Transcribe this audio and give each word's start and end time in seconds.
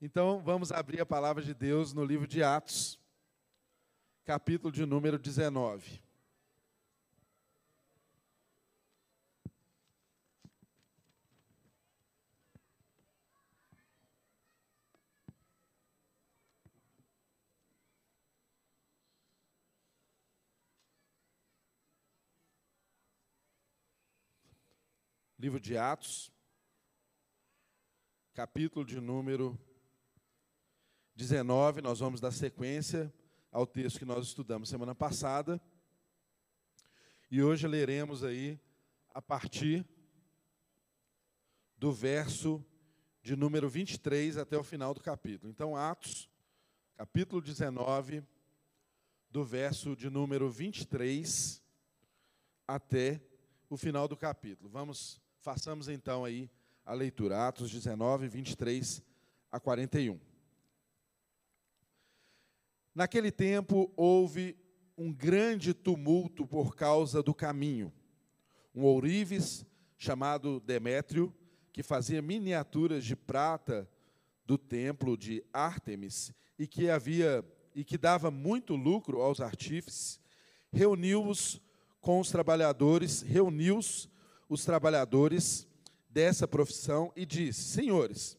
Então, 0.00 0.40
vamos 0.40 0.70
abrir 0.70 1.00
a 1.00 1.06
palavra 1.06 1.42
de 1.42 1.52
Deus 1.52 1.92
no 1.92 2.04
livro 2.04 2.24
de 2.24 2.40
Atos, 2.40 3.00
capítulo 4.24 4.72
de 4.72 4.86
número 4.86 5.18
19. 5.18 6.00
Livro 25.36 25.58
de 25.58 25.76
Atos, 25.76 26.30
capítulo 28.32 28.84
de 28.84 29.00
número 29.00 29.58
19, 31.18 31.82
nós 31.82 31.98
vamos 31.98 32.20
dar 32.20 32.30
sequência 32.30 33.12
ao 33.50 33.66
texto 33.66 33.98
que 33.98 34.04
nós 34.04 34.24
estudamos 34.24 34.68
semana 34.68 34.94
passada. 34.94 35.60
E 37.28 37.42
hoje 37.42 37.66
leremos 37.66 38.22
aí 38.22 38.56
a 39.12 39.20
partir 39.20 39.84
do 41.76 41.92
verso 41.92 42.64
de 43.20 43.34
número 43.34 43.68
23 43.68 44.36
até 44.36 44.56
o 44.56 44.62
final 44.62 44.94
do 44.94 45.00
capítulo. 45.00 45.50
Então, 45.50 45.74
Atos, 45.74 46.30
capítulo 46.96 47.42
19, 47.42 48.22
do 49.28 49.44
verso 49.44 49.96
de 49.96 50.08
número 50.08 50.48
23 50.48 51.60
até 52.64 53.20
o 53.68 53.76
final 53.76 54.06
do 54.06 54.16
capítulo. 54.16 54.70
Vamos 54.70 55.20
Façamos 55.40 55.88
então 55.88 56.24
aí 56.24 56.48
a 56.84 56.92
leitura, 56.92 57.48
Atos 57.48 57.70
19, 57.72 58.28
23 58.28 59.02
a 59.50 59.58
41. 59.58 60.27
Naquele 62.94 63.30
tempo 63.30 63.92
houve 63.96 64.56
um 64.96 65.12
grande 65.12 65.72
tumulto 65.72 66.46
por 66.46 66.74
causa 66.74 67.22
do 67.22 67.32
caminho. 67.32 67.92
Um 68.74 68.84
ourives 68.84 69.64
chamado 69.96 70.60
Demétrio, 70.60 71.32
que 71.72 71.82
fazia 71.82 72.20
miniaturas 72.20 73.04
de 73.04 73.14
prata 73.14 73.88
do 74.44 74.58
templo 74.58 75.16
de 75.16 75.44
Ártemis 75.52 76.32
e 76.58 76.66
que 76.66 76.90
havia 76.90 77.44
e 77.74 77.84
que 77.84 77.96
dava 77.96 78.28
muito 78.30 78.74
lucro 78.74 79.20
aos 79.20 79.40
artífices, 79.40 80.18
reuniu-os 80.72 81.60
com 82.00 82.18
os 82.18 82.28
trabalhadores, 82.30 83.22
reuniu-os 83.22 84.08
os 84.48 84.64
trabalhadores 84.64 85.68
dessa 86.08 86.48
profissão 86.48 87.12
e 87.14 87.24
disse: 87.24 87.62
Senhores, 87.62 88.36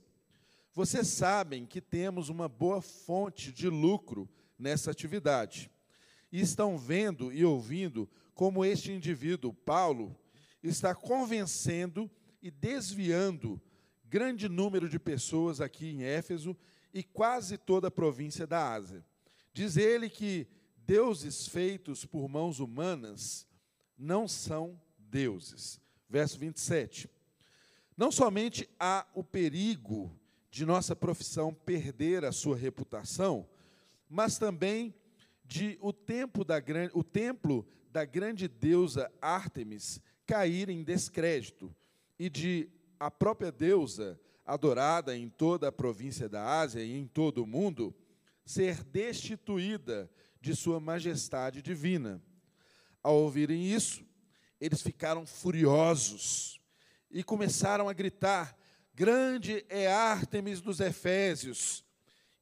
vocês 0.74 1.08
sabem 1.08 1.66
que 1.66 1.80
temos 1.80 2.28
uma 2.28 2.50
boa 2.50 2.82
fonte 2.82 3.54
de 3.54 3.70
lucro 3.70 4.28
nessa 4.60 4.92
atividade. 4.92 5.72
E 6.32 6.42
estão 6.42 6.78
vendo 6.78 7.34
e 7.34 7.44
ouvindo 7.46 8.08
como 8.36 8.64
este 8.64 8.92
indivíduo, 8.92 9.54
Paulo, 9.54 10.16
está 10.62 10.94
convencendo 10.94 12.12
e 12.42 12.52
desviando 12.52 13.60
grande 14.06 14.48
número 14.50 14.90
de 14.90 15.00
pessoas 15.00 15.62
aqui 15.62 15.88
em 15.88 16.04
Éfeso 16.04 16.56
e 16.94 17.02
quase 17.02 17.58
toda 17.58 17.88
a 17.88 17.92
província 17.92 18.46
da 18.46 18.74
Ásia. 18.74 19.06
Diz 19.54 19.78
ele 19.78 20.10
que 20.10 20.48
deuses 20.86 21.48
feitos 21.48 22.06
por 22.06 22.28
mãos 22.28 22.60
humanas 22.60 23.48
não 23.98 24.28
são 24.28 24.80
deuses 24.98 25.80
verso 26.10 26.40
27. 26.40 27.10
Não 27.96 28.12
somente 28.12 28.68
há 28.80 29.06
o 29.14 29.24
perigo 29.24 30.12
de 30.50 30.66
nossa 30.66 30.96
profissão 30.96 31.54
perder 31.54 32.26
a 32.26 32.32
sua 32.32 32.58
reputação, 32.58 33.48
mas 34.10 34.38
também 34.40 34.94
de 35.46 35.78
o, 35.82 35.94
tempo 35.94 36.44
da, 36.44 36.58
o 36.94 37.04
templo 37.04 37.68
da 37.92 38.04
grande 38.04 38.48
deusa 38.48 39.12
Ártemis 39.22 40.02
cair 40.26 40.70
em 40.70 40.84
descrédito 40.84 41.74
e 42.18 42.30
de 42.30 42.70
a 43.00 43.10
própria 43.10 43.52
deusa, 43.52 44.20
adorada 44.46 45.16
em 45.16 45.30
toda 45.30 45.70
a 45.70 45.72
província 45.72 46.28
da 46.28 46.60
Ásia 46.60 46.84
e 46.84 46.98
em 46.98 47.08
todo 47.08 47.44
o 47.44 47.48
mundo, 47.48 47.96
ser 48.46 48.84
destituída 48.84 50.12
de 50.42 50.56
sua 50.56 50.80
majestade 50.80 51.62
divina. 51.62 52.22
Ao 53.02 53.16
ouvirem 53.16 53.64
isso, 53.64 54.06
eles 54.60 54.82
ficaram 54.82 55.26
furiosos 55.26 56.60
e 57.10 57.24
começaram 57.24 57.88
a 57.88 57.94
gritar: 57.94 58.58
Grande 58.94 59.66
é 59.70 59.88
Ártemis 59.88 60.62
dos 60.62 60.80
Efésios! 60.80 61.86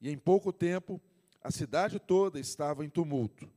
E 0.01 0.09
em 0.09 0.17
pouco 0.17 0.51
tempo, 0.51 1.01
a 1.47 1.51
cidade 1.51 1.99
toda 1.99 2.39
estava 2.39 2.83
em 2.83 2.89
tumulto. 2.89 3.49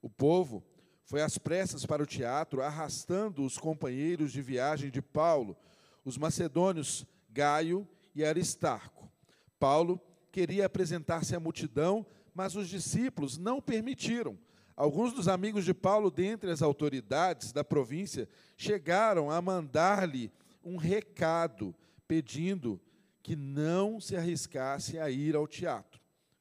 O 0.00 0.08
povo 0.08 0.64
foi 1.04 1.20
às 1.20 1.36
pressas 1.36 1.84
para 1.84 2.02
o 2.02 2.06
teatro, 2.06 2.62
arrastando 2.62 3.44
os 3.44 3.58
companheiros 3.58 4.32
de 4.32 4.40
viagem 4.40 4.90
de 4.90 5.02
Paulo, 5.02 5.56
os 6.04 6.16
macedônios 6.16 7.04
Gaio 7.30 7.86
e 8.14 8.24
Aristarco. 8.24 9.10
Paulo 9.58 10.00
queria 10.32 10.64
apresentar-se 10.64 11.36
à 11.36 11.40
multidão, 11.40 12.06
mas 12.34 12.56
os 12.56 12.68
discípulos 12.68 13.36
não 13.36 13.60
permitiram 13.60 14.38
Alguns 14.76 15.12
dos 15.12 15.28
amigos 15.28 15.64
de 15.64 15.72
Paulo, 15.72 16.10
dentre 16.10 16.50
as 16.50 16.60
autoridades 16.60 17.52
da 17.52 17.62
província, 17.62 18.28
chegaram 18.56 19.30
a 19.30 19.40
mandar-lhe 19.40 20.32
um 20.64 20.76
recado, 20.76 21.72
pedindo 22.08 22.80
que 23.22 23.36
não 23.36 24.00
se 24.00 24.16
arriscasse 24.16 24.98
a 24.98 25.08
ir 25.08 25.36
ao 25.36 25.46
teatro. 25.46 25.93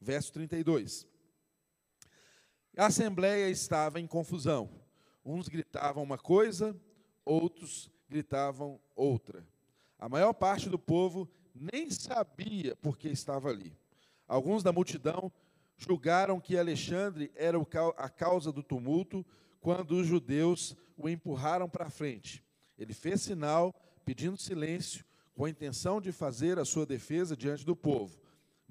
Verso 0.03 0.33
32. 0.33 1.07
A 2.75 2.87
assembleia 2.87 3.49
estava 3.49 4.01
em 4.01 4.05
confusão. 4.05 4.69
Uns 5.23 5.47
gritavam 5.47 6.03
uma 6.03 6.17
coisa, 6.17 6.75
outros 7.23 7.89
gritavam 8.09 8.81
outra. 8.97 9.47
A 9.97 10.09
maior 10.09 10.33
parte 10.33 10.69
do 10.69 10.77
povo 10.77 11.29
nem 11.55 11.89
sabia 11.89 12.75
por 12.75 12.97
que 12.97 13.07
estava 13.07 13.47
ali. 13.47 13.77
Alguns 14.27 14.61
da 14.61 14.73
multidão 14.73 15.31
julgaram 15.77 16.37
que 16.37 16.57
Alexandre 16.57 17.31
era 17.33 17.57
a 17.95 18.09
causa 18.09 18.51
do 18.51 18.61
tumulto 18.61 19.25
quando 19.61 19.91
os 19.91 20.05
judeus 20.05 20.75
o 20.97 21.07
empurraram 21.07 21.69
para 21.69 21.89
frente. 21.89 22.43
Ele 22.77 22.93
fez 22.93 23.21
sinal, 23.21 23.73
pedindo 24.03 24.35
silêncio, 24.35 25.05
com 25.33 25.45
a 25.45 25.49
intenção 25.49 26.01
de 26.01 26.11
fazer 26.11 26.59
a 26.59 26.65
sua 26.65 26.85
defesa 26.85 27.37
diante 27.37 27.65
do 27.65 27.73
povo. 27.73 28.22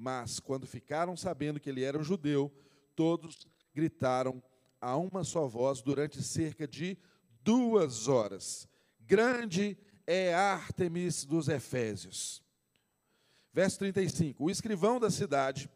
Mas, 0.03 0.41
quando 0.41 0.67
ficaram 0.67 1.17
sabendo 1.17 1.61
que 1.61 1.71
ele 1.71 1.85
era 1.85 1.97
um 1.97 2.03
judeu, 2.03 2.53
todos 2.97 3.47
gritaram 3.73 4.43
a 4.81 4.97
uma 4.97 5.23
só 5.23 5.47
voz 5.47 5.81
durante 5.81 6.21
cerca 6.21 6.67
de 6.67 6.99
duas 7.41 8.09
horas: 8.09 8.69
Grande 8.99 9.79
é 10.05 10.35
Ártemis 10.35 11.25
dos 11.25 11.47
Efésios. 11.47 12.43
Verso 13.53 13.79
35: 13.79 14.43
O 14.43 14.51
escrivão 14.51 14.99
da 14.99 15.09
cidade 15.09 15.71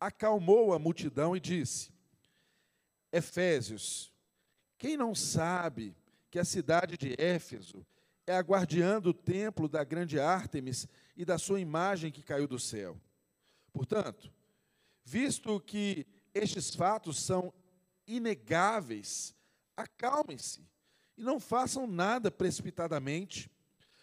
acalmou 0.00 0.72
a 0.72 0.78
multidão 0.78 1.36
e 1.36 1.40
disse: 1.40 1.92
Efésios, 3.12 4.10
quem 4.78 4.96
não 4.96 5.14
sabe 5.14 5.94
que 6.30 6.38
a 6.38 6.46
cidade 6.46 6.96
de 6.96 7.14
Éfeso 7.18 7.86
é 8.26 8.34
a 8.34 8.40
guardiã 8.40 8.98
do 8.98 9.12
templo 9.12 9.68
da 9.68 9.84
grande 9.84 10.18
Ártemis 10.18 10.88
e 11.14 11.26
da 11.26 11.36
sua 11.36 11.60
imagem 11.60 12.10
que 12.10 12.22
caiu 12.22 12.48
do 12.48 12.58
céu? 12.58 12.98
Portanto, 13.72 14.32
visto 15.04 15.60
que 15.60 16.06
estes 16.34 16.74
fatos 16.74 17.20
são 17.20 17.52
inegáveis, 18.06 19.34
acalmem-se 19.76 20.66
e 21.16 21.22
não 21.22 21.38
façam 21.38 21.86
nada 21.86 22.30
precipitadamente. 22.30 23.50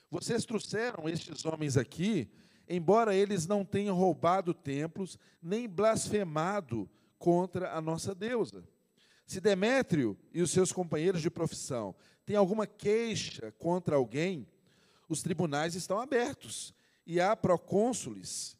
Vocês 0.09 0.45
trouxeram 0.45 1.07
estes 1.07 1.45
homens 1.45 1.77
aqui 1.77 2.29
embora 2.67 3.15
eles 3.15 3.47
não 3.47 3.63
tenham 3.63 3.95
roubado 3.95 4.53
templos, 4.53 5.17
nem 5.41 5.67
blasfemado 5.67 6.89
contra 7.17 7.73
a 7.73 7.81
nossa 7.81 8.13
deusa. 8.13 8.67
Se 9.25 9.39
Demétrio 9.39 10.17
e 10.33 10.41
os 10.41 10.51
seus 10.51 10.71
companheiros 10.71 11.21
de 11.21 11.29
profissão 11.29 11.95
têm 12.25 12.35
alguma 12.35 12.67
queixa 12.67 13.53
contra 13.57 13.95
alguém, 13.95 14.47
os 15.07 15.21
tribunais 15.21 15.75
estão 15.75 15.99
abertos 15.99 16.73
e 17.05 17.21
há 17.21 17.35
procônsules, 17.35 18.56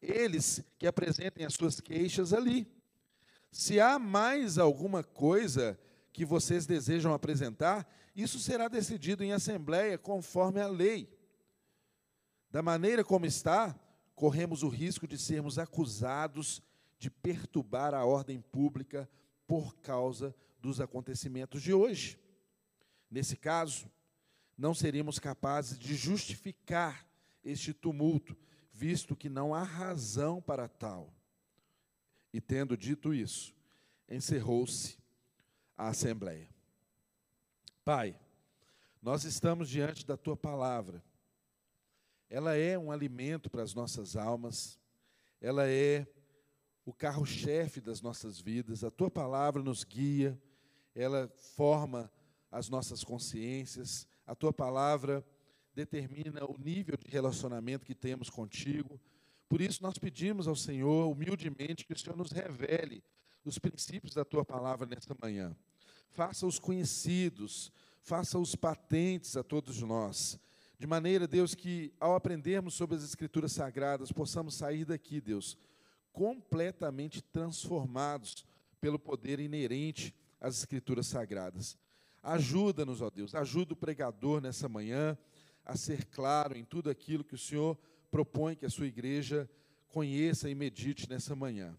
eles 0.00 0.62
que 0.78 0.86
apresentem 0.86 1.44
as 1.44 1.54
suas 1.54 1.80
queixas 1.80 2.32
ali. 2.32 2.66
Se 3.50 3.80
há 3.80 3.98
mais 3.98 4.58
alguma 4.58 5.02
coisa 5.02 5.78
que 6.12 6.24
vocês 6.24 6.66
desejam 6.66 7.12
apresentar, 7.12 7.86
isso 8.14 8.38
será 8.38 8.68
decidido 8.68 9.22
em 9.22 9.32
assembleia 9.32 9.98
conforme 9.98 10.60
a 10.60 10.66
lei. 10.66 11.08
Da 12.50 12.62
maneira 12.62 13.04
como 13.04 13.26
está, 13.26 13.78
corremos 14.14 14.62
o 14.62 14.68
risco 14.68 15.06
de 15.06 15.18
sermos 15.18 15.58
acusados 15.58 16.62
de 16.98 17.10
perturbar 17.10 17.92
a 17.94 18.04
ordem 18.04 18.40
pública 18.40 19.08
por 19.46 19.76
causa 19.76 20.34
dos 20.60 20.80
acontecimentos 20.80 21.62
de 21.62 21.72
hoje. 21.74 22.18
Nesse 23.10 23.36
caso, 23.36 23.90
não 24.56 24.74
seríamos 24.74 25.18
capazes 25.18 25.78
de 25.78 25.94
justificar 25.94 27.06
este 27.44 27.72
tumulto, 27.72 28.36
visto 28.76 29.16
que 29.16 29.30
não 29.30 29.54
há 29.54 29.62
razão 29.62 30.40
para 30.40 30.68
tal. 30.68 31.10
E 32.30 32.40
tendo 32.42 32.76
dito 32.76 33.14
isso, 33.14 33.54
encerrou-se 34.06 34.98
a 35.76 35.88
assembleia. 35.88 36.48
Pai, 37.82 38.18
nós 39.00 39.24
estamos 39.24 39.70
diante 39.70 40.04
da 40.04 40.16
tua 40.16 40.36
palavra. 40.36 41.02
Ela 42.28 42.54
é 42.56 42.78
um 42.78 42.92
alimento 42.92 43.48
para 43.48 43.62
as 43.62 43.72
nossas 43.72 44.14
almas, 44.14 44.78
ela 45.40 45.66
é 45.66 46.06
o 46.84 46.92
carro-chefe 46.92 47.80
das 47.80 48.02
nossas 48.02 48.40
vidas. 48.40 48.84
A 48.84 48.90
tua 48.90 49.10
palavra 49.10 49.62
nos 49.62 49.84
guia, 49.84 50.38
ela 50.94 51.28
forma 51.56 52.12
as 52.50 52.68
nossas 52.68 53.02
consciências, 53.02 54.06
a 54.26 54.34
tua 54.34 54.52
palavra 54.52 55.24
determina 55.76 56.42
o 56.46 56.56
nível 56.58 56.96
de 56.96 57.10
relacionamento 57.10 57.84
que 57.84 57.94
temos 57.94 58.30
contigo. 58.30 58.98
Por 59.46 59.60
isso, 59.60 59.82
nós 59.82 59.98
pedimos 59.98 60.48
ao 60.48 60.56
Senhor, 60.56 61.06
humildemente, 61.12 61.84
que 61.84 61.92
o 61.92 61.98
Senhor 61.98 62.16
nos 62.16 62.32
revele 62.32 63.04
os 63.44 63.58
princípios 63.58 64.14
da 64.14 64.24
tua 64.24 64.42
palavra 64.42 64.86
nesta 64.86 65.14
manhã. 65.20 65.54
Faça-os 66.08 66.58
conhecidos, 66.58 67.70
faça-os 68.00 68.56
patentes 68.56 69.36
a 69.36 69.44
todos 69.44 69.82
nós. 69.82 70.40
De 70.78 70.86
maneira, 70.86 71.28
Deus, 71.28 71.54
que 71.54 71.92
ao 72.00 72.14
aprendermos 72.14 72.72
sobre 72.72 72.96
as 72.96 73.04
Escrituras 73.04 73.52
Sagradas, 73.52 74.10
possamos 74.10 74.54
sair 74.54 74.86
daqui, 74.86 75.20
Deus, 75.20 75.58
completamente 76.10 77.20
transformados 77.20 78.46
pelo 78.80 78.98
poder 78.98 79.40
inerente 79.40 80.14
às 80.40 80.56
Escrituras 80.58 81.06
Sagradas. 81.06 81.76
Ajuda-nos, 82.22 83.02
ó 83.02 83.10
Deus, 83.10 83.34
ajuda 83.34 83.74
o 83.74 83.76
pregador 83.76 84.40
nessa 84.40 84.68
manhã 84.68 85.16
a 85.66 85.76
ser 85.76 86.06
claro 86.06 86.56
em 86.56 86.64
tudo 86.64 86.88
aquilo 86.88 87.24
que 87.24 87.34
o 87.34 87.38
Senhor 87.38 87.76
propõe 88.10 88.54
que 88.54 88.64
a 88.64 88.70
sua 88.70 88.86
igreja 88.86 89.50
conheça 89.88 90.48
e 90.48 90.54
medite 90.54 91.08
nessa 91.10 91.34
manhã. 91.34 91.76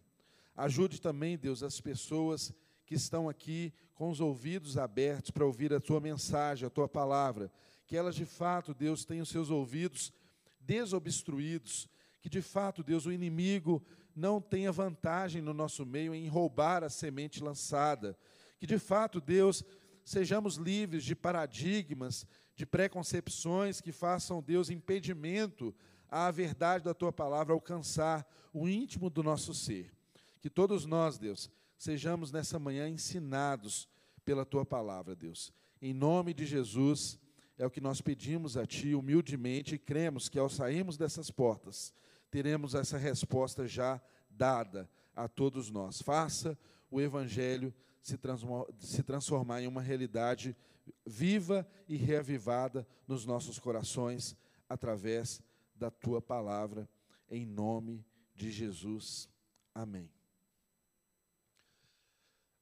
Ajude 0.55 0.99
também, 0.99 1.37
Deus, 1.37 1.63
as 1.63 1.79
pessoas 1.79 2.53
que 2.85 2.95
estão 2.95 3.29
aqui 3.29 3.73
com 3.95 4.09
os 4.09 4.19
ouvidos 4.19 4.77
abertos 4.77 5.31
para 5.31 5.45
ouvir 5.45 5.73
a 5.73 5.79
tua 5.79 6.01
mensagem, 6.01 6.67
a 6.67 6.69
tua 6.69 6.87
palavra, 6.87 7.51
que 7.85 7.95
elas 7.95 8.15
de 8.15 8.25
fato, 8.25 8.73
Deus, 8.73 9.05
tenham 9.05 9.25
seus 9.25 9.49
ouvidos 9.49 10.11
desobstruídos, 10.59 11.87
que 12.21 12.29
de 12.29 12.41
fato, 12.41 12.83
Deus, 12.83 13.05
o 13.05 13.11
inimigo 13.11 13.81
não 14.13 14.41
tenha 14.41 14.71
vantagem 14.71 15.41
no 15.41 15.53
nosso 15.53 15.85
meio 15.85 16.13
em 16.13 16.27
roubar 16.27 16.83
a 16.83 16.89
semente 16.89 17.41
lançada, 17.41 18.17
que 18.59 18.67
de 18.67 18.77
fato, 18.77 19.21
Deus, 19.21 19.63
sejamos 20.03 20.55
livres 20.55 21.03
de 21.03 21.15
paradigmas, 21.15 22.25
de 22.57 22.65
preconcepções 22.65 23.79
que 23.79 23.91
façam, 23.91 24.41
Deus, 24.41 24.71
impedimento 24.71 25.73
à 26.09 26.31
verdade 26.31 26.83
da 26.83 26.93
tua 26.93 27.13
palavra 27.13 27.53
alcançar 27.53 28.27
o 28.51 28.67
íntimo 28.67 29.11
do 29.11 29.21
nosso 29.21 29.53
ser. 29.53 29.93
Que 30.41 30.49
todos 30.49 30.83
nós, 30.83 31.19
Deus, 31.19 31.51
sejamos 31.77 32.31
nessa 32.31 32.57
manhã 32.57 32.89
ensinados 32.89 33.87
pela 34.25 34.43
tua 34.43 34.65
palavra, 34.65 35.15
Deus. 35.15 35.53
Em 35.79 35.93
nome 35.93 36.33
de 36.33 36.47
Jesus, 36.47 37.19
é 37.59 37.65
o 37.65 37.69
que 37.69 37.79
nós 37.79 38.01
pedimos 38.01 38.57
a 38.57 38.65
ti 38.65 38.95
humildemente 38.95 39.75
e 39.75 39.79
cremos 39.79 40.27
que 40.27 40.39
ao 40.39 40.49
sairmos 40.49 40.97
dessas 40.97 41.29
portas, 41.29 41.93
teremos 42.31 42.73
essa 42.73 42.97
resposta 42.97 43.67
já 43.67 44.01
dada 44.31 44.89
a 45.15 45.27
todos 45.27 45.69
nós. 45.69 46.01
Faça 46.01 46.57
o 46.89 46.99
evangelho 46.99 47.71
se, 48.01 49.03
transformar 49.03 49.61
em 49.61 49.67
uma 49.67 49.81
realidade 49.81 50.55
viva 51.05 51.67
e 51.87 51.95
reavivada 51.95 52.87
nos 53.07 53.25
nossos 53.25 53.59
corações 53.59 54.35
através 54.67 55.41
da 55.75 55.89
tua 55.89 56.21
palavra, 56.21 56.89
em 57.29 57.45
nome 57.45 58.05
de 58.33 58.51
Jesus. 58.51 59.29
Amém. 59.73 60.11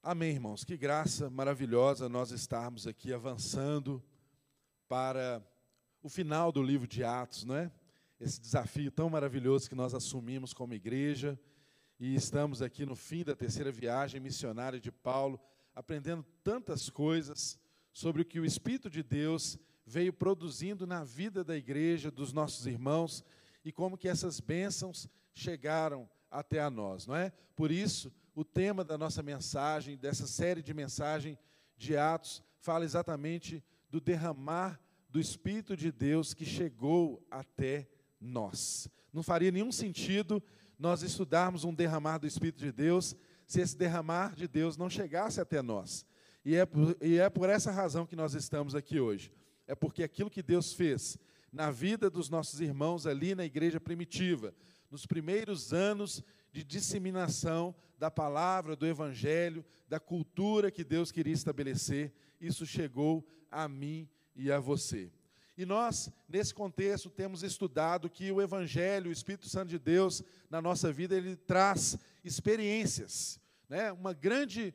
Amém, 0.02 0.30
irmãos. 0.30 0.64
Que 0.64 0.76
graça 0.76 1.28
maravilhosa 1.28 2.08
nós 2.08 2.30
estarmos 2.30 2.86
aqui 2.86 3.12
avançando 3.12 4.02
para 4.86 5.44
o 6.02 6.08
final 6.08 6.52
do 6.52 6.62
livro 6.62 6.86
de 6.86 7.02
Atos, 7.02 7.44
não 7.44 7.56
é? 7.56 7.72
Esse 8.20 8.40
desafio 8.40 8.90
tão 8.90 9.10
maravilhoso 9.10 9.68
que 9.68 9.74
nós 9.74 9.94
assumimos 9.94 10.54
como 10.54 10.74
igreja 10.74 11.38
e 11.98 12.14
estamos 12.14 12.62
aqui 12.62 12.86
no 12.86 12.94
fim 12.94 13.24
da 13.24 13.34
terceira 13.34 13.72
viagem 13.72 14.20
missionária 14.20 14.78
de 14.78 14.92
Paulo, 14.92 15.40
aprendendo 15.74 16.24
tantas 16.44 16.88
coisas 16.88 17.58
sobre 17.96 18.20
o 18.20 18.24
que 18.26 18.38
o 18.38 18.44
Espírito 18.44 18.90
de 18.90 19.02
Deus 19.02 19.58
veio 19.86 20.12
produzindo 20.12 20.86
na 20.86 21.02
vida 21.02 21.42
da 21.42 21.56
igreja, 21.56 22.10
dos 22.10 22.30
nossos 22.30 22.66
irmãos, 22.66 23.24
e 23.64 23.72
como 23.72 23.96
que 23.96 24.06
essas 24.06 24.38
bênçãos 24.38 25.08
chegaram 25.32 26.06
até 26.30 26.60
a 26.60 26.68
nós, 26.68 27.06
não 27.06 27.16
é? 27.16 27.32
Por 27.56 27.70
isso, 27.70 28.12
o 28.34 28.44
tema 28.44 28.84
da 28.84 28.98
nossa 28.98 29.22
mensagem, 29.22 29.96
dessa 29.96 30.26
série 30.26 30.60
de 30.60 30.74
mensagem 30.74 31.38
de 31.74 31.96
Atos, 31.96 32.42
fala 32.58 32.84
exatamente 32.84 33.64
do 33.88 33.98
derramar 33.98 34.78
do 35.08 35.18
Espírito 35.18 35.74
de 35.74 35.90
Deus 35.90 36.34
que 36.34 36.44
chegou 36.44 37.26
até 37.30 37.88
nós. 38.20 38.90
Não 39.10 39.22
faria 39.22 39.50
nenhum 39.50 39.72
sentido 39.72 40.42
nós 40.78 41.00
estudarmos 41.00 41.64
um 41.64 41.72
derramar 41.72 42.18
do 42.18 42.26
Espírito 42.26 42.58
de 42.58 42.72
Deus 42.72 43.16
se 43.46 43.62
esse 43.62 43.74
derramar 43.74 44.34
de 44.34 44.46
Deus 44.46 44.76
não 44.76 44.90
chegasse 44.90 45.40
até 45.40 45.62
nós. 45.62 46.04
E 46.46 46.54
é, 46.54 46.64
por, 46.64 46.96
e 47.00 47.18
é 47.18 47.28
por 47.28 47.50
essa 47.50 47.72
razão 47.72 48.06
que 48.06 48.14
nós 48.14 48.32
estamos 48.32 48.76
aqui 48.76 49.00
hoje. 49.00 49.32
É 49.66 49.74
porque 49.74 50.04
aquilo 50.04 50.30
que 50.30 50.44
Deus 50.44 50.72
fez 50.72 51.18
na 51.52 51.72
vida 51.72 52.08
dos 52.08 52.30
nossos 52.30 52.60
irmãos 52.60 53.04
ali 53.04 53.34
na 53.34 53.44
igreja 53.44 53.80
primitiva, 53.80 54.54
nos 54.88 55.06
primeiros 55.06 55.72
anos 55.72 56.22
de 56.52 56.62
disseminação 56.62 57.74
da 57.98 58.12
palavra, 58.12 58.76
do 58.76 58.86
evangelho, 58.86 59.64
da 59.88 59.98
cultura 59.98 60.70
que 60.70 60.84
Deus 60.84 61.10
queria 61.10 61.34
estabelecer, 61.34 62.12
isso 62.40 62.64
chegou 62.64 63.26
a 63.50 63.66
mim 63.66 64.08
e 64.36 64.52
a 64.52 64.60
você. 64.60 65.10
E 65.58 65.66
nós, 65.66 66.08
nesse 66.28 66.54
contexto, 66.54 67.10
temos 67.10 67.42
estudado 67.42 68.08
que 68.08 68.30
o 68.30 68.40
Evangelho, 68.40 69.08
o 69.08 69.12
Espírito 69.12 69.48
Santo 69.48 69.70
de 69.70 69.80
Deus, 69.80 70.22
na 70.48 70.62
nossa 70.62 70.92
vida, 70.92 71.16
ele 71.16 71.34
traz 71.34 71.98
experiências. 72.22 73.40
Né? 73.68 73.90
Uma 73.90 74.12
grande 74.12 74.72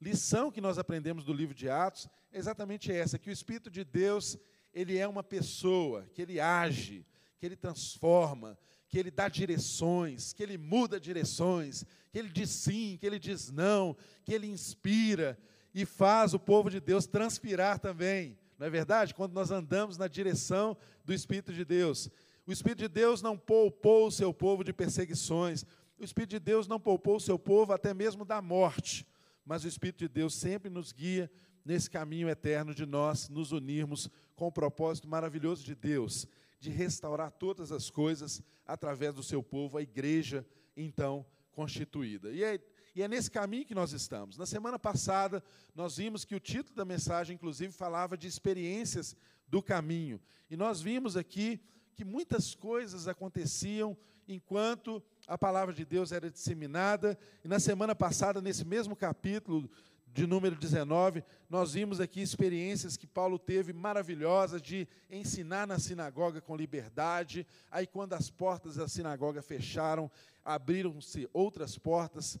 lição 0.00 0.50
que 0.50 0.60
nós 0.60 0.78
aprendemos 0.78 1.24
do 1.24 1.32
livro 1.32 1.54
de 1.54 1.68
Atos 1.68 2.08
é 2.32 2.38
exatamente 2.38 2.92
essa: 2.92 3.18
que 3.18 3.30
o 3.30 3.32
Espírito 3.32 3.70
de 3.70 3.84
Deus, 3.84 4.38
ele 4.72 4.96
é 4.96 5.06
uma 5.06 5.22
pessoa, 5.22 6.08
que 6.14 6.22
ele 6.22 6.40
age, 6.40 7.06
que 7.38 7.46
ele 7.46 7.56
transforma, 7.56 8.58
que 8.88 8.98
ele 8.98 9.10
dá 9.10 9.28
direções, 9.28 10.32
que 10.32 10.42
ele 10.42 10.56
muda 10.56 10.98
direções, 10.98 11.84
que 12.10 12.18
ele 12.18 12.28
diz 12.28 12.50
sim, 12.50 12.96
que 12.98 13.06
ele 13.06 13.18
diz 13.18 13.50
não, 13.50 13.96
que 14.24 14.32
ele 14.32 14.46
inspira 14.46 15.38
e 15.74 15.84
faz 15.84 16.34
o 16.34 16.38
povo 16.38 16.70
de 16.70 16.80
Deus 16.80 17.06
transpirar 17.06 17.78
também. 17.78 18.38
Não 18.58 18.66
é 18.66 18.70
verdade? 18.70 19.14
Quando 19.14 19.32
nós 19.32 19.50
andamos 19.50 19.96
na 19.96 20.08
direção 20.08 20.76
do 21.04 21.14
Espírito 21.14 21.52
de 21.52 21.64
Deus. 21.64 22.10
O 22.46 22.52
Espírito 22.52 22.78
de 22.78 22.88
Deus 22.88 23.22
não 23.22 23.36
poupou 23.36 24.06
o 24.06 24.10
seu 24.10 24.32
povo 24.32 24.64
de 24.64 24.72
perseguições. 24.72 25.64
O 25.98 26.04
Espírito 26.04 26.30
de 26.30 26.38
Deus 26.38 26.66
não 26.66 26.80
poupou 26.80 27.16
o 27.16 27.20
seu 27.20 27.38
povo 27.38 27.72
até 27.72 27.92
mesmo 27.92 28.24
da 28.24 28.40
morte. 28.40 29.06
Mas 29.48 29.64
o 29.64 29.68
Espírito 29.68 30.00
de 30.00 30.08
Deus 30.08 30.34
sempre 30.34 30.68
nos 30.68 30.92
guia 30.92 31.30
nesse 31.64 31.88
caminho 31.88 32.28
eterno 32.28 32.74
de 32.74 32.84
nós 32.84 33.30
nos 33.30 33.50
unirmos 33.50 34.10
com 34.36 34.48
o 34.48 34.52
propósito 34.52 35.08
maravilhoso 35.08 35.64
de 35.64 35.74
Deus, 35.74 36.26
de 36.60 36.68
restaurar 36.68 37.30
todas 37.30 37.72
as 37.72 37.88
coisas 37.88 38.42
através 38.66 39.14
do 39.14 39.22
seu 39.22 39.42
povo, 39.42 39.78
a 39.78 39.82
igreja 39.82 40.46
então 40.76 41.24
constituída. 41.50 42.30
E 42.30 42.44
é 42.44 42.60
e 42.94 43.02
é 43.02 43.06
nesse 43.06 43.30
caminho 43.30 43.64
que 43.64 43.74
nós 43.74 43.92
estamos. 43.92 44.36
Na 44.36 44.44
semana 44.44 44.78
passada, 44.78 45.42
nós 45.74 45.96
vimos 45.96 46.24
que 46.24 46.34
o 46.34 46.40
título 46.40 46.74
da 46.74 46.84
mensagem, 46.84 47.34
inclusive, 47.34 47.72
falava 47.72 48.18
de 48.18 48.26
experiências 48.26 49.16
do 49.46 49.62
caminho. 49.62 50.20
E 50.50 50.56
nós 50.56 50.80
vimos 50.80 51.16
aqui 51.16 51.60
que 51.94 52.04
muitas 52.04 52.54
coisas 52.54 53.06
aconteciam 53.06 53.96
enquanto 54.26 55.02
a 55.28 55.38
palavra 55.38 55.72
de 55.72 55.84
Deus 55.84 56.10
era 56.10 56.28
disseminada. 56.28 57.16
E 57.44 57.48
na 57.48 57.60
semana 57.60 57.94
passada, 57.94 58.40
nesse 58.40 58.64
mesmo 58.64 58.96
capítulo 58.96 59.70
de 60.06 60.26
número 60.26 60.56
19, 60.56 61.22
nós 61.48 61.74
vimos 61.74 62.00
aqui 62.00 62.20
experiências 62.20 62.96
que 62.96 63.06
Paulo 63.06 63.38
teve 63.38 63.72
maravilhosas 63.72 64.60
de 64.60 64.88
ensinar 65.08 65.66
na 65.66 65.78
sinagoga 65.78 66.40
com 66.40 66.56
liberdade. 66.56 67.46
Aí, 67.70 67.86
quando 67.86 68.14
as 68.14 68.30
portas 68.30 68.76
da 68.76 68.88
sinagoga 68.88 69.42
fecharam, 69.42 70.10
abriram-se 70.44 71.28
outras 71.32 71.78
portas 71.78 72.40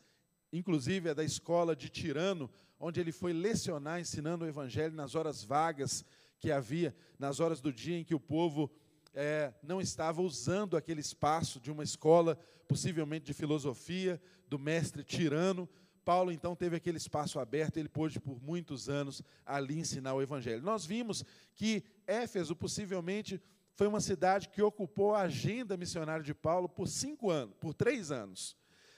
inclusive 0.52 1.10
é 1.10 1.14
da 1.14 1.24
escola 1.24 1.76
de 1.76 1.88
Tirano, 1.88 2.50
onde 2.80 3.00
ele 3.00 3.12
foi 3.12 3.32
lecionar, 3.32 4.00
ensinando 4.00 4.44
o 4.44 4.48
evangelho 4.48 4.94
nas 4.94 5.14
horas 5.14 5.42
vagas 5.42 6.04
que 6.40 6.50
havia, 6.50 6.94
nas 7.18 7.40
horas 7.40 7.60
do 7.60 7.72
dia 7.72 7.98
em 7.98 8.04
que 8.04 8.14
o 8.14 8.20
povo 8.20 8.70
é, 9.14 9.52
não 9.62 9.80
estava 9.80 10.22
usando 10.22 10.76
aquele 10.76 11.00
espaço 11.00 11.60
de 11.60 11.70
uma 11.70 11.82
escola, 11.82 12.38
possivelmente 12.66 13.26
de 13.26 13.34
filosofia, 13.34 14.20
do 14.46 14.58
mestre 14.58 15.02
Tirano. 15.02 15.68
Paulo 16.04 16.32
então 16.32 16.56
teve 16.56 16.76
aquele 16.76 16.96
espaço 16.96 17.38
aberto, 17.38 17.76
ele 17.76 17.88
pôde 17.88 18.18
por 18.18 18.42
muitos 18.42 18.88
anos 18.88 19.22
ali 19.44 19.78
ensinar 19.78 20.14
o 20.14 20.22
evangelho. 20.22 20.62
Nós 20.62 20.86
vimos 20.86 21.24
que 21.54 21.82
Éfeso 22.06 22.56
possivelmente 22.56 23.40
foi 23.74 23.86
uma 23.86 24.00
cidade 24.00 24.48
que 24.48 24.62
ocupou 24.62 25.14
a 25.14 25.22
agenda 25.22 25.76
missionária 25.76 26.24
de 26.24 26.34
Paulo 26.34 26.68
por 26.68 26.88
cinco 26.88 27.30
anos, 27.30 27.54
por 27.60 27.74
três 27.74 28.10
anos. 28.10 28.56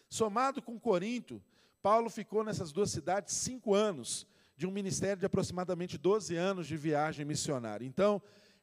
Somado 0.08 0.62
com 0.62 0.78
Corinto, 0.78 1.42
Paulo 1.82 2.08
ficou 2.08 2.44
nessas 2.44 2.72
duas 2.72 2.90
cidades 2.90 3.34
cinco 3.34 3.74
anos, 3.74 4.26
de 4.56 4.66
um 4.66 4.70
ministério 4.70 5.16
de 5.18 5.24
aproximadamente 5.24 5.96
12 5.96 6.36
anos 6.36 6.66
de 6.66 6.76
viagem 6.76 7.24
missionária. 7.24 7.86
Então, 7.86 8.20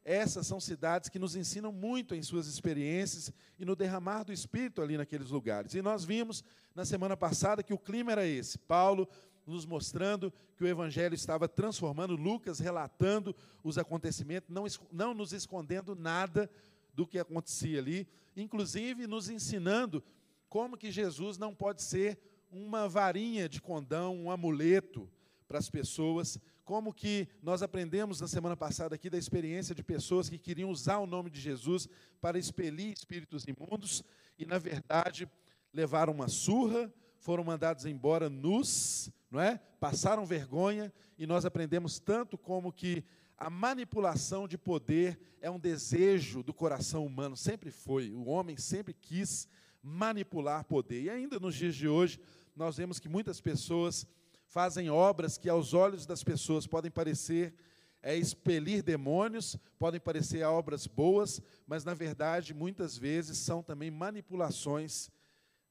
essas 0.09 0.47
são 0.47 0.57
cidades 0.57 1.09
que 1.09 1.19
nos 1.19 1.35
ensinam 1.35 1.69
muito 1.69 2.15
em 2.15 2.23
suas 2.23 2.47
experiências 2.47 3.29
e 3.59 3.65
no 3.65 3.75
derramar 3.75 4.23
do 4.23 4.31
Espírito 4.31 4.81
ali 4.81 4.95
naqueles 4.97 5.29
lugares. 5.31 5.73
E 5.73 5.81
nós 5.81 6.05
vimos 6.05 6.45
na 6.73 6.85
semana 6.85 7.17
passada 7.17 7.61
que 7.61 7.73
o 7.73 7.77
clima 7.77 8.13
era 8.13 8.25
esse. 8.25 8.57
Paulo 8.57 9.05
nos 9.45 9.65
mostrando 9.65 10.31
que 10.55 10.63
o 10.63 10.67
Evangelho 10.67 11.13
estava 11.13 11.45
transformando, 11.45 12.15
Lucas 12.15 12.57
relatando 12.59 13.35
os 13.61 13.77
acontecimentos, 13.77 14.49
não, 14.49 14.63
não 14.93 15.13
nos 15.13 15.33
escondendo 15.33 15.93
nada 15.93 16.49
do 16.93 17.05
que 17.05 17.19
acontecia 17.19 17.79
ali, 17.79 18.07
inclusive 18.33 19.07
nos 19.07 19.29
ensinando 19.29 20.01
como 20.47 20.77
que 20.77 20.89
Jesus 20.89 21.37
não 21.37 21.53
pode 21.53 21.81
ser 21.81 22.17
uma 22.49 22.87
varinha 22.87 23.49
de 23.49 23.61
condão, 23.61 24.15
um 24.15 24.31
amuleto 24.31 25.09
para 25.49 25.57
as 25.57 25.69
pessoas, 25.69 26.39
como 26.67 26.93
que 26.93 27.29
nós 27.41 27.63
aprendemos 27.63 28.19
na 28.19 28.27
semana 28.27 28.57
passada 28.57 28.93
aqui 28.93 29.09
da 29.09 29.17
experiência 29.17 29.73
de 29.73 29.81
pessoas 29.81 30.27
que 30.27 30.37
queriam 30.37 30.69
usar 30.69 30.97
o 30.97 31.07
nome 31.07 31.29
de 31.29 31.39
Jesus 31.39 31.87
para 32.19 32.37
expelir 32.37 32.91
espíritos 32.91 33.45
imundos 33.45 34.03
e, 34.37 34.45
na 34.45 34.57
verdade, 34.57 35.29
levaram 35.73 36.11
uma 36.11 36.27
surra, 36.27 36.93
foram 37.19 37.41
mandados 37.45 37.85
embora 37.85 38.29
nus, 38.29 39.09
não 39.31 39.39
é? 39.39 39.61
Passaram 39.79 40.25
vergonha 40.25 40.91
e 41.17 41.25
nós 41.25 41.45
aprendemos 41.45 41.99
tanto 41.99 42.37
como 42.37 42.73
que 42.73 43.01
a 43.37 43.49
manipulação 43.49 44.45
de 44.45 44.57
poder 44.57 45.17
é 45.39 45.49
um 45.49 45.57
desejo 45.57 46.43
do 46.43 46.53
coração 46.53 47.05
humano, 47.05 47.37
sempre 47.37 47.71
foi. 47.71 48.11
O 48.11 48.25
homem 48.25 48.57
sempre 48.57 48.93
quis 48.93 49.47
manipular 49.81 50.65
poder. 50.65 51.03
E 51.03 51.09
ainda 51.09 51.39
nos 51.39 51.55
dias 51.55 51.77
de 51.77 51.87
hoje, 51.87 52.19
nós 52.53 52.75
vemos 52.75 52.99
que 52.99 53.07
muitas 53.07 53.39
pessoas 53.39 54.05
fazem 54.47 54.89
obras 54.89 55.37
que 55.37 55.49
aos 55.49 55.73
olhos 55.73 56.05
das 56.05 56.23
pessoas 56.23 56.65
podem 56.65 56.89
parecer 56.89 57.53
é 58.01 58.15
expelir 58.15 58.81
demônios, 58.81 59.57
podem 59.77 59.99
parecer 59.99 60.43
obras 60.43 60.87
boas, 60.87 61.41
mas 61.65 61.83
na 61.83 61.93
verdade 61.93 62.53
muitas 62.53 62.97
vezes 62.97 63.37
são 63.37 63.61
também 63.61 63.91
manipulações 63.91 65.09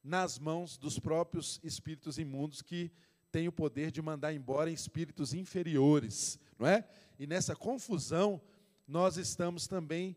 nas 0.05 0.39
mãos 0.39 0.77
dos 0.77 0.99
próprios 0.99 1.59
espíritos 1.65 2.19
imundos 2.19 2.61
que 2.63 2.93
têm 3.33 3.49
o 3.49 3.53
poder 3.53 3.91
de 3.91 4.03
mandar 4.03 4.33
embora 4.33 4.71
espíritos 4.71 5.33
inferiores, 5.35 6.39
não 6.59 6.67
é? 6.67 6.87
E 7.19 7.27
nessa 7.27 7.57
confusão 7.57 8.41
nós 8.87 9.17
estamos 9.17 9.67
também 9.67 10.17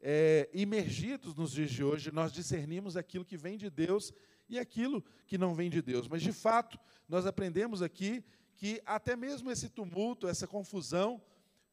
é, 0.00 0.48
imergidos 0.52 1.34
nos 1.34 1.52
dias 1.52 1.70
de 1.70 1.82
hoje, 1.82 2.12
nós 2.12 2.32
discernimos 2.32 2.96
aquilo 2.96 3.24
que 3.24 3.36
vem 3.36 3.58
de 3.58 3.68
Deus 3.68 4.12
e 4.48 4.58
aquilo 4.58 5.04
que 5.26 5.38
não 5.38 5.54
vem 5.54 5.70
de 5.70 5.82
Deus. 5.82 6.08
Mas 6.08 6.22
de 6.22 6.32
fato, 6.32 6.78
nós 7.08 7.26
aprendemos 7.26 7.82
aqui 7.82 8.24
que 8.56 8.80
até 8.86 9.14
mesmo 9.14 9.50
esse 9.50 9.68
tumulto, 9.68 10.28
essa 10.28 10.46
confusão, 10.46 11.20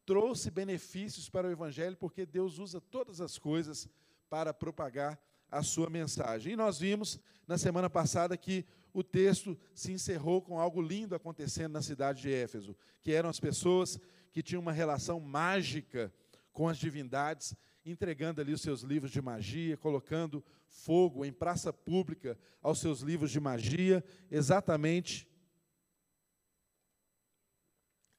trouxe 0.06 0.52
benefícios 0.52 1.30
para 1.30 1.48
o 1.48 1.52
Evangelho, 1.52 1.96
porque 1.98 2.26
Deus 2.26 2.60
usa 2.60 2.82
todas 2.82 3.22
as 3.22 3.38
coisas 3.38 3.88
para 4.30 4.54
propagar 4.54 5.20
a 5.50 5.62
sua 5.62 5.90
mensagem. 5.90 6.54
E 6.54 6.56
nós 6.56 6.80
vimos 6.80 7.20
na 7.48 7.58
semana 7.58 7.90
passada 7.90 8.36
que 8.36 8.66
o 8.94 9.04
texto 9.04 9.58
se 9.74 9.92
encerrou 9.92 10.42
com 10.42 10.60
algo 10.60 10.82
lindo 10.82 11.16
acontecendo 11.16 11.74
na 11.74 11.82
cidade 11.82 12.22
de 12.22 12.34
Éfeso, 12.34 12.76
que 13.02 13.12
eram 13.12 13.30
as 13.30 13.40
pessoas 13.40 14.00
que 14.32 14.44
tinham 14.44 14.62
uma 14.62 14.72
relação 14.72 15.20
mágica 15.20 16.14
com 16.52 16.68
as 16.68 16.78
divindades, 16.78 17.56
entregando 17.86 18.40
ali 18.40 18.54
os 18.54 18.62
seus 18.62 18.82
livros 18.82 19.12
de 19.12 19.22
magia, 19.22 19.78
colocando 19.78 20.44
fogo 20.68 21.26
em 21.26 21.32
praça 21.32 21.72
pública 21.72 22.38
aos 22.62 22.80
seus 22.80 23.02
livros 23.02 23.32
de 23.32 23.40
magia, 23.40 24.04
exatamente 24.32 25.28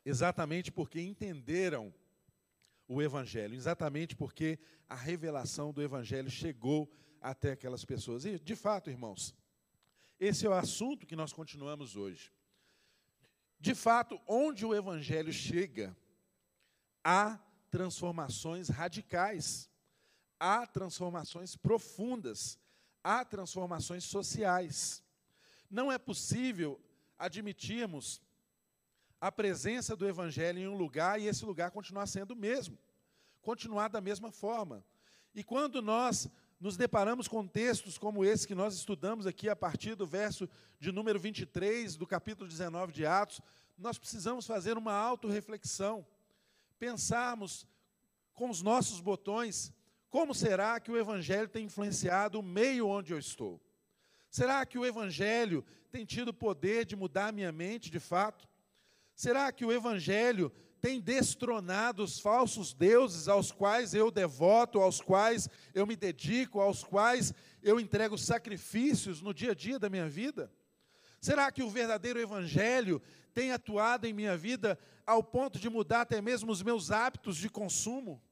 exatamente 0.04 0.71
porque 0.71 1.00
entenderam 1.00 1.92
o 2.87 3.00
evangelho, 3.00 3.54
exatamente 3.54 4.14
porque 4.14 4.59
a 4.87 4.94
revelação 4.94 5.73
do 5.73 5.80
evangelho 5.80 6.30
chegou 6.30 6.92
até 7.21 7.52
aquelas 7.52 7.87
pessoas. 7.87 8.26
E, 8.26 8.38
de 8.38 8.54
fato, 8.54 8.90
irmãos, 8.90 9.35
esse 10.21 10.47
é 10.47 10.49
o 10.49 10.52
assunto 10.52 11.06
que 11.06 11.16
nós 11.16 11.33
continuamos 11.33 11.97
hoje. 11.97 12.30
De 13.59 13.75
fato, 13.75 14.21
onde 14.26 14.64
o 14.64 14.75
Evangelho 14.75 15.33
chega, 15.33 15.97
há 17.02 17.38
transformações 17.75 18.69
radicais, 18.69 19.69
há 20.38 20.64
transformações 20.64 21.57
profundas, 21.57 22.57
há 23.02 23.25
transformações 23.25 24.04
sociais. 24.04 25.02
Não 25.69 25.90
é 25.90 25.99
possível 25.99 26.81
admitirmos 27.19 28.23
a 29.21 29.33
presença 29.33 29.97
do 29.97 30.07
Evangelho 30.07 30.61
em 30.61 30.69
um 30.69 30.76
lugar 30.76 31.21
e 31.21 31.26
esse 31.26 31.45
lugar 31.45 31.73
continuar 31.73 32.07
sendo 32.07 32.31
o 32.31 32.37
mesmo, 32.37 32.78
continuar 33.43 33.88
da 33.88 34.00
mesma 34.00 34.31
forma. 34.31 34.85
E 35.35 35.43
quando 35.43 35.83
nós 35.83 36.28
nos 36.61 36.76
deparamos 36.76 37.26
com 37.26 37.45
textos 37.45 37.99
como 37.99 38.25
esse 38.25 38.47
que 38.47 38.54
nós 38.54 38.76
estudamos 38.76 39.26
aqui 39.26 39.49
a 39.49 39.57
partir 39.57 39.97
do 39.97 40.07
verso 40.07 40.49
de 40.78 40.93
número 40.93 41.19
23 41.19 41.97
do 41.97 42.07
capítulo 42.07 42.49
19 42.49 42.93
de 42.93 43.04
Atos, 43.04 43.40
nós 43.76 43.99
precisamos 43.99 44.47
fazer 44.47 44.78
uma 44.78 44.93
autorreflexão, 44.93 46.07
pensarmos 46.85 47.67
com 48.35 48.50
os 48.50 48.61
nossos 48.61 49.00
botões, 49.00 49.73
como 50.11 50.35
será 50.35 50.79
que 50.79 50.91
o 50.91 50.99
evangelho 50.99 51.49
tem 51.49 51.64
influenciado 51.64 52.38
o 52.38 52.43
meio 52.43 52.87
onde 52.87 53.11
eu 53.11 53.19
estou? 53.19 53.59
Será 54.29 54.67
que 54.67 54.76
o 54.79 54.85
evangelho 54.85 55.64
tem 55.91 56.05
tido 56.05 56.35
poder 56.35 56.85
de 56.85 56.95
mudar 56.95 57.33
minha 57.33 57.50
mente 57.50 57.91
de 57.91 57.99
fato? 57.99 58.47
Será 59.14 59.50
que 59.50 59.64
o 59.64 59.73
evangelho 59.73 60.53
tem 60.79 61.00
destronado 61.00 62.05
os 62.05 62.21
falsos 62.21 62.75
deuses 62.75 63.29
aos 63.29 63.50
quais 63.50 63.95
eu 63.95 64.11
devoto, 64.11 64.79
aos 64.79 65.00
quais 65.00 65.49
eu 65.73 65.87
me 65.87 65.97
dedico, 65.97 66.61
aos 66.61 66.85
quais 66.85 67.33
eu 67.62 67.81
entrego 67.81 68.19
sacrifícios 68.19 69.23
no 69.23 69.33
dia 69.33 69.53
a 69.53 69.55
dia 69.55 69.79
da 69.79 69.88
minha 69.88 70.07
vida? 70.07 70.53
Será 71.25 71.50
que 71.50 71.62
o 71.62 71.71
verdadeiro 71.71 72.21
evangelho 72.21 73.00
tem 73.33 73.50
atuado 73.50 74.07
em 74.07 74.12
minha 74.12 74.37
vida 74.37 74.78
ao 75.07 75.25
ponto 75.25 75.59
de 75.59 75.71
mudar 75.71 76.02
até 76.02 76.21
mesmo 76.21 76.52
os 76.52 76.62
meus 76.62 76.90
hábitos 76.90 77.38
de 77.38 77.49
consumo? 77.49 78.23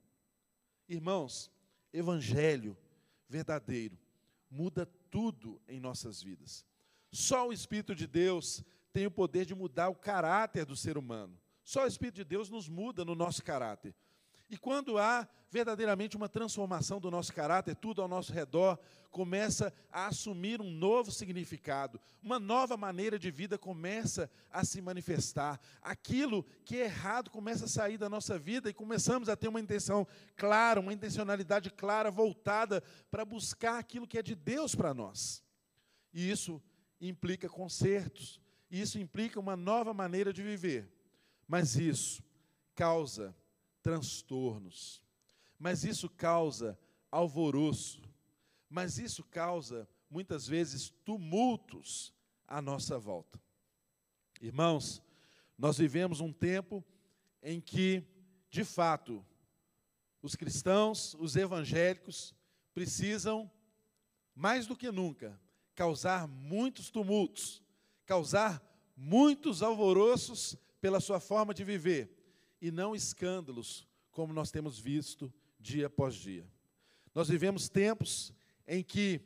Irmãos, 0.87 1.51
evangelho 1.91 2.77
verdadeiro 3.31 3.99
muda 4.51 4.85
tudo 5.11 5.59
em 5.67 5.81
nossas 5.81 6.23
vidas. 6.23 6.67
Só 7.11 7.49
o 7.49 7.53
Espírito 7.55 7.95
de 7.95 8.07
Deus 8.07 8.63
tem 8.93 9.07
o 9.07 9.11
poder 9.11 9.47
de 9.47 9.55
mudar 9.55 9.89
o 9.89 9.95
caráter 9.95 10.67
do 10.67 10.77
ser 10.77 10.99
humano. 10.99 11.41
Só 11.65 11.85
o 11.85 11.89
Espírito 11.89 12.17
de 12.17 12.25
Deus 12.25 12.51
nos 12.51 12.69
muda 12.69 13.07
no 13.07 13.15
nosso 13.15 13.43
caráter. 13.43 13.95
E 14.53 14.57
quando 14.59 14.99
há 14.99 15.27
verdadeiramente 15.51 16.15
uma 16.15 16.29
transformação 16.29 17.01
do 17.01 17.11
nosso 17.11 17.33
caráter, 17.33 17.75
tudo 17.75 18.03
ao 18.03 18.07
nosso 18.07 18.35
redor 18.35 18.79
começa 19.11 19.73
a 19.91 20.09
assumir 20.09 20.61
um 20.61 20.71
novo 20.71 21.11
significado, 21.11 21.99
uma 22.23 22.39
nova 22.39 22.77
maneira 22.77 23.19
de 23.19 23.31
vida 23.31 23.57
começa 23.57 24.31
a 24.51 24.63
se 24.63 24.83
manifestar. 24.83 25.59
Aquilo 25.81 26.45
que 26.67 26.77
é 26.77 26.85
errado 26.85 27.31
começa 27.31 27.65
a 27.65 27.69
sair 27.69 27.97
da 27.97 28.11
nossa 28.11 28.39
vida 28.39 28.69
e 28.69 28.75
começamos 28.75 29.31
a 29.31 29.37
ter 29.37 29.49
uma 29.49 29.59
intenção 29.59 30.07
clara, 30.37 30.81
uma 30.81 30.93
intencionalidade 30.93 31.71
clara, 31.71 32.11
voltada 32.11 32.83
para 33.11 33.25
buscar 33.25 33.79
aquilo 33.79 34.07
que 34.07 34.19
é 34.19 34.23
de 34.23 34.35
Deus 34.35 34.75
para 34.75 34.93
nós. 34.93 35.43
E 36.13 36.31
isso 36.31 36.63
implica 37.01 37.49
consertos, 37.49 38.39
isso 38.71 38.99
implica 38.99 39.41
uma 39.41 39.57
nova 39.57 39.95
maneira 39.95 40.31
de 40.31 40.43
viver. 40.43 40.93
Mas 41.49 41.77
isso 41.77 42.23
causa 42.75 43.35
transtornos, 43.83 45.03
mas 45.59 45.85
isso 45.85 46.09
causa 46.09 46.79
alvoroço, 47.11 48.01
mas 48.69 48.99
isso 48.99 49.25
causa 49.25 49.89
muitas 50.09 50.47
vezes 50.47 50.91
tumultos 51.05 52.15
à 52.47 52.63
nossa 52.63 52.99
volta. 52.99 53.41
Irmãos, 54.41 55.03
nós 55.59 55.79
vivemos 55.79 56.21
um 56.21 56.33
tempo 56.33 56.85
em 57.43 57.61
que, 57.61 58.05
de 58.51 58.65
fato, 58.65 59.25
os 60.23 60.35
cristãos, 60.35 61.15
os 61.19 61.37
evangélicos, 61.37 62.35
precisam, 62.73 63.51
mais 64.35 64.67
do 64.67 64.77
que 64.77 64.91
nunca, 64.91 65.39
causar 65.75 66.27
muitos 66.27 66.91
tumultos, 66.91 67.63
causar 68.07 68.63
muitos 68.97 69.63
alvoroços 69.63 70.57
pela 70.81 71.01
sua 71.01 71.21
forma 71.21 71.53
de 71.53 71.65
viver 71.65 72.22
e 72.63 72.71
não 72.71 72.95
escândalos, 72.95 73.85
como 74.13 74.33
nós 74.33 74.53
temos 74.53 74.79
visto 74.79 75.35
dia 75.59 75.89
após 75.89 76.15
dia. 76.15 76.49
Nós 77.13 77.29
vivemos 77.29 77.69
tempos 77.69 78.33
em 78.69 78.85
que 78.85 79.21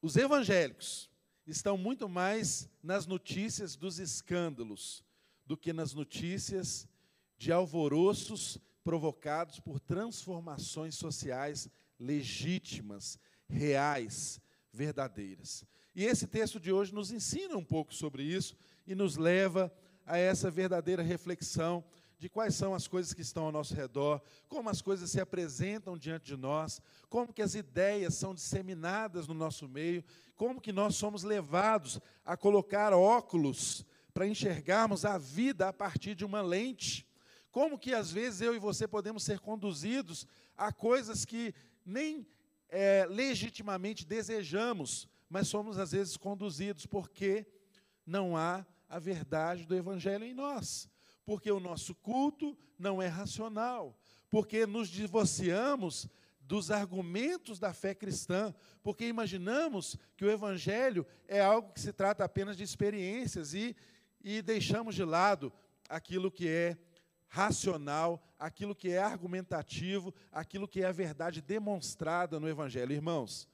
os 0.00 0.14
evangélicos 0.14 1.10
estão 1.44 1.76
muito 1.76 2.08
mais 2.08 2.70
nas 2.80 3.04
notícias 3.04 3.74
dos 3.74 3.98
escândalos 3.98 5.04
do 5.44 5.56
que 5.56 5.72
nas 5.72 5.92
notícias 5.92 6.88
de 7.36 7.50
alvoroços 7.50 8.58
provocados 8.84 9.58
por 9.58 9.80
transformações 9.80 10.94
sociais 10.94 11.68
legítimas, 11.98 13.18
reais, 13.48 14.40
verdadeiras. 14.72 15.64
E 15.96 16.04
esse 16.04 16.28
texto 16.28 16.60
de 16.60 16.70
hoje 16.70 16.94
nos 16.94 17.10
ensina 17.10 17.56
um 17.56 17.64
pouco 17.64 17.92
sobre 17.92 18.22
isso 18.22 18.56
e 18.86 18.94
nos 18.94 19.16
leva 19.16 19.72
a 20.06 20.16
essa 20.16 20.50
verdadeira 20.50 21.02
reflexão 21.02 21.84
de 22.18 22.28
quais 22.28 22.54
são 22.54 22.74
as 22.74 22.88
coisas 22.88 23.12
que 23.12 23.20
estão 23.20 23.44
ao 23.44 23.52
nosso 23.52 23.74
redor, 23.74 24.22
como 24.48 24.70
as 24.70 24.80
coisas 24.80 25.10
se 25.10 25.20
apresentam 25.20 25.98
diante 25.98 26.24
de 26.26 26.36
nós, 26.36 26.80
como 27.10 27.32
que 27.32 27.42
as 27.42 27.54
ideias 27.54 28.14
são 28.14 28.34
disseminadas 28.34 29.26
no 29.26 29.34
nosso 29.34 29.68
meio, 29.68 30.02
como 30.34 30.60
que 30.60 30.72
nós 30.72 30.96
somos 30.96 31.22
levados 31.22 32.00
a 32.24 32.36
colocar 32.36 32.92
óculos 32.94 33.84
para 34.14 34.26
enxergarmos 34.26 35.04
a 35.04 35.18
vida 35.18 35.68
a 35.68 35.72
partir 35.72 36.14
de 36.14 36.24
uma 36.24 36.40
lente. 36.40 37.06
Como 37.50 37.78
que 37.78 37.92
às 37.92 38.10
vezes 38.10 38.40
eu 38.40 38.54
e 38.54 38.58
você 38.58 38.88
podemos 38.88 39.22
ser 39.22 39.40
conduzidos 39.40 40.26
a 40.56 40.72
coisas 40.72 41.24
que 41.24 41.54
nem 41.84 42.26
é, 42.68 43.06
legitimamente 43.08 44.06
desejamos, 44.06 45.06
mas 45.28 45.48
somos 45.48 45.78
às 45.78 45.92
vezes 45.92 46.16
conduzidos 46.16 46.86
porque 46.86 47.46
não 48.06 48.36
há 48.36 48.64
a 48.88 48.98
verdade 48.98 49.66
do 49.66 49.74
Evangelho 49.74 50.24
em 50.24 50.34
nós 50.34 50.88
porque 51.26 51.50
o 51.50 51.58
nosso 51.58 51.92
culto 51.96 52.56
não 52.78 53.02
é 53.02 53.08
racional, 53.08 53.98
porque 54.30 54.64
nos 54.64 54.88
divorciamos 54.88 56.08
dos 56.40 56.70
argumentos 56.70 57.58
da 57.58 57.74
fé 57.74 57.92
cristã, 57.92 58.54
porque 58.80 59.08
imaginamos 59.08 59.98
que 60.16 60.24
o 60.24 60.30
Evangelho 60.30 61.04
é 61.26 61.40
algo 61.40 61.72
que 61.72 61.80
se 61.80 61.92
trata 61.92 62.24
apenas 62.24 62.56
de 62.56 62.62
experiências 62.62 63.52
e, 63.52 63.74
e 64.22 64.40
deixamos 64.40 64.94
de 64.94 65.04
lado 65.04 65.52
aquilo 65.88 66.30
que 66.30 66.48
é 66.48 66.78
racional, 67.26 68.22
aquilo 68.38 68.76
que 68.76 68.90
é 68.90 68.98
argumentativo, 68.98 70.14
aquilo 70.30 70.68
que 70.68 70.82
é 70.82 70.86
a 70.86 70.92
verdade 70.92 71.42
demonstrada 71.42 72.38
no 72.38 72.48
Evangelho. 72.48 72.92
Irmãos, 72.92 73.48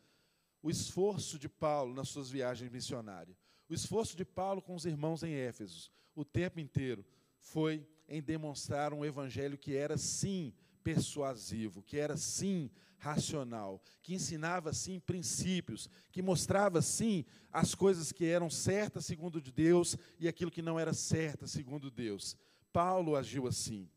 o 0.62 0.68
esforço 0.68 1.38
de 1.38 1.48
Paulo 1.48 1.94
nas 1.94 2.10
suas 2.10 2.28
viagens 2.28 2.70
missionárias, 2.70 3.41
o 3.72 3.74
esforço 3.74 4.14
de 4.14 4.22
Paulo 4.22 4.60
com 4.60 4.74
os 4.74 4.84
irmãos 4.84 5.22
em 5.22 5.32
Éfeso, 5.32 5.90
o 6.14 6.26
tempo 6.26 6.60
inteiro, 6.60 7.02
foi 7.38 7.88
em 8.06 8.20
demonstrar 8.20 8.92
um 8.92 9.02
evangelho 9.02 9.56
que 9.56 9.74
era 9.74 9.96
sim 9.96 10.52
persuasivo, 10.84 11.82
que 11.82 11.96
era 11.96 12.14
sim 12.14 12.70
racional, 12.98 13.82
que 14.02 14.12
ensinava 14.12 14.74
sim 14.74 15.00
princípios, 15.00 15.88
que 16.10 16.20
mostrava 16.20 16.82
sim 16.82 17.24
as 17.50 17.74
coisas 17.74 18.12
que 18.12 18.26
eram 18.26 18.50
certas 18.50 19.06
segundo 19.06 19.40
Deus 19.40 19.96
e 20.20 20.28
aquilo 20.28 20.50
que 20.50 20.60
não 20.60 20.78
era 20.78 20.92
certa 20.92 21.46
segundo 21.46 21.90
Deus. 21.90 22.36
Paulo 22.74 23.16
agiu 23.16 23.46
assim. 23.46 23.88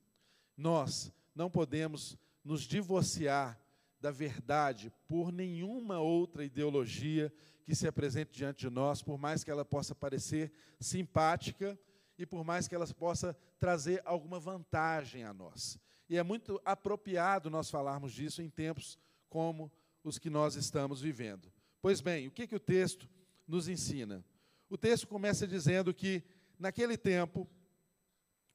Nós 0.55 1.11
não 1.35 1.51
podemos 1.51 2.17
nos 2.45 2.61
divorciar 2.61 3.59
da 3.99 4.09
verdade 4.09 4.89
por 5.05 5.33
nenhuma 5.33 5.99
outra 5.99 6.45
ideologia 6.45 7.29
que 7.65 7.73
se 7.73 7.87
apresente 7.87 8.31
diante 8.31 8.59
de 8.59 8.69
nós, 8.69 9.01
por 9.01 9.17
mais 9.17 9.43
que 9.43 9.49
ela 9.49 9.65
possa 9.65 9.95
parecer 9.95 10.51
simpática 10.79 11.77
e 12.17 12.25
por 12.25 12.45
mais 12.45 12.67
que 12.67 12.75
elas 12.75 12.93
possa 12.93 13.35
trazer 13.59 14.01
alguma 14.05 14.39
vantagem 14.39 15.23
a 15.23 15.33
nós. 15.33 15.79
E 16.07 16.17
é 16.17 16.23
muito 16.23 16.61
apropriado 16.63 17.49
nós 17.49 17.69
falarmos 17.69 18.13
disso 18.13 18.41
em 18.41 18.49
tempos 18.49 18.99
como 19.27 19.71
os 20.03 20.19
que 20.19 20.29
nós 20.29 20.55
estamos 20.55 21.01
vivendo. 21.01 21.51
Pois 21.81 21.99
bem, 22.01 22.27
o 22.27 22.31
que, 22.31 22.45
que 22.45 22.55
o 22.55 22.59
texto 22.59 23.09
nos 23.47 23.67
ensina? 23.67 24.23
O 24.69 24.77
texto 24.77 25.07
começa 25.07 25.47
dizendo 25.47 25.93
que, 25.93 26.23
naquele 26.59 26.95
tempo, 26.95 27.47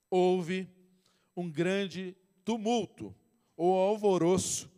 houve 0.09 0.69
um 1.37 1.51
grande 1.51 2.17
tumulto 2.45 3.15
ou 3.57 3.77
alvoroço 3.77 4.71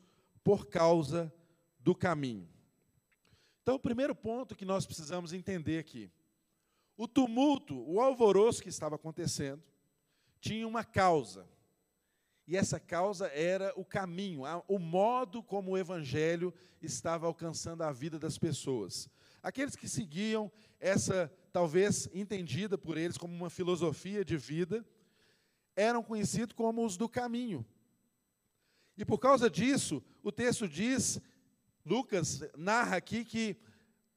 por 0.42 0.66
causa 0.66 1.32
do 1.78 1.94
caminho. 1.94 2.51
Então, 3.62 3.76
o 3.76 3.80
primeiro 3.80 4.14
ponto 4.14 4.56
que 4.56 4.64
nós 4.64 4.84
precisamos 4.84 5.32
entender 5.32 5.78
aqui 5.78 6.10
o 6.96 7.08
tumulto, 7.08 7.82
o 7.88 8.00
alvoroço 8.00 8.62
que 8.62 8.68
estava 8.68 8.96
acontecendo, 8.96 9.62
tinha 10.40 10.66
uma 10.66 10.84
causa. 10.84 11.48
E 12.46 12.56
essa 12.56 12.78
causa 12.78 13.28
era 13.28 13.72
o 13.76 13.84
caminho, 13.84 14.42
o 14.68 14.78
modo 14.78 15.42
como 15.42 15.70
o 15.70 15.78
evangelho 15.78 16.52
estava 16.82 17.26
alcançando 17.26 17.82
a 17.82 17.92
vida 17.92 18.18
das 18.18 18.36
pessoas. 18.36 19.08
Aqueles 19.42 19.76
que 19.76 19.88
seguiam 19.88 20.50
essa, 20.78 21.32
talvez 21.52 22.08
entendida 22.12 22.76
por 22.76 22.98
eles 22.98 23.16
como 23.16 23.34
uma 23.34 23.50
filosofia 23.50 24.24
de 24.24 24.36
vida, 24.36 24.84
eram 25.74 26.02
conhecidos 26.02 26.54
como 26.54 26.84
os 26.84 26.96
do 26.96 27.08
caminho. 27.08 27.64
E 28.96 29.04
por 29.04 29.18
causa 29.18 29.48
disso, 29.48 30.02
o 30.22 30.30
texto 30.30 30.68
diz, 30.68 31.20
Lucas 31.84 32.40
narra 32.56 32.96
aqui 32.96 33.24
que 33.24 33.56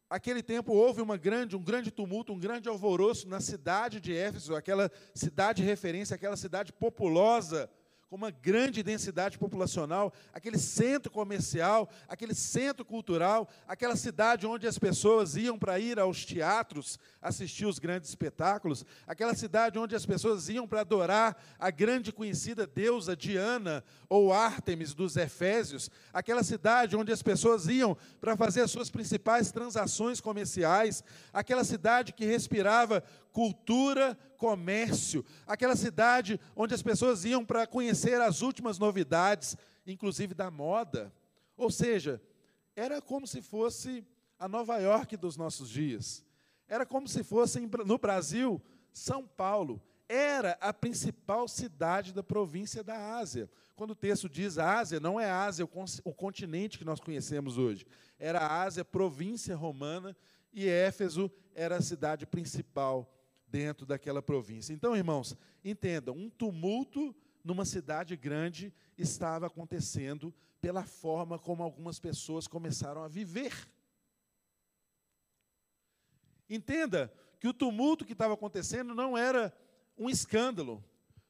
aquele 0.09 0.43
tempo 0.43 0.73
houve 0.73 1.01
uma 1.01 1.17
grande, 1.17 1.55
um 1.55 1.63
grande 1.63 1.91
tumulto, 1.91 2.33
um 2.33 2.39
grande 2.39 2.69
alvoroço 2.69 3.27
na 3.27 3.39
cidade 3.39 3.99
de 3.99 4.15
Éfeso, 4.15 4.55
aquela 4.55 4.91
cidade 5.13 5.61
de 5.61 5.67
referência, 5.67 6.15
aquela 6.15 6.37
cidade 6.37 6.71
populosa 6.71 7.69
com 8.15 8.19
uma 8.19 8.31
grande 8.31 8.81
densidade 8.81 9.37
populacional, 9.37 10.13
aquele 10.33 10.57
centro 10.57 11.11
comercial, 11.11 11.89
aquele 12.07 12.33
centro 12.33 12.85
cultural, 12.85 13.49
aquela 13.67 13.97
cidade 13.97 14.47
onde 14.47 14.65
as 14.65 14.79
pessoas 14.79 15.35
iam 15.35 15.59
para 15.59 15.77
ir 15.79 15.99
aos 15.99 16.23
teatros, 16.23 16.97
assistir 17.21 17.65
os 17.65 17.77
grandes 17.77 18.07
espetáculos, 18.07 18.85
aquela 19.05 19.35
cidade 19.35 19.77
onde 19.77 19.97
as 19.97 20.05
pessoas 20.05 20.47
iam 20.47 20.65
para 20.65 20.79
adorar 20.79 21.35
a 21.59 21.69
grande 21.69 22.13
conhecida 22.13 22.65
deusa 22.65 23.17
Diana 23.17 23.83
ou 24.07 24.31
Ártemis 24.31 24.93
dos 24.93 25.17
Efésios, 25.17 25.91
aquela 26.13 26.41
cidade 26.41 26.95
onde 26.95 27.11
as 27.11 27.21
pessoas 27.21 27.67
iam 27.67 27.97
para 28.21 28.37
fazer 28.37 28.61
as 28.61 28.71
suas 28.71 28.89
principais 28.89 29.51
transações 29.51 30.21
comerciais, 30.21 31.03
aquela 31.33 31.65
cidade 31.65 32.13
que 32.13 32.23
respirava 32.23 33.03
cultura, 33.35 34.17
comércio, 34.37 35.25
aquela 35.45 35.75
cidade 35.75 36.39
onde 36.55 36.73
as 36.73 36.81
pessoas 36.81 37.25
iam 37.25 37.43
para 37.43 37.67
conhecer 37.67 38.21
as 38.21 38.41
últimas 38.41 38.79
novidades, 38.79 39.57
inclusive 39.85 40.33
da 40.33 40.49
moda. 40.49 41.13
Ou 41.57 41.69
seja, 41.69 42.21
era 42.77 43.01
como 43.01 43.27
se 43.27 43.41
fosse 43.41 44.07
a 44.39 44.47
Nova 44.47 44.77
York 44.77 45.17
dos 45.17 45.35
nossos 45.35 45.69
dias. 45.69 46.23
Era 46.65 46.85
como 46.85 47.09
se 47.09 47.25
fosse 47.25 47.59
no 47.85 47.97
Brasil, 47.97 48.61
São 48.93 49.27
Paulo. 49.27 49.83
Era 50.07 50.57
a 50.61 50.71
principal 50.71 51.45
cidade 51.49 52.13
da 52.13 52.23
província 52.23 52.81
da 52.85 53.17
Ásia. 53.17 53.49
Quando 53.75 53.91
o 53.91 53.95
texto 53.95 54.29
diz 54.29 54.57
Ásia, 54.57 54.97
não 54.97 55.19
é 55.19 55.29
Ásia 55.29 55.67
o 56.05 56.13
continente 56.13 56.77
que 56.77 56.85
nós 56.85 57.01
conhecemos 57.01 57.57
hoje. 57.57 57.85
Era 58.17 58.39
a 58.39 58.61
Ásia, 58.63 58.85
província 58.85 59.57
romana, 59.57 60.15
e 60.53 60.69
Éfeso 60.69 61.29
era 61.53 61.75
a 61.75 61.81
cidade 61.81 62.25
principal 62.25 63.11
dentro 63.47 63.85
daquela 63.85 64.21
província. 64.21 64.73
Então, 64.73 64.95
irmãos, 64.95 65.35
entendam, 65.63 66.15
um 66.15 66.29
tumulto 66.29 67.15
numa 67.43 67.65
cidade 67.65 68.15
grande 68.15 68.73
estava 68.97 69.47
acontecendo 69.47 70.33
pela 70.59 70.83
forma 70.83 71.37
como 71.37 71.61
algumas 71.61 71.99
pessoas 71.99 72.47
começaram 72.47 73.03
a 73.03 73.07
viver. 73.07 73.53
Entenda 76.49 77.13
que 77.39 77.47
o 77.47 77.53
tumulto 77.53 78.03
que 78.03 78.13
estava 78.13 78.33
acontecendo 78.33 78.95
não 78.95 79.17
era 79.17 79.55
um 79.97 80.09
escândalo, 80.09 80.83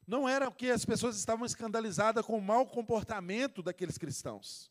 não 0.06 0.28
era 0.28 0.50
que 0.50 0.70
as 0.70 0.84
pessoas 0.84 1.16
estavam 1.16 1.44
escandalizadas 1.44 2.24
com 2.24 2.38
o 2.38 2.42
mau 2.42 2.66
comportamento 2.66 3.62
daqueles 3.62 3.98
cristãos, 3.98 4.70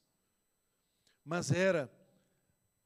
mas 1.23 1.51
era 1.51 1.91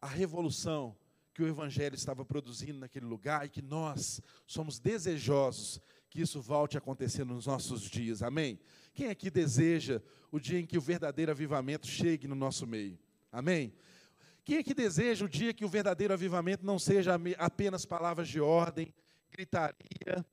a 0.02 0.08
revolução 0.08 0.98
que 1.40 1.44
o 1.44 1.48
Evangelho 1.48 1.96
estava 1.96 2.26
produzindo 2.26 2.80
naquele 2.80 3.06
lugar 3.06 3.46
e 3.46 3.50
que 3.50 3.62
nós 3.62 4.22
somos 4.46 4.78
desejosos 4.78 5.80
que 6.10 6.20
isso 6.20 6.42
volte 6.42 6.76
a 6.76 6.80
acontecer 6.80 7.24
nos 7.24 7.46
nossos 7.46 7.84
dias. 7.84 8.22
Amém? 8.22 8.60
Quem 8.94 9.08
aqui 9.08 9.30
deseja 9.30 10.02
o 10.34 10.38
dia 10.38 10.60
em 10.60 10.66
que 10.66 10.78
o 10.78 10.82
verdadeiro 10.82 11.32
avivamento 11.32 11.88
chegue 11.88 12.28
no 12.28 12.36
nosso 12.36 12.68
meio? 12.68 13.00
Amém? 13.32 13.72
Quem 14.44 14.58
aqui 14.58 14.74
deseja 14.74 15.24
o 15.24 15.30
dia 15.30 15.54
que 15.54 15.64
o 15.64 15.70
verdadeiro 15.70 16.14
avivamento 16.14 16.66
não 16.66 16.78
seja 16.78 17.18
apenas 17.38 17.86
palavras 17.86 18.28
de 18.28 18.42
ordem, 18.42 18.94
gritaria, 19.32 20.26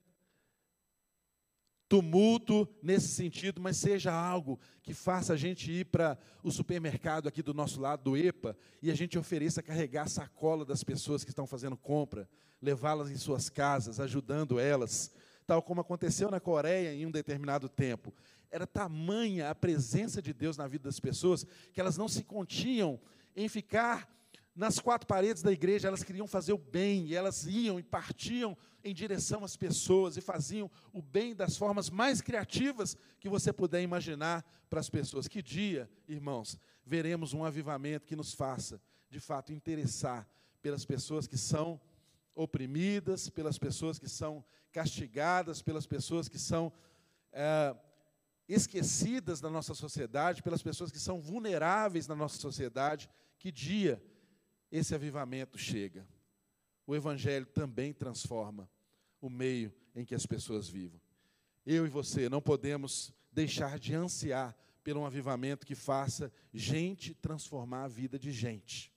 tumulto 1.89 2.69
nesse 2.83 3.09
sentido, 3.09 3.61
mas 3.61 3.77
seja 3.77 4.13
algo 4.13 4.59
que 4.83 4.93
faça 4.93 5.33
a 5.33 5.37
gente 5.37 5.71
ir 5.71 5.87
para 5.87 6.19
o 6.43 6.51
supermercado 6.51 7.29
aqui 7.29 7.43
do 7.43 7.55
nosso 7.55 7.81
lado, 7.81 8.03
do 8.03 8.17
EPA, 8.17 8.57
e 8.83 8.91
a 8.91 8.95
gente 8.95 9.19
ofereça 9.19 9.63
carregar 9.63 10.05
a 10.05 10.09
sacola 10.09 10.65
das 10.65 10.83
pessoas 10.83 11.25
que 11.25 11.31
estão 11.31 11.47
fazendo 11.47 11.77
compra, 11.77 12.29
levá-las 12.61 13.11
em 13.11 13.17
suas 13.17 13.49
casas, 13.49 14.01
ajudando 14.01 14.59
elas, 14.59 15.13
tal 15.47 15.63
como 15.63 15.81
aconteceu 15.81 16.31
na 16.31 16.41
Coreia 16.41 16.93
em 16.93 17.07
um 17.07 17.11
determinado 17.11 17.69
tempo. 17.69 18.13
Era 18.51 18.67
tamanha 18.67 19.51
a 19.51 19.55
presença 19.55 20.21
de 20.21 20.33
Deus 20.33 20.57
na 20.57 20.67
vida 20.67 20.85
das 20.85 20.99
pessoas 20.99 21.47
que 21.73 21.81
elas 21.81 21.97
não 21.97 22.09
se 22.09 22.25
continham 22.25 22.99
em 23.35 23.49
ficar 23.49 24.09
nas 24.57 24.79
quatro 24.79 25.07
paredes 25.07 25.43
da 25.43 25.53
igreja, 25.53 25.87
elas 25.87 26.03
queriam 26.03 26.27
fazer 26.27 26.55
o 26.55 26.59
bem, 26.59 27.05
e 27.09 27.15
elas 27.15 27.45
iam 27.47 27.79
e 27.79 27.83
partiam 27.83 28.57
em 28.83 28.95
direção 28.95 29.45
às 29.45 29.55
pessoas 29.55 30.17
e 30.17 30.23
faziam 30.23 30.71
o 30.95 31.03
bem 31.03 31.35
das 31.35 31.59
formas 31.59 31.91
mais 31.91 32.23
criativas 32.23 32.97
que 33.21 33.29
você 33.29 33.53
puder 33.53 33.83
imaginar 33.83 34.43
para 34.71 34.81
as 34.81 34.89
pessoas. 34.89 35.29
Que 35.29 35.43
dia, 35.43 35.91
irmãos, 36.09 36.59
veremos 36.87 37.35
um 37.35 37.45
avivamento 37.45 38.07
que 38.07 38.17
nos 38.17 38.33
faça, 38.33 38.81
de 39.11 39.21
fato, 39.21 39.53
interessar 39.53 40.27
pelas 40.63 40.87
pessoas 40.87 41.27
que 41.27 41.37
são 41.37 41.79
oprimidas, 42.35 43.29
pelas 43.29 43.59
pessoas 43.59 43.99
que 43.99 44.09
são 44.09 44.43
castigadas, 44.73 45.61
pelas 45.61 45.87
pessoas 45.87 46.29
que 46.29 46.39
são 46.39 46.73
é, 47.31 47.77
esquecidas 48.49 49.39
da 49.39 49.51
nossa 49.51 49.75
sociedade, 49.75 50.43
pelas 50.43 50.63
pessoas 50.63 50.91
que 50.91 50.99
são 50.99 51.21
vulneráveis 51.21 52.07
na 52.09 52.15
nossa 52.15 52.39
sociedade. 52.39 53.11
Que 53.39 53.53
dia 53.53 54.03
esse 54.71 54.95
avivamento 54.95 55.59
chega. 55.59 56.07
O 56.87 56.95
Evangelho 56.95 57.47
também 57.47 57.93
transforma 57.93 58.71
o 59.21 59.29
meio 59.29 59.73
em 59.95 60.05
que 60.05 60.15
as 60.15 60.27
pessoas 60.27 60.69
vivam. 60.69 61.01
Eu 61.65 61.87
e 61.87 61.89
você 61.89 62.29
não 62.29 62.41
podemos 62.41 63.13
deixar 63.33 63.79
de 63.79 63.95
ansiar 63.95 64.57
pelo 64.85 65.01
um 65.01 65.07
avivamento 65.07 65.67
que 65.67 65.75
faça 65.75 66.33
gente 66.55 67.13
transformar 67.15 67.85
a 67.85 67.89
vida 67.89 68.19
de 68.19 68.31
gente. 68.31 68.93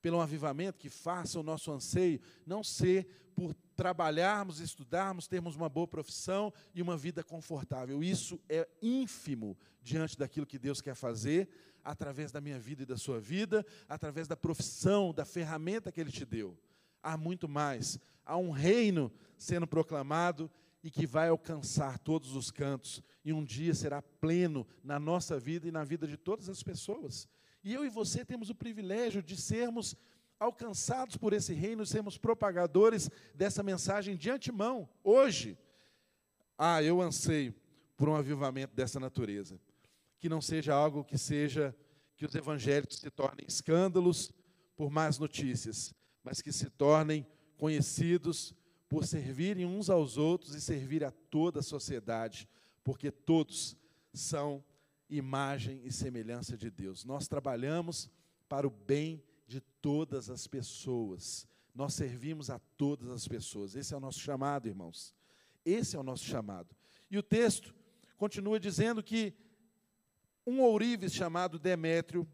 Pelo 0.00 0.20
avivamento 0.20 0.78
que 0.78 0.88
faça 0.88 1.40
o 1.40 1.42
nosso 1.42 1.72
anseio 1.72 2.20
não 2.46 2.62
ser 2.62 3.06
por 3.34 3.54
trabalharmos, 3.76 4.60
estudarmos, 4.60 5.28
termos 5.28 5.56
uma 5.56 5.68
boa 5.68 5.86
profissão 5.86 6.52
e 6.74 6.80
uma 6.80 6.96
vida 6.96 7.22
confortável. 7.22 8.02
Isso 8.02 8.40
é 8.48 8.66
ínfimo 8.80 9.56
diante 9.82 10.18
daquilo 10.18 10.46
que 10.46 10.58
Deus 10.58 10.80
quer 10.80 10.94
fazer 10.94 11.48
através 11.84 12.32
da 12.32 12.40
minha 12.40 12.58
vida 12.58 12.82
e 12.82 12.86
da 12.86 12.96
sua 12.96 13.20
vida, 13.20 13.64
através 13.88 14.26
da 14.26 14.36
profissão, 14.36 15.12
da 15.12 15.24
ferramenta 15.24 15.92
que 15.92 16.00
Ele 16.00 16.10
te 16.10 16.24
deu. 16.24 16.58
Há 17.02 17.16
muito 17.16 17.48
mais. 17.48 17.98
Há 18.24 18.36
um 18.36 18.50
reino 18.50 19.12
sendo 19.38 19.66
proclamado 19.66 20.50
e 20.82 20.90
que 20.90 21.06
vai 21.06 21.28
alcançar 21.28 21.98
todos 21.98 22.34
os 22.34 22.50
cantos 22.50 23.02
e 23.24 23.32
um 23.32 23.44
dia 23.44 23.74
será 23.74 24.00
pleno 24.00 24.66
na 24.84 24.98
nossa 24.98 25.38
vida 25.38 25.66
e 25.66 25.72
na 25.72 25.82
vida 25.82 26.06
de 26.06 26.16
todas 26.16 26.48
as 26.48 26.62
pessoas. 26.62 27.28
E 27.66 27.74
eu 27.74 27.84
e 27.84 27.88
você 27.88 28.24
temos 28.24 28.48
o 28.48 28.54
privilégio 28.54 29.20
de 29.20 29.36
sermos 29.36 29.96
alcançados 30.38 31.16
por 31.16 31.32
esse 31.32 31.52
reino, 31.52 31.84
sermos 31.84 32.16
propagadores 32.16 33.10
dessa 33.34 33.60
mensagem 33.60 34.16
de 34.16 34.30
antemão, 34.30 34.88
hoje. 35.02 35.58
Ah, 36.56 36.80
eu 36.80 37.02
anseio 37.02 37.52
por 37.96 38.08
um 38.08 38.14
avivamento 38.14 38.72
dessa 38.72 39.00
natureza 39.00 39.58
que 40.20 40.28
não 40.28 40.40
seja 40.40 40.72
algo 40.72 41.02
que 41.02 41.18
seja 41.18 41.74
que 42.14 42.24
os 42.24 42.32
evangélicos 42.36 42.98
se 42.98 43.10
tornem 43.10 43.44
escândalos 43.48 44.30
por 44.76 44.88
más 44.88 45.18
notícias, 45.18 45.92
mas 46.22 46.40
que 46.40 46.52
se 46.52 46.70
tornem 46.70 47.26
conhecidos 47.56 48.54
por 48.88 49.04
servirem 49.04 49.66
uns 49.66 49.90
aos 49.90 50.16
outros 50.16 50.54
e 50.54 50.60
servir 50.60 51.02
a 51.02 51.10
toda 51.10 51.58
a 51.58 51.64
sociedade, 51.64 52.48
porque 52.84 53.10
todos 53.10 53.76
são 54.14 54.62
imagem 55.08 55.80
e 55.84 55.92
semelhança 55.92 56.56
de 56.56 56.70
Deus. 56.70 57.04
Nós 57.04 57.28
trabalhamos 57.28 58.10
para 58.48 58.66
o 58.66 58.70
bem 58.70 59.22
de 59.46 59.60
todas 59.60 60.30
as 60.30 60.46
pessoas. 60.46 61.46
Nós 61.74 61.94
servimos 61.94 62.50
a 62.50 62.58
todas 62.76 63.10
as 63.10 63.26
pessoas. 63.28 63.76
Esse 63.76 63.94
é 63.94 63.96
o 63.96 64.00
nosso 64.00 64.20
chamado, 64.20 64.68
irmãos. 64.68 65.14
Esse 65.64 65.96
é 65.96 65.98
o 65.98 66.02
nosso 66.02 66.24
chamado. 66.24 66.74
E 67.10 67.18
o 67.18 67.22
texto 67.22 67.74
continua 68.16 68.58
dizendo 68.58 69.02
que 69.02 69.34
um 70.46 70.60
ourives 70.60 71.12
chamado 71.12 71.58
Demétrio, 71.58 72.26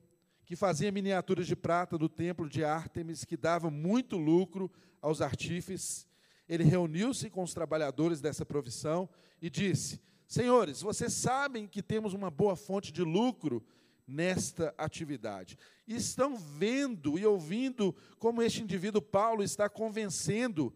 que 0.45 0.55
fazia 0.55 0.93
miniaturas 0.93 1.47
de 1.47 1.57
prata 1.57 1.97
do 1.97 2.09
templo 2.09 2.49
de 2.49 2.63
Ártemis, 2.63 3.25
que 3.25 3.37
dava 3.37 3.71
muito 3.71 4.17
lucro 4.17 4.71
aos 5.01 5.21
artífices. 5.21 6.07
Ele 6.49 6.65
reuniu-se 6.65 7.31
com 7.31 7.43
os 7.43 7.55
trabalhadores 7.55 8.21
dessa 8.21 8.45
profissão 8.45 9.09
e 9.41 9.49
disse: 9.49 10.01
Senhores, 10.33 10.81
vocês 10.81 11.13
sabem 11.13 11.67
que 11.67 11.83
temos 11.83 12.15
uma 12.15 12.31
boa 12.31 12.57
fonte 12.57 12.91
de 12.91 13.03
lucro 13.03 13.63
nesta 14.07 14.75
atividade. 14.79 15.59
E 15.87 15.95
estão 15.95 16.39
vendo 16.39 17.19
e 17.19 17.27
ouvindo 17.27 17.95
como 18.19 18.41
este 18.41 18.63
indivíduo 18.63 19.03
Paulo 19.03 19.43
está 19.43 19.69
convencendo 19.69 20.75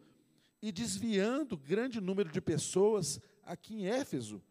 e 0.61 0.71
desviando 0.71 1.57
grande 1.57 2.03
número 2.03 2.31
de 2.31 2.39
pessoas 2.39 3.19
aqui 3.45 3.77
em 3.77 3.87
Éfeso 3.87 4.43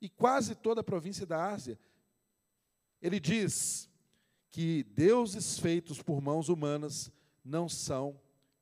e 0.00 0.08
quase 0.08 0.54
toda 0.54 0.82
a 0.82 0.84
província 0.84 1.26
da 1.26 1.50
Ásia 1.50 1.76
ele 3.02 3.18
diz 3.18 3.90
que 4.52 4.84
deuses 4.84 5.58
feitos 5.58 6.00
por 6.00 6.20
mãos 6.20 6.48
humanas 6.48 7.10
não 7.44 7.68
são 7.68 8.20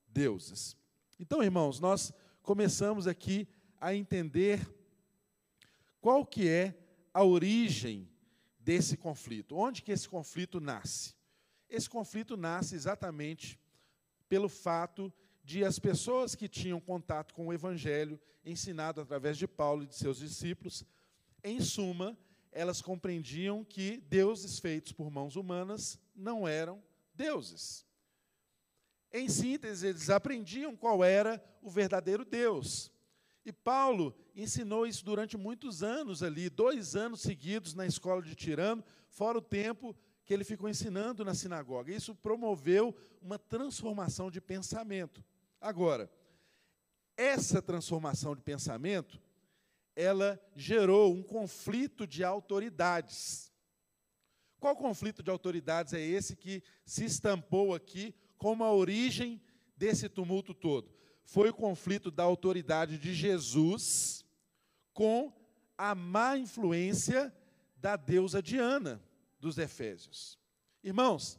deuses. 0.09 0.75
Então, 1.21 1.43
irmãos, 1.43 1.81
nós 1.81 2.15
começamos 2.41 3.07
aqui 3.07 3.47
a 3.79 3.95
entender 3.95 4.67
qual 6.03 6.27
que 6.27 6.49
é 6.49 6.77
a 7.15 7.23
origem 7.23 8.11
desse 8.59 8.97
conflito. 8.97 9.57
Onde 9.57 9.83
que 9.83 9.93
esse 9.93 10.09
conflito 10.09 10.61
nasce? 10.61 11.15
Esse 11.71 11.89
conflito 11.89 12.37
nasce 12.37 12.75
exatamente 12.75 13.59
pelo 14.29 14.49
fato 14.49 15.13
de 15.45 15.65
as 15.65 15.79
pessoas 15.79 16.35
que 16.35 16.49
tinham 16.49 16.81
contato 16.81 17.33
com 17.33 17.47
o 17.47 17.53
evangelho 17.53 18.21
ensinado 18.45 19.01
através 19.01 19.39
de 19.39 19.47
Paulo 19.47 19.85
e 19.85 19.87
de 19.87 19.95
seus 19.95 20.19
discípulos, 20.19 20.85
em 21.43 21.61
suma, 21.61 22.19
elas 22.51 22.83
compreendiam 22.83 23.65
que 23.65 23.99
deuses 24.09 24.59
feitos 24.59 24.93
por 24.93 25.11
mãos 25.11 25.37
humanas 25.37 25.99
não 26.15 26.47
eram 26.47 26.83
deuses. 27.15 27.87
Em 29.13 29.29
síntese, 29.29 29.87
eles 29.87 30.11
aprendiam 30.11 30.75
qual 30.77 31.05
era 31.05 31.43
o 31.63 31.71
verdadeiro 31.71 32.25
Deus. 32.25 32.91
E 33.45 33.53
Paulo 33.53 34.15
ensinou 34.37 34.87
isso 34.87 35.05
durante 35.05 35.37
muitos 35.37 35.83
anos 35.83 36.23
ali, 36.23 36.49
dois 36.49 36.95
anos 36.95 37.21
seguidos 37.21 37.75
na 37.75 37.87
escola 37.87 38.23
de 38.23 38.35
Tirano, 38.35 38.85
fora 39.09 39.39
o 39.39 39.43
tempo 39.43 39.97
que 40.25 40.33
ele 40.33 40.45
ficou 40.45 40.69
ensinando 40.69 41.25
na 41.25 41.35
sinagoga. 41.35 41.93
Isso 41.93 42.15
promoveu 42.15 42.95
uma 43.21 43.39
transformação 43.39 44.31
de 44.31 44.41
pensamento. 44.41 45.25
Agora, 45.61 46.11
essa 47.17 47.61
transformação 47.61 48.35
de 48.35 48.43
pensamento 48.43 49.21
ela 49.95 50.41
gerou 50.57 51.13
um 51.13 51.23
conflito 51.23 52.07
de 52.07 52.25
autoridades. 52.25 53.53
Qual 54.59 54.77
conflito 54.77 55.23
de 55.23 55.31
autoridades 55.31 55.93
é 55.93 56.01
esse 56.01 56.37
que 56.37 56.63
se 56.85 57.05
estampou 57.05 57.75
aqui 57.75 58.15
como 58.39 58.65
a 58.65 58.73
origem 58.73 59.41
desse 59.77 60.09
tumulto 60.09 60.55
todo? 60.55 60.91
Foi 61.25 61.51
o 61.51 61.55
conflito 61.55 62.11
da 62.11 62.23
autoridade 62.23 62.99
de 62.99 63.15
Jesus 63.15 64.25
com 64.93 65.33
a 65.77 65.95
má 65.95 66.37
influência 66.37 67.35
da 67.77 67.97
deusa 67.97 68.43
Diana 68.43 69.03
dos 69.41 69.59
Efésios. 69.59 70.39
Irmãos, 70.85 71.39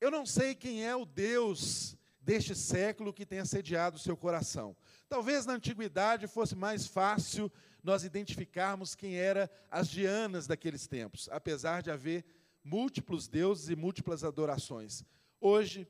eu 0.00 0.10
não 0.10 0.26
sei 0.26 0.54
quem 0.54 0.84
é 0.84 0.94
o 0.94 1.04
Deus 1.04 1.96
deste 2.20 2.54
século 2.54 3.12
que 3.12 3.26
tem 3.26 3.38
assediado 3.38 3.96
o 3.96 4.00
seu 4.00 4.16
coração. 4.16 4.76
Talvez 5.08 5.46
na 5.46 5.54
antiguidade 5.54 6.26
fosse 6.26 6.54
mais 6.54 6.86
fácil 6.86 7.50
nós 7.82 8.02
identificarmos 8.02 8.94
quem 8.94 9.16
eram 9.16 9.48
as 9.70 9.88
Dianas 9.88 10.46
daqueles 10.46 10.86
tempos, 10.86 11.28
apesar 11.30 11.82
de 11.82 11.90
haver 11.90 12.24
múltiplos 12.62 13.28
deuses 13.28 13.68
e 13.68 13.76
múltiplas 13.76 14.24
adorações. 14.24 15.04
Hoje 15.40 15.86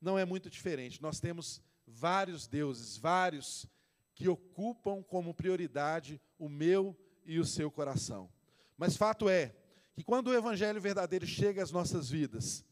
não 0.00 0.18
é 0.18 0.24
muito 0.24 0.50
diferente. 0.50 1.00
Nós 1.00 1.20
temos 1.20 1.62
vários 1.90 2.46
deuses, 2.46 2.96
vários 2.96 3.66
que 4.14 4.28
ocupam 4.28 5.02
como 5.02 5.34
prioridade 5.34 6.20
o 6.38 6.48
meu 6.48 6.96
e 7.24 7.38
o 7.38 7.44
seu 7.44 7.70
coração. 7.70 8.30
Mas 8.76 8.96
fato 8.96 9.28
é 9.28 9.54
que 9.94 10.04
quando 10.04 10.28
o 10.28 10.34
evangelho 10.34 10.80
verdadeiro 10.80 11.26
chega 11.26 11.62
às 11.62 11.70
nossas 11.70 12.08
vidas, 12.08 12.64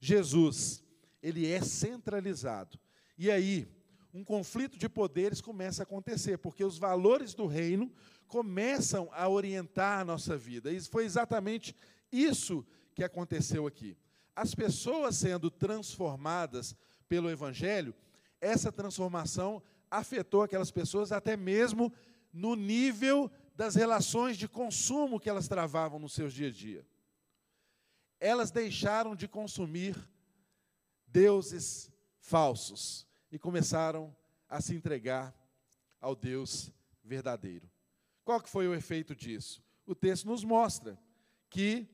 Jesus, 0.00 0.82
ele 1.22 1.50
é 1.50 1.60
centralizado. 1.60 2.78
E 3.16 3.30
aí, 3.30 3.68
um 4.12 4.22
conflito 4.22 4.78
de 4.78 4.88
poderes 4.88 5.40
começa 5.40 5.82
a 5.82 5.84
acontecer, 5.84 6.38
porque 6.38 6.64
os 6.64 6.78
valores 6.78 7.34
do 7.34 7.46
reino 7.46 7.92
começam 8.28 9.08
a 9.12 9.28
orientar 9.28 10.00
a 10.00 10.04
nossa 10.04 10.36
vida. 10.36 10.70
E 10.70 10.80
foi 10.80 11.04
exatamente 11.04 11.74
isso 12.12 12.64
que 12.94 13.02
aconteceu 13.02 13.66
aqui. 13.66 13.96
As 14.36 14.54
pessoas 14.54 15.16
sendo 15.16 15.50
transformadas 15.50 16.76
pelo 17.08 17.30
Evangelho, 17.30 17.94
essa 18.44 18.70
transformação 18.70 19.62
afetou 19.90 20.42
aquelas 20.42 20.70
pessoas 20.70 21.12
até 21.12 21.36
mesmo 21.36 21.92
no 22.32 22.54
nível 22.54 23.30
das 23.56 23.74
relações 23.74 24.36
de 24.36 24.46
consumo 24.46 25.18
que 25.18 25.30
elas 25.30 25.48
travavam 25.48 25.98
no 25.98 26.08
seus 26.08 26.32
dia 26.32 26.48
a 26.48 26.50
dia. 26.50 26.86
Elas 28.20 28.50
deixaram 28.50 29.14
de 29.14 29.26
consumir 29.26 29.96
deuses 31.06 31.90
falsos 32.18 33.06
e 33.30 33.38
começaram 33.38 34.14
a 34.48 34.60
se 34.60 34.74
entregar 34.74 35.34
ao 36.00 36.14
Deus 36.14 36.70
verdadeiro. 37.02 37.70
Qual 38.24 38.40
que 38.40 38.48
foi 38.48 38.66
o 38.66 38.74
efeito 38.74 39.14
disso? 39.14 39.62
O 39.86 39.94
texto 39.94 40.26
nos 40.26 40.44
mostra 40.44 40.98
que 41.48 41.88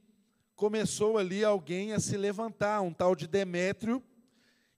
começou 0.55 1.19
ali 1.19 1.45
alguém 1.45 1.93
a 1.93 2.01
se 2.01 2.17
levantar, 2.17 2.81
um 2.81 2.93
tal 2.93 3.15
de 3.15 3.27
Demétrio, 3.27 4.03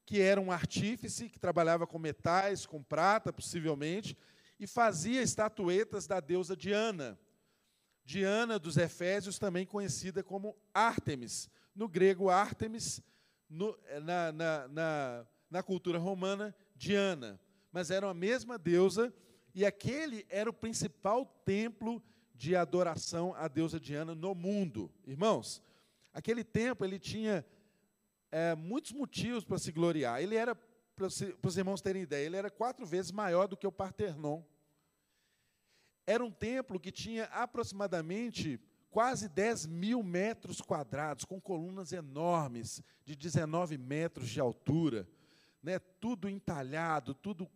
que 0.05 0.21
era 0.21 0.41
um 0.41 0.51
artífice, 0.51 1.29
que 1.29 1.39
trabalhava 1.39 1.87
com 1.87 1.99
metais, 1.99 2.67
com 2.67 2.83
prata, 2.83 3.33
possivelmente, 3.33 4.17
e 4.59 4.67
fazia 4.67 5.23
estatuetas 5.23 6.07
da 6.07 6.21
deusa 6.21 6.57
Diana. 6.57 7.19
Diana 8.05 8.59
dos 8.59 8.77
Efésios, 8.77 9.39
também 9.39 9.65
conhecida 9.65 10.23
como 10.23 10.57
Ártemis. 10.75 11.49
No 11.75 11.89
grego, 11.89 12.31
Ártemis, 12.31 13.01
no, 13.49 13.77
na, 14.03 14.33
na, 14.33 14.69
na, 14.69 15.27
na 15.51 15.63
cultura 15.63 15.99
romana, 15.99 16.55
Diana. 16.75 17.41
Mas 17.71 17.91
era 17.91 18.09
a 18.09 18.15
mesma 18.15 18.59
deusa, 18.59 19.13
e 19.55 19.65
aquele 19.65 20.27
era 20.29 20.51
o 20.51 20.55
principal 20.55 21.25
templo 21.45 22.03
de 22.35 22.57
adoração 22.57 23.35
à 23.35 23.47
deusa 23.47 23.79
Diana 23.79 24.15
no 24.15 24.35
mundo. 24.35 24.91
Irmãos, 25.07 25.63
aquele 26.13 26.43
templo 26.43 26.85
ele 26.85 26.99
tinha 26.99 27.47
é, 28.33 28.55
muitos 28.55 28.93
motivos 28.93 29.45
para 29.45 29.59
se 29.59 29.71
gloriar. 29.71 30.23
Ele 30.23 30.35
era, 30.35 30.55
para 30.55 31.07
os 31.07 31.57
irmãos 31.57 31.83
terem 31.83 32.03
ideia, 32.03 32.27
ele 32.27 32.37
era 32.37 32.51
quatro 32.51 32.87
vezes 32.87 33.13
maior 33.13 33.47
do 33.47 33.57
que 33.57 33.67
o 33.67 33.71
Partenon. 33.71 34.43
Era 36.07 36.25
um 36.25 36.31
templo 36.31 36.81
que 36.81 36.91
tinha 36.91 37.25
aproximadamente 37.27 38.59
quase 38.91 39.29
10 39.29 39.67
mil 39.67 40.03
metros 40.03 40.61
quadrados, 40.61 41.25
com 41.25 41.41
colunas 41.41 41.93
enormes, 41.93 42.83
de 43.05 43.15
19 43.15 43.79
metros 43.79 44.29
de 44.29 44.41
altura, 44.41 45.09
né, 45.63 45.79
tudo 45.79 46.29
entalhado, 46.29 47.15
tudo 47.15 47.49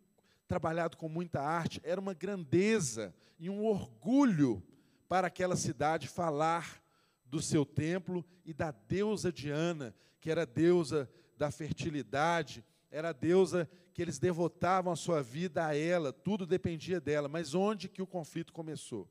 trabalhado 0.46 0.96
com 0.96 1.08
muita 1.08 1.40
arte. 1.40 1.80
Era 1.82 2.00
uma 2.00 2.14
grandeza 2.14 3.14
e 3.38 3.50
um 3.50 3.64
orgulho 3.64 4.62
para 5.08 5.26
aquela 5.26 5.56
cidade 5.56 6.08
falar 6.08 6.82
do 7.24 7.42
seu 7.42 7.66
templo 7.66 8.24
e 8.44 8.54
da 8.54 8.70
deusa 8.70 9.32
Diana, 9.32 9.94
que 10.26 10.30
era 10.32 10.44
deusa 10.44 11.08
da 11.38 11.52
fertilidade, 11.52 12.64
era 12.90 13.10
a 13.10 13.12
deusa 13.12 13.70
que 13.94 14.02
eles 14.02 14.18
devotavam 14.18 14.92
a 14.92 14.96
sua 14.96 15.22
vida 15.22 15.64
a 15.64 15.76
ela, 15.76 16.12
tudo 16.12 16.44
dependia 16.44 17.00
dela. 17.00 17.28
Mas 17.28 17.54
onde 17.54 17.88
que 17.88 18.02
o 18.02 18.06
conflito 18.08 18.52
começou? 18.52 19.08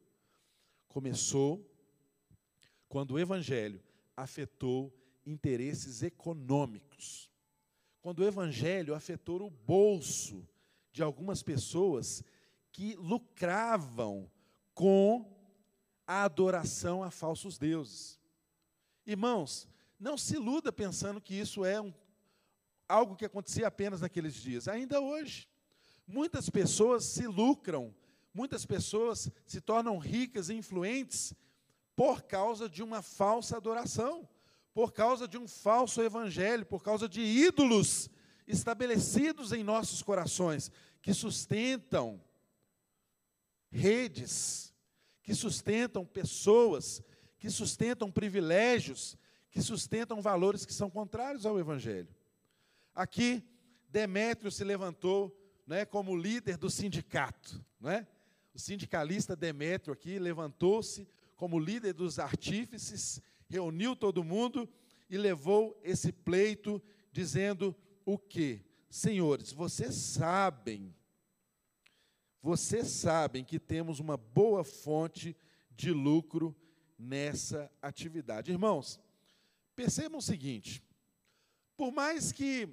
Começou 0.89 1.65
quando 2.89 3.11
o 3.11 3.19
evangelho 3.19 3.81
afetou 4.13 4.93
interesses 5.25 6.03
econômicos. 6.03 7.31
Quando 8.01 8.19
o 8.19 8.27
evangelho 8.27 8.93
afetou 8.93 9.41
o 9.41 9.49
bolso 9.49 10.45
de 10.91 11.01
algumas 11.01 11.41
pessoas 11.41 12.25
que 12.73 12.93
lucravam 12.97 14.29
com 14.73 15.33
a 16.05 16.25
adoração 16.25 17.01
a 17.01 17.09
falsos 17.09 17.57
deuses. 17.57 18.19
Irmãos, 19.07 19.65
não 19.99 20.17
se 20.17 20.35
iluda 20.35 20.71
pensando 20.71 21.21
que 21.21 21.33
isso 21.33 21.63
é 21.63 21.79
um, 21.81 21.93
algo 22.87 23.15
que 23.15 23.25
acontecia 23.25 23.67
apenas 23.67 24.01
naqueles 24.01 24.33
dias. 24.35 24.67
Ainda 24.67 24.99
hoje, 24.99 25.47
muitas 26.07 26.49
pessoas 26.49 27.03
se 27.05 27.27
lucram, 27.27 27.93
muitas 28.33 28.65
pessoas 28.65 29.29
se 29.45 29.61
tornam 29.61 29.97
ricas 29.97 30.49
e 30.49 30.53
influentes 30.53 31.33
por 31.95 32.23
causa 32.23 32.67
de 32.67 32.83
uma 32.83 33.01
falsa 33.01 33.57
adoração, 33.57 34.27
por 34.73 34.91
causa 34.91 35.27
de 35.27 35.37
um 35.37 35.47
falso 35.47 36.01
evangelho, 36.01 36.65
por 36.65 36.83
causa 36.83 37.07
de 37.07 37.21
ídolos 37.21 38.09
estabelecidos 38.45 39.53
em 39.53 39.63
nossos 39.63 40.03
corações, 40.03 40.69
que 41.01 41.13
sustentam 41.13 42.21
redes, 43.71 44.73
que 45.23 45.33
sustentam 45.33 46.05
pessoas, 46.05 47.01
que 47.39 47.49
sustentam 47.49 48.11
privilégios, 48.11 49.17
que 49.55 49.61
sustentam 49.61 50.21
valores 50.21 50.65
que 50.65 50.73
são 50.73 50.89
contrários 50.89 51.45
ao 51.45 51.57
evangelho. 51.57 52.13
Aqui, 52.93 53.41
Demétrio 53.87 54.51
se 54.51 54.65
levantou 54.65 55.33
né, 55.65 55.85
como 55.85 56.13
líder 56.13 56.57
do 56.57 56.69
sindicato. 56.69 57.63
Né? 57.79 58.05
O 58.53 58.59
sindicalista 58.59 59.33
Demétrio 59.33 59.93
aqui 59.93 60.19
levantou-se 60.19 61.07
como 61.37 61.57
líder 61.57 61.93
dos 61.93 62.19
artífices, 62.19 63.21
reuniu 63.47 63.95
todo 63.95 64.25
mundo 64.25 64.67
e 65.09 65.17
levou 65.17 65.79
esse 65.85 66.11
pleito, 66.11 66.83
dizendo 67.09 67.73
o 68.03 68.17
quê? 68.17 68.59
Senhores, 68.89 69.53
vocês 69.53 69.95
sabem, 69.95 70.93
vocês 72.41 72.87
sabem 72.87 73.45
que 73.45 73.57
temos 73.57 74.01
uma 74.01 74.17
boa 74.17 74.65
fonte 74.65 75.33
de 75.71 75.93
lucro 75.93 76.53
nessa 76.99 77.71
atividade. 77.81 78.51
Irmãos, 78.51 78.99
percebam 79.75 80.19
o 80.19 80.21
seguinte: 80.21 80.83
por 81.75 81.91
mais 81.91 82.31
que 82.31 82.69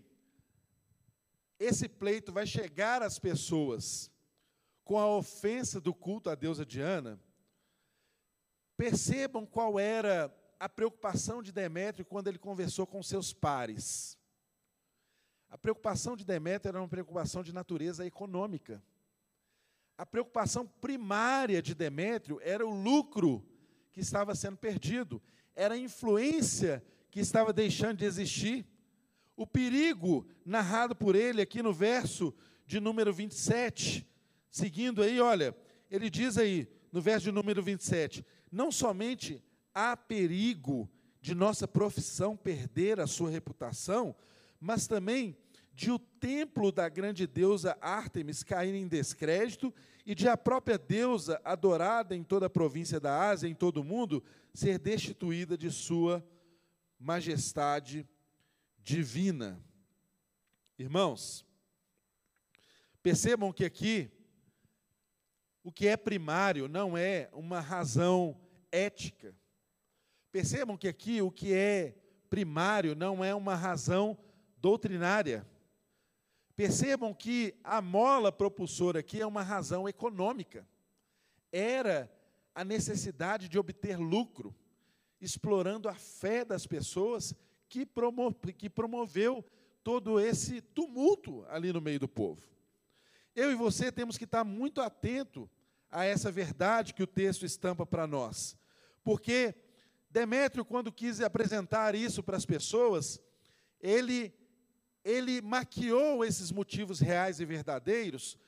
esse 1.59 1.89
pleito 1.89 2.33
vai 2.33 2.47
chegar 2.47 3.03
às 3.03 3.19
pessoas 3.19 4.11
com 4.85 4.99
a 4.99 5.07
ofensa 5.07 5.81
do 5.81 5.95
culto 5.95 6.29
à 6.29 6.35
deusa 6.35 6.67
Diana, 6.67 7.21
percebam 8.77 9.47
qual 9.47 9.79
era 9.79 10.35
a 10.59 10.69
preocupação 10.69 11.43
de 11.43 11.53
Demétrio 11.53 12.05
quando 12.05 12.29
ele 12.29 12.39
conversou 12.39 12.87
com 12.87 13.03
seus 13.03 13.33
pares. 13.33 14.19
A 15.49 15.59
preocupação 15.59 16.17
de 16.17 16.25
Demétrio 16.25 16.71
era 16.71 16.81
uma 16.81 16.89
preocupação 16.89 17.43
de 17.43 17.53
natureza 17.53 18.07
econômica. 18.07 18.83
A 19.99 20.07
preocupação 20.07 20.67
primária 20.67 21.61
de 21.61 21.75
Demétrio 21.75 22.41
era 22.43 22.67
o 22.67 22.71
lucro 22.71 23.47
que 23.93 24.01
estava 24.01 24.35
sendo 24.35 24.57
perdido, 24.57 25.23
era 25.55 25.75
a 25.75 25.79
influência 25.79 26.83
que 27.11 27.21
estava 27.21 27.53
deixando 27.53 27.99
de 27.99 28.05
existir. 28.05 28.67
O 29.37 29.47
perigo 29.47 30.27
narrado 30.45 30.95
por 30.95 31.15
ele 31.15 31.43
aqui 31.43 31.63
no 31.63 31.73
verso 31.73 32.35
de 32.67 32.81
número 32.81 33.13
27, 33.13 34.07
seguindo 34.51 35.03
aí, 35.03 35.21
olha, 35.21 35.57
ele 35.91 36.09
diz 36.09 36.39
aí, 36.39 36.69
no 36.91 37.01
verso 37.01 37.25
de 37.25 37.33
número 37.33 37.63
27, 37.63 38.25
não 38.51 38.71
somente 38.71 39.43
há 39.75 39.97
perigo 39.97 40.91
de 41.21 41.35
nossa 41.35 41.69
profissão 41.69 42.37
perder 42.37 43.01
a 43.01 43.07
sua 43.07 43.31
reputação, 43.31 44.15
mas 44.61 44.87
também 44.87 45.37
de 45.75 45.91
o 45.91 45.99
templo 45.99 46.71
da 46.71 46.89
grande 46.89 47.27
deusa 47.27 47.77
Ártemis 47.81 48.43
cair 48.43 48.75
em 48.75 48.87
descrédito 48.87 49.73
e 50.05 50.15
de 50.15 50.29
a 50.29 50.37
própria 50.37 50.77
deusa 50.77 51.41
adorada 51.45 52.15
em 52.15 52.23
toda 52.23 52.47
a 52.47 52.51
província 52.51 53.01
da 53.01 53.29
Ásia, 53.29 53.49
em 53.49 53.55
todo 53.55 53.79
o 53.79 53.85
mundo, 53.85 54.23
ser 54.53 54.79
destituída 54.79 55.57
de 55.57 55.71
sua 55.71 56.25
majestade 56.99 58.09
divina. 58.79 59.63
Irmãos, 60.79 61.47
percebam 63.03 63.53
que 63.53 63.65
aqui 63.65 64.11
o 65.65 65.71
que 65.71 65.87
é 65.87 65.97
primário 65.97 66.69
não 66.69 66.99
é 66.99 67.31
uma 67.33 67.61
razão 67.61 68.37
ética. 68.71 69.35
Percebam 70.33 70.77
que 70.77 70.89
aqui 70.89 71.23
o 71.23 71.31
que 71.31 71.53
é 71.55 71.95
primário 72.29 72.95
não 72.95 73.25
é 73.25 73.35
uma 73.35 73.55
razão 73.55 74.19
doutrinária. 74.57 75.47
Percebam 76.55 77.15
que 77.15 77.55
a 77.65 77.81
mola 77.81 78.31
propulsora 78.31 79.01
aqui 79.01 79.21
é 79.21 79.27
uma 79.27 79.43
razão 79.43 79.89
econômica. 79.89 80.67
Era 81.51 82.11
a 82.55 82.65
necessidade 82.65 83.49
de 83.49 83.59
obter 83.59 83.99
lucro, 83.99 84.55
explorando 85.21 85.89
a 85.89 85.95
fé 85.95 86.45
das 86.45 86.67
pessoas 86.67 87.35
que, 87.69 87.87
promo 87.87 88.35
que 88.57 88.69
promoveu 88.69 89.45
todo 89.83 90.21
esse 90.21 90.61
tumulto 90.61 91.45
ali 91.49 91.73
no 91.73 91.81
meio 91.81 91.99
do 91.99 92.09
povo. 92.09 92.43
Eu 93.35 93.51
e 93.51 93.55
você 93.55 93.91
temos 93.91 94.19
que 94.19 94.25
estar 94.25 94.45
muito 94.45 94.81
atento 94.81 95.49
a 95.91 96.05
essa 96.05 96.31
verdade 96.31 96.93
que 96.93 97.03
o 97.03 97.07
texto 97.07 97.47
estampa 97.47 97.87
para 97.87 98.07
nós. 98.07 98.57
Porque 99.03 99.55
Demétrio, 100.13 100.63
quando 100.63 100.93
quis 100.93 101.23
apresentar 101.23 101.95
isso 101.95 102.23
para 102.23 102.37
as 102.37 102.45
pessoas, 102.45 103.19
ele, 103.81 104.31
ele 105.05 105.41
maquiou 105.41 106.25
esses 106.25 106.53
motivos 106.53 107.01
reais 107.01 107.41
e 107.41 107.45
verdadeiros, 107.45 108.39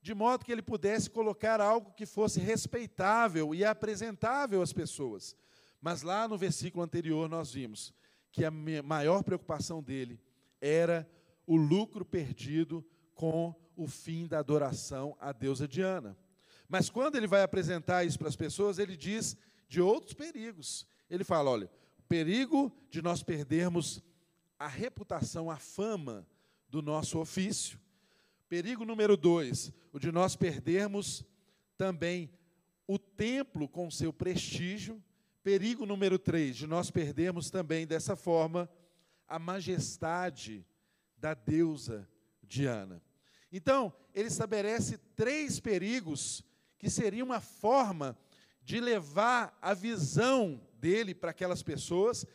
de 0.00 0.14
modo 0.14 0.44
que 0.44 0.52
ele 0.52 0.62
pudesse 0.62 1.10
colocar 1.10 1.60
algo 1.60 1.92
que 1.92 2.06
fosse 2.06 2.40
respeitável 2.40 3.54
e 3.54 3.64
apresentável 3.64 4.62
às 4.62 4.72
pessoas. 4.72 5.36
Mas 5.80 6.02
lá 6.02 6.26
no 6.26 6.38
versículo 6.38 6.82
anterior 6.82 7.28
nós 7.28 7.52
vimos 7.52 7.92
que 8.32 8.44
a 8.44 8.50
maior 8.50 9.22
preocupação 9.22 9.82
dele 9.82 10.20
era 10.60 11.08
o 11.46 11.56
lucro 11.56 12.04
perdido 12.04 12.84
com 13.14 13.54
o 13.76 13.86
fim 13.86 14.26
da 14.26 14.38
adoração 14.38 15.16
à 15.20 15.32
deusa 15.32 15.66
Diana. 15.66 16.16
Mas 16.68 16.90
quando 16.90 17.16
ele 17.16 17.26
vai 17.26 17.42
apresentar 17.42 18.04
isso 18.04 18.18
para 18.18 18.28
as 18.28 18.36
pessoas, 18.36 18.78
ele 18.78 18.96
diz 18.96 19.36
de 19.68 19.80
outros 19.80 20.14
perigos. 20.14 20.86
Ele 21.08 21.24
fala: 21.24 21.50
olha, 21.50 21.70
o 21.98 22.02
perigo 22.02 22.72
de 22.90 23.00
nós 23.00 23.22
perdermos 23.22 24.02
a 24.58 24.66
reputação, 24.66 25.50
a 25.50 25.56
fama 25.56 26.26
do 26.68 26.82
nosso 26.82 27.18
ofício. 27.18 27.78
Perigo 28.48 28.84
número 28.84 29.16
dois, 29.16 29.72
o 29.92 29.98
de 29.98 30.10
nós 30.10 30.34
perdermos 30.34 31.24
também 31.76 32.30
o 32.86 32.98
templo 32.98 33.68
com 33.68 33.90
seu 33.90 34.12
prestígio. 34.12 35.02
Perigo 35.42 35.86
número 35.86 36.18
três, 36.18 36.56
de 36.56 36.66
nós 36.66 36.90
perdermos 36.90 37.50
também 37.50 37.86
dessa 37.86 38.16
forma 38.16 38.68
a 39.26 39.38
majestade 39.38 40.66
da 41.16 41.34
deusa 41.34 42.08
Diana. 42.42 43.02
Então, 43.52 43.92
ele 44.14 44.28
estabelece 44.28 44.98
três 45.14 45.60
perigos 45.60 46.44
que 46.78 46.90
seriam 46.90 47.26
uma 47.26 47.40
forma 47.40 48.16
de 48.62 48.80
levar 48.80 49.56
a 49.62 49.72
visão 49.72 50.60
dele 50.74 51.14
para 51.14 51.30
aquelas 51.30 51.62
pessoas 51.62 52.26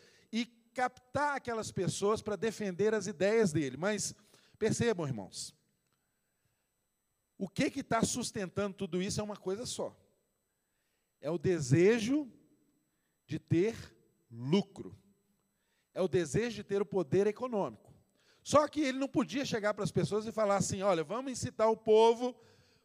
captar 0.74 1.38
aquelas 1.38 1.72
pessoas 1.72 2.22
para 2.22 2.36
defender 2.36 2.94
as 2.94 3.08
ideias 3.08 3.54
dele. 3.54 3.78
Mas 3.78 4.14
percebam, 4.58 5.08
irmãos, 5.08 5.56
o 7.38 7.48
que 7.48 7.80
está 7.80 8.04
sustentando 8.04 8.76
tudo 8.76 9.02
isso 9.02 9.20
é 9.20 9.24
uma 9.24 9.38
coisa 9.38 9.66
só: 9.66 9.96
é 11.22 11.30
o 11.30 11.38
desejo 11.38 12.32
de 13.26 13.40
ter 13.40 13.76
lucro, 14.30 14.98
é 15.94 16.02
o 16.02 16.08
desejo 16.08 16.58
de 16.58 16.64
ter 16.64 16.82
o 16.82 16.86
poder 16.86 17.28
econômico. 17.28 17.94
Só 18.44 18.68
que 18.68 18.82
ele 18.82 18.98
não 18.98 19.08
podia 19.08 19.46
chegar 19.46 19.74
para 19.74 19.84
as 19.84 19.92
pessoas 19.92 20.26
e 20.26 20.32
falar 20.32 20.58
assim: 20.58 20.82
olha, 20.82 21.04
vamos 21.04 21.32
incitar 21.32 21.70
o 21.70 21.78
povo 21.78 22.36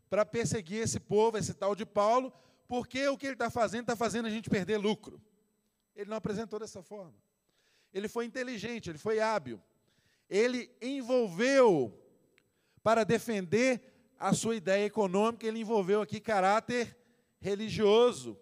para 0.08 0.24
perseguir 0.24 0.82
esse 0.82 1.00
povo, 1.00 1.36
esse 1.36 1.52
tal 1.52 1.74
de 1.74 1.84
Paulo, 1.84 2.32
porque 2.66 3.06
o 3.08 3.16
que 3.16 3.26
ele 3.26 3.34
está 3.34 3.50
fazendo 3.50 3.82
está 3.82 3.96
fazendo 3.96 4.26
a 4.26 4.30
gente 4.30 4.48
perder 4.48 4.78
lucro. 4.78 5.20
Ele 5.94 6.08
não 6.08 6.16
apresentou 6.16 6.58
dessa 6.58 6.82
forma. 6.82 7.14
Ele 7.92 8.08
foi 8.08 8.24
inteligente, 8.24 8.90
ele 8.90 8.98
foi 8.98 9.20
hábil. 9.20 9.60
Ele 10.28 10.70
envolveu, 10.80 11.92
para 12.82 13.04
defender 13.04 13.82
a 14.18 14.32
sua 14.32 14.56
ideia 14.56 14.84
econômica, 14.84 15.46
ele 15.46 15.60
envolveu 15.60 16.02
aqui 16.02 16.20
caráter 16.20 16.96
religioso, 17.40 18.38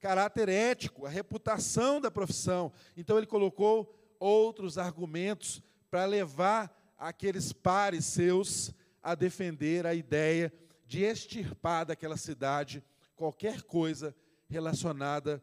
caráter 0.00 0.48
ético, 0.48 1.06
a 1.06 1.08
reputação 1.08 2.00
da 2.00 2.10
profissão. 2.10 2.72
Então 2.96 3.18
ele 3.18 3.26
colocou 3.26 3.94
outros 4.18 4.78
argumentos 4.78 5.62
para 5.90 6.04
levar 6.04 6.74
aqueles 6.98 7.52
pares 7.52 8.04
seus 8.04 8.72
a 9.02 9.14
defender 9.14 9.86
a 9.86 9.94
ideia 9.94 10.52
de 10.86 11.02
extirpar 11.02 11.86
daquela 11.86 12.16
cidade 12.16 12.82
qualquer 13.14 13.62
coisa 13.62 14.14
relacionada 14.48 15.42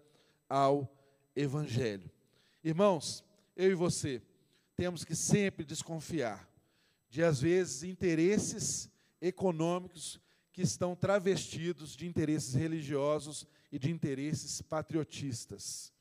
ao 0.49 0.91
Evangelho. 1.35 2.09
Irmãos, 2.63 3.24
eu 3.55 3.71
e 3.71 3.75
você 3.75 4.21
temos 4.75 5.05
que 5.05 5.15
sempre 5.15 5.63
desconfiar 5.63 6.49
de, 7.09 7.23
às 7.23 7.39
vezes, 7.39 7.83
interesses 7.83 8.89
econômicos 9.21 10.19
que 10.51 10.61
estão 10.61 10.95
travestidos 10.95 11.95
de 11.95 12.05
interesses 12.07 12.53
religiosos 12.53 13.47
e 13.71 13.79
de 13.79 13.91
interesses 13.91 14.61
patriotistas. 14.61 15.93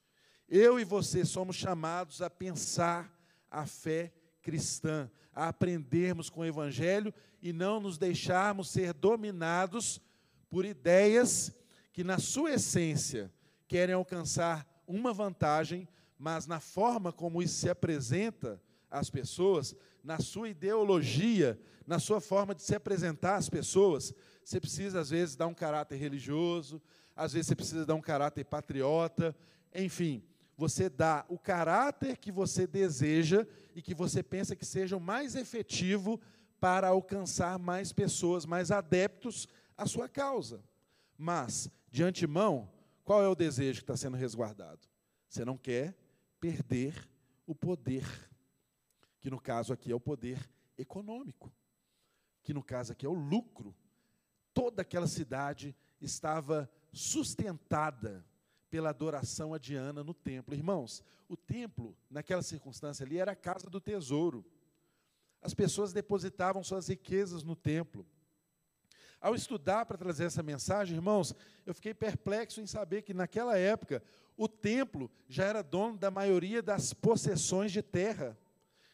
Eu 0.48 0.78
e 0.78 0.84
você 0.84 1.24
somos 1.24 1.56
chamados 1.56 2.20
a 2.20 2.28
pensar 2.28 3.12
a 3.50 3.66
fé 3.66 4.12
cristã, 4.42 5.10
a 5.32 5.48
aprendermos 5.48 6.28
com 6.28 6.40
o 6.40 6.44
Evangelho 6.44 7.14
e 7.40 7.52
não 7.52 7.80
nos 7.80 7.96
deixarmos 7.98 8.70
ser 8.70 8.92
dominados 8.92 10.00
por 10.50 10.64
ideias 10.64 11.52
que, 11.92 12.04
na 12.04 12.18
sua 12.18 12.54
essência, 12.54 13.32
querem 13.66 13.94
alcançar 13.94 14.66
uma 14.86 15.12
vantagem, 15.12 15.88
mas 16.18 16.46
na 16.46 16.60
forma 16.60 17.12
como 17.12 17.42
isso 17.42 17.54
se 17.54 17.68
apresenta 17.68 18.60
às 18.90 19.10
pessoas, 19.10 19.74
na 20.02 20.18
sua 20.20 20.48
ideologia, 20.48 21.58
na 21.86 21.98
sua 21.98 22.20
forma 22.20 22.54
de 22.54 22.62
se 22.62 22.74
apresentar 22.74 23.36
às 23.36 23.48
pessoas, 23.48 24.12
você 24.44 24.60
precisa, 24.60 25.00
às 25.00 25.10
vezes, 25.10 25.36
dar 25.36 25.46
um 25.46 25.54
caráter 25.54 25.96
religioso, 25.96 26.80
às 27.16 27.32
vezes, 27.32 27.48
você 27.48 27.56
precisa 27.56 27.86
dar 27.86 27.94
um 27.94 28.00
caráter 28.00 28.44
patriota, 28.44 29.34
enfim, 29.74 30.22
você 30.56 30.88
dá 30.88 31.24
o 31.28 31.38
caráter 31.38 32.16
que 32.16 32.30
você 32.30 32.66
deseja 32.66 33.46
e 33.74 33.82
que 33.82 33.94
você 33.94 34.22
pensa 34.22 34.54
que 34.54 34.64
seja 34.64 34.96
o 34.96 35.00
mais 35.00 35.34
efetivo 35.34 36.20
para 36.60 36.88
alcançar 36.88 37.58
mais 37.58 37.92
pessoas, 37.92 38.46
mais 38.46 38.70
adeptos 38.70 39.48
à 39.76 39.86
sua 39.86 40.08
causa. 40.08 40.62
Mas, 41.16 41.68
de 41.90 42.02
antemão, 42.02 42.70
qual 43.02 43.22
é 43.22 43.28
o 43.28 43.34
desejo 43.34 43.80
que 43.80 43.84
está 43.84 43.96
sendo 43.96 44.16
resguardado? 44.16 44.80
Você 45.28 45.44
não 45.44 45.56
quer 45.56 45.96
perder 46.44 47.08
o 47.46 47.54
poder, 47.54 48.04
que 49.18 49.30
no 49.30 49.40
caso 49.40 49.72
aqui 49.72 49.90
é 49.90 49.94
o 49.94 50.00
poder 50.00 50.46
econômico, 50.76 51.50
que 52.42 52.52
no 52.52 52.62
caso 52.62 52.92
aqui 52.92 53.06
é 53.06 53.08
o 53.08 53.14
lucro. 53.14 53.74
Toda 54.52 54.82
aquela 54.82 55.06
cidade 55.06 55.74
estava 56.02 56.70
sustentada 56.92 58.22
pela 58.68 58.90
adoração 58.90 59.54
a 59.54 59.58
Diana 59.58 60.04
no 60.04 60.12
templo. 60.12 60.54
Irmãos, 60.54 61.02
o 61.30 61.34
templo, 61.34 61.96
naquela 62.10 62.42
circunstância 62.42 63.06
ali, 63.06 63.16
era 63.16 63.32
a 63.32 63.36
casa 63.36 63.70
do 63.70 63.80
tesouro. 63.80 64.44
As 65.40 65.54
pessoas 65.54 65.94
depositavam 65.94 66.62
suas 66.62 66.88
riquezas 66.88 67.42
no 67.42 67.56
templo. 67.56 68.06
Ao 69.24 69.34
estudar 69.34 69.86
para 69.86 69.96
trazer 69.96 70.24
essa 70.24 70.42
mensagem, 70.42 70.96
irmãos, 70.96 71.34
eu 71.64 71.72
fiquei 71.72 71.94
perplexo 71.94 72.60
em 72.60 72.66
saber 72.66 73.00
que 73.00 73.14
naquela 73.14 73.56
época 73.56 74.02
o 74.36 74.46
templo 74.46 75.10
já 75.26 75.46
era 75.46 75.62
dono 75.62 75.96
da 75.96 76.10
maioria 76.10 76.62
das 76.62 76.92
possessões 76.92 77.72
de 77.72 77.80
terra, 77.80 78.36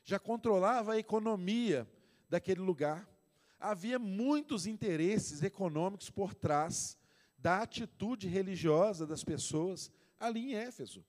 já 0.04 0.20
controlava 0.20 0.92
a 0.92 0.98
economia 0.98 1.84
daquele 2.28 2.60
lugar. 2.60 3.10
Havia 3.58 3.98
muitos 3.98 4.68
interesses 4.68 5.42
econômicos 5.42 6.10
por 6.10 6.32
trás 6.32 6.96
da 7.36 7.62
atitude 7.62 8.28
religiosa 8.28 9.04
das 9.04 9.24
pessoas 9.24 9.90
ali 10.16 10.52
em 10.52 10.54
Éfeso. 10.54 11.04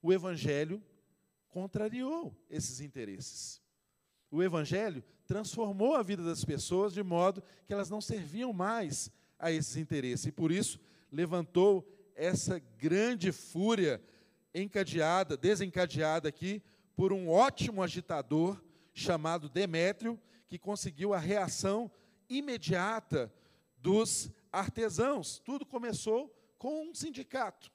O 0.00 0.10
Evangelho 0.10 0.82
contrariou 1.50 2.34
esses 2.48 2.80
interesses. 2.80 3.60
O 4.30 4.42
Evangelho 4.42 5.04
transformou 5.26 5.94
a 5.94 6.02
vida 6.02 6.22
das 6.22 6.44
pessoas 6.44 6.92
de 6.92 7.02
modo 7.02 7.42
que 7.66 7.72
elas 7.72 7.90
não 7.90 8.00
serviam 8.00 8.52
mais 8.52 9.10
a 9.38 9.50
esses 9.50 9.76
interesses. 9.76 10.26
E 10.26 10.32
por 10.32 10.50
isso 10.52 10.78
levantou 11.10 11.86
essa 12.14 12.58
grande 12.78 13.32
fúria 13.32 14.02
encadeada, 14.54 15.36
desencadeada 15.36 16.28
aqui 16.28 16.62
por 16.94 17.12
um 17.12 17.28
ótimo 17.28 17.82
agitador 17.82 18.62
chamado 18.92 19.48
Demétrio, 19.48 20.20
que 20.48 20.58
conseguiu 20.58 21.12
a 21.12 21.18
reação 21.18 21.90
imediata 22.28 23.32
dos 23.78 24.30
artesãos. 24.52 25.40
Tudo 25.40 25.66
começou 25.66 26.32
com 26.58 26.88
um 26.88 26.94
sindicato. 26.94 27.70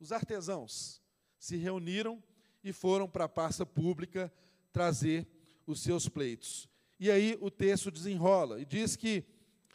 Os 0.00 0.12
artesãos 0.12 1.02
se 1.38 1.56
reuniram 1.56 2.22
e 2.62 2.72
foram 2.72 3.08
para 3.08 3.24
a 3.24 3.28
praça 3.28 3.66
pública 3.66 4.32
trazer 4.72 5.26
os 5.66 5.82
seus 5.82 6.08
pleitos. 6.08 6.68
E 6.98 7.10
aí 7.10 7.36
o 7.40 7.50
texto 7.50 7.90
desenrola 7.90 8.60
e 8.60 8.64
diz 8.64 8.96
que, 8.96 9.24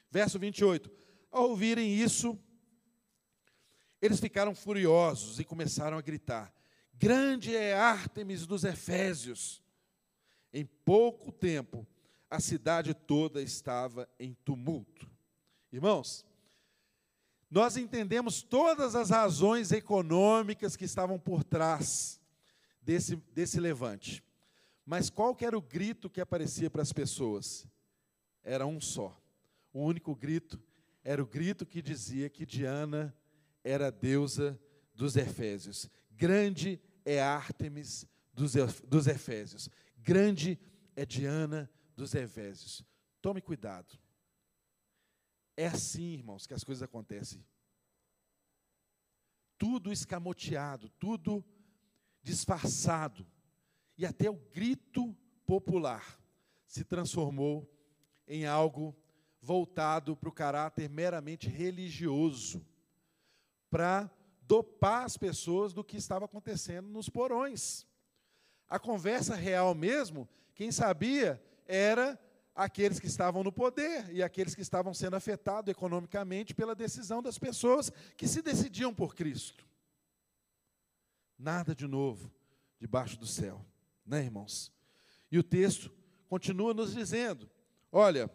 verso 0.09 0.39
28, 0.39 0.89
ao 1.31 1.49
ouvirem 1.49 1.93
isso, 1.93 2.37
eles 4.01 4.19
ficaram 4.19 4.55
furiosos 4.55 5.39
e 5.39 5.43
começaram 5.43 5.97
a 5.97 6.01
gritar: 6.01 6.53
Grande 6.93 7.55
é 7.55 7.73
Ártemis 7.73 8.45
dos 8.45 8.63
Efésios! 8.63 9.63
Em 10.51 10.65
pouco 10.65 11.31
tempo, 11.31 11.85
a 12.29 12.39
cidade 12.39 12.93
toda 12.93 13.41
estava 13.41 14.09
em 14.19 14.33
tumulto. 14.33 15.09
Irmãos, 15.71 16.25
nós 17.49 17.77
entendemos 17.77 18.41
todas 18.41 18.95
as 18.95 19.09
razões 19.09 19.71
econômicas 19.71 20.75
que 20.75 20.85
estavam 20.85 21.19
por 21.19 21.43
trás 21.43 22.19
desse, 22.81 23.15
desse 23.33 23.59
levante. 23.59 24.23
Mas 24.89 25.07
qual 25.07 25.35
que 25.35 25.45
era 25.45 25.55
o 25.55 25.61
grito 25.61 26.09
que 26.09 26.19
aparecia 26.19 26.67
para 26.67 26.81
as 26.81 26.91
pessoas? 26.91 27.67
Era 28.43 28.65
um 28.65 28.81
só. 28.81 29.15
O 29.71 29.83
único 29.83 30.15
grito 30.15 30.59
era 31.03 31.21
o 31.21 31.27
grito 31.27 31.63
que 31.63 31.79
dizia 31.79 32.27
que 32.27 32.43
Diana 32.43 33.15
era 33.63 33.89
a 33.89 33.91
deusa 33.91 34.59
dos 34.95 35.15
Efésios. 35.15 35.87
Grande 36.09 36.81
é 37.05 37.21
Ártemis 37.21 38.07
dos, 38.33 38.53
dos 38.87 39.05
Efésios. 39.05 39.69
Grande 39.95 40.59
é 40.95 41.05
Diana 41.05 41.69
dos 41.95 42.15
Efésios. 42.15 42.83
Tome 43.21 43.41
cuidado. 43.41 43.95
É 45.55 45.67
assim, 45.67 46.13
irmãos, 46.13 46.47
que 46.47 46.53
as 46.55 46.63
coisas 46.63 46.81
acontecem. 46.81 47.45
Tudo 49.55 49.93
escamoteado, 49.93 50.89
tudo 50.97 51.45
disfarçado. 52.23 53.23
E 53.99 54.05
até 54.05 54.29
o 54.29 54.41
grito 54.53 55.13
popular 55.45 56.17
se 56.65 56.85
transformou 56.85 57.69
em 58.25 58.45
algo 58.45 58.95
voltado 59.41 60.15
para 60.15 60.29
o 60.29 60.31
caráter 60.31 60.89
meramente 60.89 61.49
religioso, 61.49 62.65
para 63.69 64.09
dopar 64.43 65.03
as 65.03 65.17
pessoas 65.17 65.73
do 65.73 65.83
que 65.83 65.97
estava 65.97 66.23
acontecendo 66.23 66.87
nos 66.87 67.09
porões. 67.09 67.85
A 68.69 68.79
conversa 68.79 69.35
real 69.35 69.75
mesmo, 69.75 70.29
quem 70.55 70.71
sabia 70.71 71.43
era 71.67 72.17
aqueles 72.55 73.01
que 73.01 73.07
estavam 73.07 73.43
no 73.43 73.51
poder 73.51 74.09
e 74.15 74.23
aqueles 74.23 74.55
que 74.55 74.61
estavam 74.61 74.93
sendo 74.93 75.17
afetados 75.17 75.69
economicamente 75.69 76.55
pela 76.55 76.73
decisão 76.73 77.21
das 77.21 77.37
pessoas 77.37 77.91
que 78.15 78.29
se 78.29 78.41
decidiam 78.41 78.95
por 78.95 79.13
Cristo. 79.13 79.67
Nada 81.37 81.75
de 81.75 81.85
novo 81.85 82.31
debaixo 82.79 83.19
do 83.19 83.27
céu, 83.27 83.65
né, 84.09 84.23
irmãos? 84.23 84.71
E 85.31 85.37
o 85.37 85.43
texto 85.43 85.91
continua 86.27 86.73
nos 86.73 86.93
dizendo: 86.93 87.49
olha, 87.91 88.29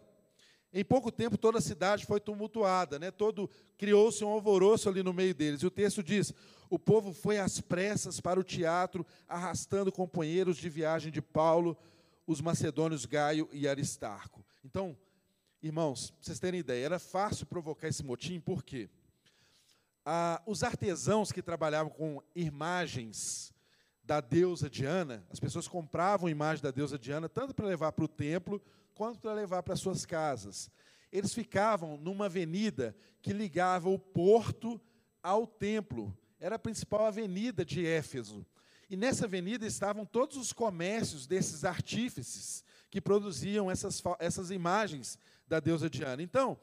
em 0.73 0.83
pouco 0.83 1.11
tempo 1.11 1.37
toda 1.37 1.59
a 1.59 1.61
cidade 1.61 2.05
foi 2.05 2.19
tumultuada, 2.19 2.97
né? 2.97 3.11
Todo 3.11 3.49
criou-se 3.77 4.23
um 4.23 4.29
alvoroço 4.29 4.89
ali 4.89 5.03
no 5.03 5.13
meio 5.13 5.35
deles. 5.35 5.61
E 5.61 5.67
o 5.67 5.71
texto 5.71 6.01
diz: 6.01 6.33
o 6.69 6.79
povo 6.79 7.13
foi 7.13 7.37
às 7.37 7.59
pressas 7.59 8.19
para 8.19 8.39
o 8.39 8.43
teatro, 8.43 9.05
arrastando 9.27 9.91
companheiros 9.91 10.57
de 10.57 10.69
viagem 10.69 11.11
de 11.11 11.21
Paulo, 11.21 11.77
os 12.25 12.41
macedônios 12.41 13.05
Gaio 13.05 13.49
e 13.51 13.67
Aristarco. 13.67 14.43
Então, 14.63 14.97
irmãos, 15.61 16.11
para 16.11 16.23
vocês 16.23 16.39
terem 16.39 16.59
ideia, 16.61 16.85
era 16.85 16.99
fácil 16.99 17.45
provocar 17.45 17.87
esse 17.87 18.03
motim, 18.03 18.39
por 18.39 18.63
quê? 18.63 18.89
Ah, 20.05 20.41
os 20.45 20.63
artesãos 20.63 21.31
que 21.31 21.41
trabalhavam 21.41 21.91
com 21.91 22.21
imagens 22.35 23.54
da 24.05 24.21
deusa 24.21 24.69
Diana, 24.69 25.25
as 25.31 25.39
pessoas 25.39 25.67
compravam 25.67 26.29
imagem 26.29 26.63
da 26.63 26.71
deusa 26.71 26.97
Diana, 26.97 27.27
tanto 27.27 27.53
para 27.53 27.65
levar 27.65 27.91
para 27.91 28.05
o 28.05 28.07
templo, 28.07 28.61
quanto 28.93 29.19
para 29.19 29.33
levar 29.33 29.63
para 29.63 29.75
suas 29.75 30.05
casas. 30.05 30.69
Eles 31.11 31.33
ficavam 31.33 31.97
numa 31.97 32.25
avenida 32.25 32.95
que 33.21 33.33
ligava 33.33 33.89
o 33.89 33.97
porto 33.97 34.79
ao 35.23 35.47
templo. 35.47 36.15
Era 36.39 36.55
a 36.55 36.59
principal 36.59 37.05
avenida 37.05 37.65
de 37.65 37.85
Éfeso. 37.85 38.45
E 38.89 38.95
nessa 38.95 39.25
avenida 39.25 39.65
estavam 39.65 40.05
todos 40.05 40.37
os 40.37 40.53
comércios 40.53 41.25
desses 41.25 41.65
artífices 41.65 42.63
que 42.91 43.01
produziam 43.01 43.71
essas, 43.71 44.01
essas 44.19 44.51
imagens 44.51 45.17
da 45.47 45.59
deusa 45.59 45.89
Diana. 45.89 46.21
Então, 46.21 46.59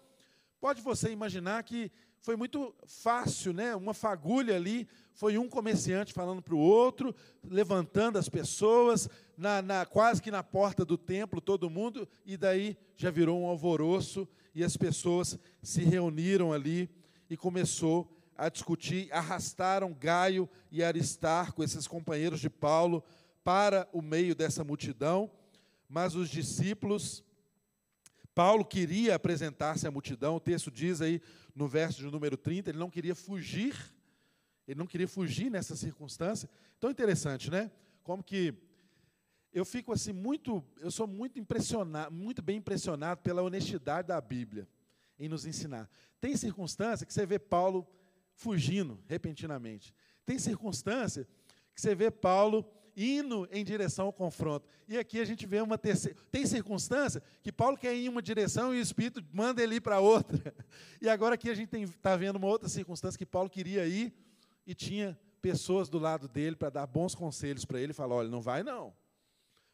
pode 0.61 0.81
você 0.81 1.11
imaginar 1.11 1.65
que 1.65 1.91
foi 2.23 2.37
muito 2.37 2.73
fácil, 2.87 3.53
né? 3.53 3.75
Uma 3.75 3.93
fagulha 3.93 4.55
ali, 4.55 4.89
foi 5.13 5.37
um 5.37 5.49
comerciante 5.49 6.13
falando 6.13 6.41
para 6.41 6.55
o 6.55 6.59
outro, 6.59 7.13
levantando 7.43 8.17
as 8.17 8.29
pessoas, 8.29 9.09
na, 9.37 9.61
na, 9.61 9.85
quase 9.85 10.23
que 10.23 10.31
na 10.31 10.43
porta 10.43 10.85
do 10.85 10.97
templo, 10.97 11.41
todo 11.41 11.69
mundo, 11.69 12.09
e 12.25 12.37
daí 12.37 12.79
já 12.97 13.11
virou 13.11 13.41
um 13.41 13.47
alvoroço, 13.47 14.27
e 14.55 14.63
as 14.63 14.77
pessoas 14.77 15.37
se 15.63 15.83
reuniram 15.83 16.53
ali 16.53 16.89
e 17.29 17.37
começou 17.37 18.09
a 18.37 18.49
discutir, 18.49 19.09
arrastaram 19.13 19.93
Gaio 19.93 20.49
e 20.71 20.83
Aristarco, 20.83 21.65
esses 21.65 21.89
companheiros 21.89 22.41
de 22.41 22.49
Paulo, 22.49 23.03
para 23.43 23.89
o 23.93 24.01
meio 24.01 24.35
dessa 24.35 24.63
multidão, 24.63 25.29
mas 25.89 26.15
os 26.15 26.31
discípulos, 26.31 27.25
Paulo 28.33 28.65
queria 28.65 29.17
apresentar-se 29.17 29.89
à 29.89 29.91
multidão, 29.91 30.37
o 30.37 30.41
texto 30.41 30.71
diz 30.71 31.01
aí 31.01 31.21
no 31.55 31.69
verso 31.69 31.99
de 31.99 32.11
número 32.11 32.37
30, 32.37 32.71
ele 32.71 32.79
não 32.79 32.91
queria 32.91 33.15
fugir, 33.15 33.75
ele 34.67 34.79
não 34.79 34.87
queria 34.87 35.09
fugir 35.09 35.51
nessa 35.51 35.77
circunstância. 35.77 36.49
Então 36.79 36.91
interessante, 36.91 37.51
né? 37.51 37.71
Como 38.03 38.23
que 38.23 38.55
eu 39.53 39.65
fico 39.65 39.93
assim 39.93 40.13
muito, 40.13 40.65
eu 40.81 40.91
sou 40.91 41.07
muito 41.07 41.39
impressionado, 41.39 42.11
muito 42.13 42.41
bem 42.41 42.57
impressionado 42.57 43.21
pela 43.21 43.43
honestidade 43.43 44.09
da 44.09 44.21
Bíblia 44.21 44.67
em 45.19 45.29
nos 45.29 45.45
ensinar. 45.45 45.91
Tem 46.21 46.37
circunstância 46.37 47.07
que 47.07 47.13
você 47.13 47.27
vê 47.27 47.39
Paulo 47.39 47.87
fugindo 48.35 48.99
repentinamente. 49.07 49.95
Tem 50.25 50.39
circunstância 50.39 51.29
que 51.75 51.81
você 51.81 51.95
vê 51.95 52.11
Paulo 52.11 52.65
indo 52.97 53.49
em 53.51 53.65
direção 53.65 54.07
ao 54.07 54.13
confronto. 54.13 54.67
E 54.89 54.99
aqui 54.99 55.21
a 55.21 55.25
gente 55.25 55.47
vê 55.47 55.61
uma 55.61 55.79
terceira. 55.79 56.17
Tem 56.31 56.47
circunstância 56.47 57.23
que 57.43 57.53
Paulo 57.53 57.77
quer 57.77 57.95
ir 57.95 58.07
em 58.07 58.09
uma 58.09 58.23
direção 58.23 58.75
e 58.75 58.79
o 58.79 58.83
Espírito 58.83 59.25
manda 59.33 59.63
ele 59.63 59.77
ir 59.77 59.81
para 59.81 60.01
outra. 60.01 60.55
E 61.01 61.09
agora 61.09 61.35
aqui 61.35 61.51
a 61.51 61.55
gente 61.55 61.77
está 61.77 62.17
vendo 62.17 62.37
uma 62.37 62.47
outra 62.47 62.69
circunstância 62.69 63.19
que 63.19 63.27
Paulo 63.27 63.51
queria 63.51 63.85
ir 63.87 64.15
e 64.65 64.73
tinha 64.73 65.19
pessoas 65.41 65.89
do 65.89 65.99
lado 65.99 66.29
dele 66.29 66.55
para 66.55 66.71
dar 66.71 66.87
bons 66.87 67.13
conselhos 67.13 67.65
para 67.65 67.81
ele 67.81 67.91
e 67.91 67.95
falar: 67.95 68.15
olha, 68.15 68.29
não 68.29 68.41
vai 68.41 68.63
não. 68.63 68.95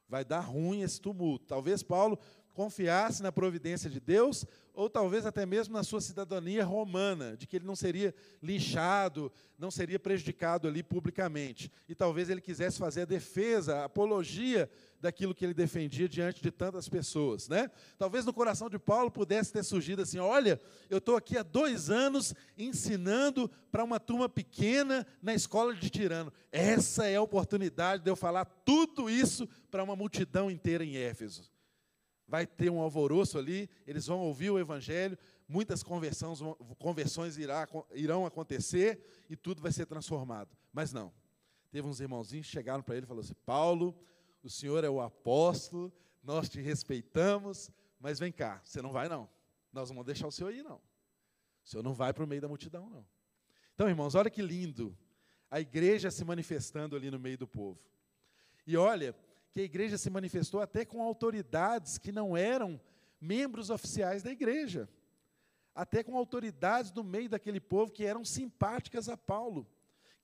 Vai 0.09 0.25
dar 0.25 0.41
ruim 0.41 0.81
esse 0.81 0.99
tumulto. 0.99 1.45
Talvez 1.47 1.83
Paulo 1.83 2.19
confiasse 2.59 3.23
na 3.23 3.31
providência 3.31 3.89
de 3.89 4.01
Deus, 4.01 4.45
ou 4.75 4.91
talvez 4.91 5.25
até 5.25 5.47
mesmo 5.47 5.75
na 5.75 5.85
sua 5.85 6.01
cidadania 6.01 6.65
romana, 6.65 7.37
de 7.37 7.47
que 7.47 7.55
ele 7.55 7.65
não 7.65 7.77
seria 7.77 8.13
linchado, 8.43 9.31
não 9.57 9.71
seria 9.71 9.97
prejudicado 9.97 10.67
ali 10.67 10.83
publicamente. 10.83 11.71
E 11.89 11.95
talvez 11.95 12.29
ele 12.29 12.41
quisesse 12.41 12.77
fazer 12.77 13.03
a 13.03 13.05
defesa, 13.05 13.77
a 13.77 13.85
apologia 13.85 14.69
daquilo 15.01 15.37
que 15.37 15.45
ele 15.45 15.55
defendia 15.55 16.09
diante 16.09 16.43
de 16.43 16.51
tantas 16.51 16.89
pessoas. 16.89 17.49
Né? 17.49 17.71
Talvez 17.97 18.25
no 18.25 18.33
coração 18.33 18.69
de 18.69 18.77
Paulo 18.77 19.09
pudesse 19.09 19.53
ter 19.53 19.63
surgido 19.63 20.03
assim: 20.03 20.19
olha, 20.19 20.61
eu 20.91 20.99
estou 20.99 21.15
aqui 21.15 21.39
há 21.39 21.45
dois 21.45 21.91
anos 21.91 22.35
ensinando 22.57 23.49
para 23.71 23.85
uma 23.85 24.01
turma 24.01 24.29
pequena 24.29 25.07
na 25.23 25.33
escola 25.33 25.77
de 25.77 25.89
Tirano. 25.91 26.33
Essa 26.51 27.07
é 27.07 27.15
a 27.15 27.23
oportunidade 27.23 28.03
de 28.03 28.11
eu 28.11 28.17
falar 28.17 28.47
tudo 28.65 29.09
isso 29.09 29.49
para 29.71 29.85
uma 29.85 29.95
multidão 29.95 30.51
inteira 30.51 30.85
em 30.85 30.97
Éfeso 30.97 31.57
vai 32.29 32.47
ter 32.47 32.71
um 32.71 32.81
alvoroço 32.81 33.39
ali, 33.39 33.69
eles 33.87 34.07
vão 34.07 34.21
ouvir 34.21 34.51
o 34.51 34.59
Evangelho, 34.59 35.19
muitas 35.49 35.83
conversões, 35.83 36.41
conversões 36.79 37.39
irá, 37.39 37.67
irão 37.95 38.27
acontecer 38.27 39.25
e 39.31 39.35
tudo 39.35 39.63
vai 39.63 39.73
ser 39.73 39.87
transformado. 39.87 40.55
Mas 40.73 40.93
não. 40.93 41.13
Teve 41.71 41.89
uns 41.89 42.01
irmãozinhos 42.01 42.47
que 42.47 42.53
chegaram 42.53 42.83
para 42.83 42.97
ele 42.97 43.05
e 43.05 43.09
falaram 43.09 43.25
assim: 43.25 43.37
Paulo, 43.47 43.99
o 44.43 44.51
senhor 44.51 44.85
é 44.85 44.91
o 44.91 45.01
apóstolo, 45.01 45.93
nós 46.23 46.49
te 46.49 46.61
respeitamos, 46.61 47.71
mas 47.99 48.19
vem 48.19 48.31
cá, 48.31 48.61
você 48.63 48.83
não 48.83 48.93
vai 48.93 49.09
não. 49.09 49.29
Nós 49.73 49.89
não 49.89 49.97
vamos 49.97 50.07
deixar 50.07 50.27
o 50.27 50.33
senhor 50.33 50.53
ir, 50.53 50.63
não. 50.63 50.77
O 50.77 51.69
senhor 51.69 51.83
não 51.83 51.95
vai 51.95 52.13
para 52.13 52.25
o 52.25 52.27
meio 52.27 52.41
da 52.41 52.49
multidão, 52.49 52.89
não. 52.89 53.07
Então, 53.75 53.89
irmãos, 53.89 54.15
olha 54.15 54.31
que 54.31 54.43
lindo. 54.43 54.97
A 55.51 55.61
igreja 55.61 56.11
se 56.11 56.25
manifestando 56.25 56.95
ali 56.97 57.11
no 57.11 57.19
meio 57.19 57.39
do 57.39 57.47
povo. 57.47 57.81
E 58.67 58.77
olha, 58.77 59.15
que 59.51 59.61
a 59.61 59.65
igreja 59.65 59.99
se 59.99 60.11
manifestou 60.11 60.61
até 60.61 60.85
com 60.85 61.03
autoridades 61.03 61.99
que 61.99 62.13
não 62.13 62.37
eram 62.37 62.81
membros 63.21 63.71
oficiais 63.71 64.23
da 64.23 64.31
igreja, 64.31 64.89
até 65.75 66.03
com 66.03 66.17
autoridades 66.17 66.91
do 66.91 67.05
meio 67.05 67.29
daquele 67.29 67.61
povo 67.61 67.93
que 67.93 68.05
eram 68.05 68.25
simpáticas 68.25 69.09
a 69.09 69.17
Paulo, 69.17 69.67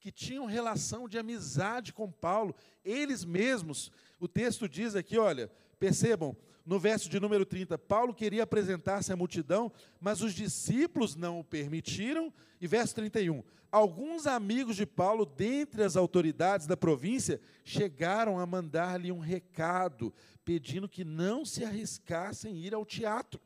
que 0.00 0.12
tinham 0.12 0.44
relação 0.44 1.08
de 1.08 1.18
amizade 1.18 1.92
com 1.92 2.10
Paulo, 2.10 2.54
eles 2.84 3.24
mesmos, 3.24 3.90
o 4.20 4.28
texto 4.28 4.68
diz 4.68 4.94
aqui, 4.94 5.16
olha, 5.16 5.50
percebam, 5.84 6.34
no 6.64 6.78
verso 6.78 7.10
de 7.10 7.20
número 7.20 7.44
30, 7.44 7.76
Paulo 7.76 8.14
queria 8.14 8.44
apresentar-se 8.44 9.12
à 9.12 9.16
multidão, 9.16 9.70
mas 10.00 10.22
os 10.22 10.32
discípulos 10.32 11.14
não 11.14 11.40
o 11.40 11.44
permitiram. 11.44 12.32
E 12.58 12.66
verso 12.66 12.94
31, 12.94 13.44
alguns 13.70 14.26
amigos 14.26 14.76
de 14.76 14.86
Paulo, 14.86 15.26
dentre 15.26 15.82
as 15.82 15.94
autoridades 15.94 16.66
da 16.66 16.74
província, 16.74 17.38
chegaram 17.62 18.38
a 18.38 18.46
mandar-lhe 18.46 19.12
um 19.12 19.18
recado, 19.18 20.10
pedindo 20.42 20.88
que 20.88 21.04
não 21.04 21.44
se 21.44 21.62
arriscassem 21.62 22.56
ir 22.56 22.72
ao 22.74 22.86
teatro. 22.86 23.38